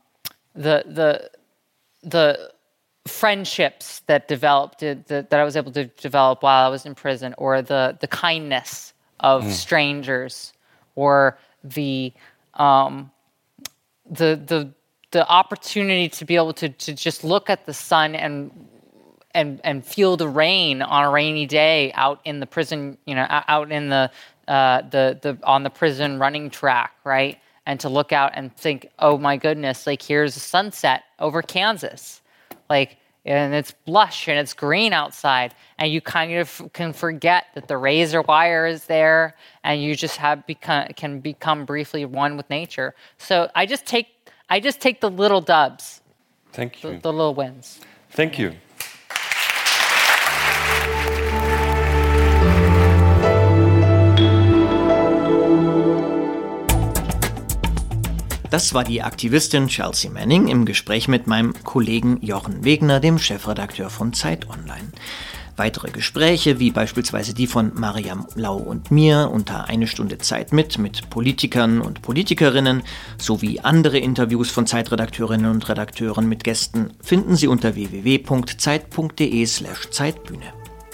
[0.54, 1.30] the the
[2.02, 2.52] the
[3.06, 7.34] friendships that developed that, that I was able to develop while I was in prison,
[7.38, 9.50] or the the kindness of mm.
[9.50, 10.52] strangers,
[10.94, 12.12] or the
[12.54, 13.10] um,
[14.08, 14.72] the the
[15.10, 18.68] the opportunity to be able to to just look at the sun and
[19.34, 23.26] and and feel the rain on a rainy day out in the prison, you know,
[23.28, 24.10] out in the
[24.48, 27.38] uh, the the on the prison running track, right?
[27.66, 32.22] And to look out and think, oh my goodness, like here's a sunset over Kansas.
[32.70, 37.68] Like and it's blush and it's green outside and you kind of can forget that
[37.68, 42.48] the razor wire is there and you just have become can become briefly one with
[42.50, 42.94] nature.
[43.18, 44.08] So i just take
[44.50, 46.02] i just take the little dubs.
[46.52, 46.92] Thank you.
[46.92, 47.80] the, the little wins.
[48.10, 48.54] Thank you
[58.54, 63.90] Das war die Aktivistin Chelsea Manning im Gespräch mit meinem Kollegen Jochen Wegner, dem Chefredakteur
[63.90, 64.92] von Zeit Online.
[65.56, 70.78] Weitere Gespräche, wie beispielsweise die von Mariam Lau und mir unter eine Stunde Zeit mit,
[70.78, 72.84] mit Politikern und Politikerinnen,
[73.18, 80.52] sowie andere Interviews von Zeitredakteurinnen und Redakteuren mit Gästen, finden Sie unter www.zeit.de slash Zeitbühne.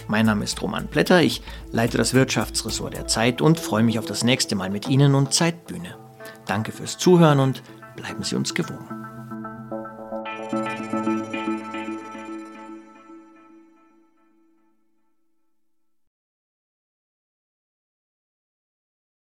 [0.09, 1.43] Mein Name ist Roman Blätter, ich
[1.73, 5.35] leite das Wirtschaftsressort der Zeit und freue mich auf das nächste Mal mit Ihnen und
[5.35, 6.00] Zeitbühne.
[6.47, 7.63] Danke fürs Zuhören und
[7.97, 9.00] bleiben Sie uns gewogen.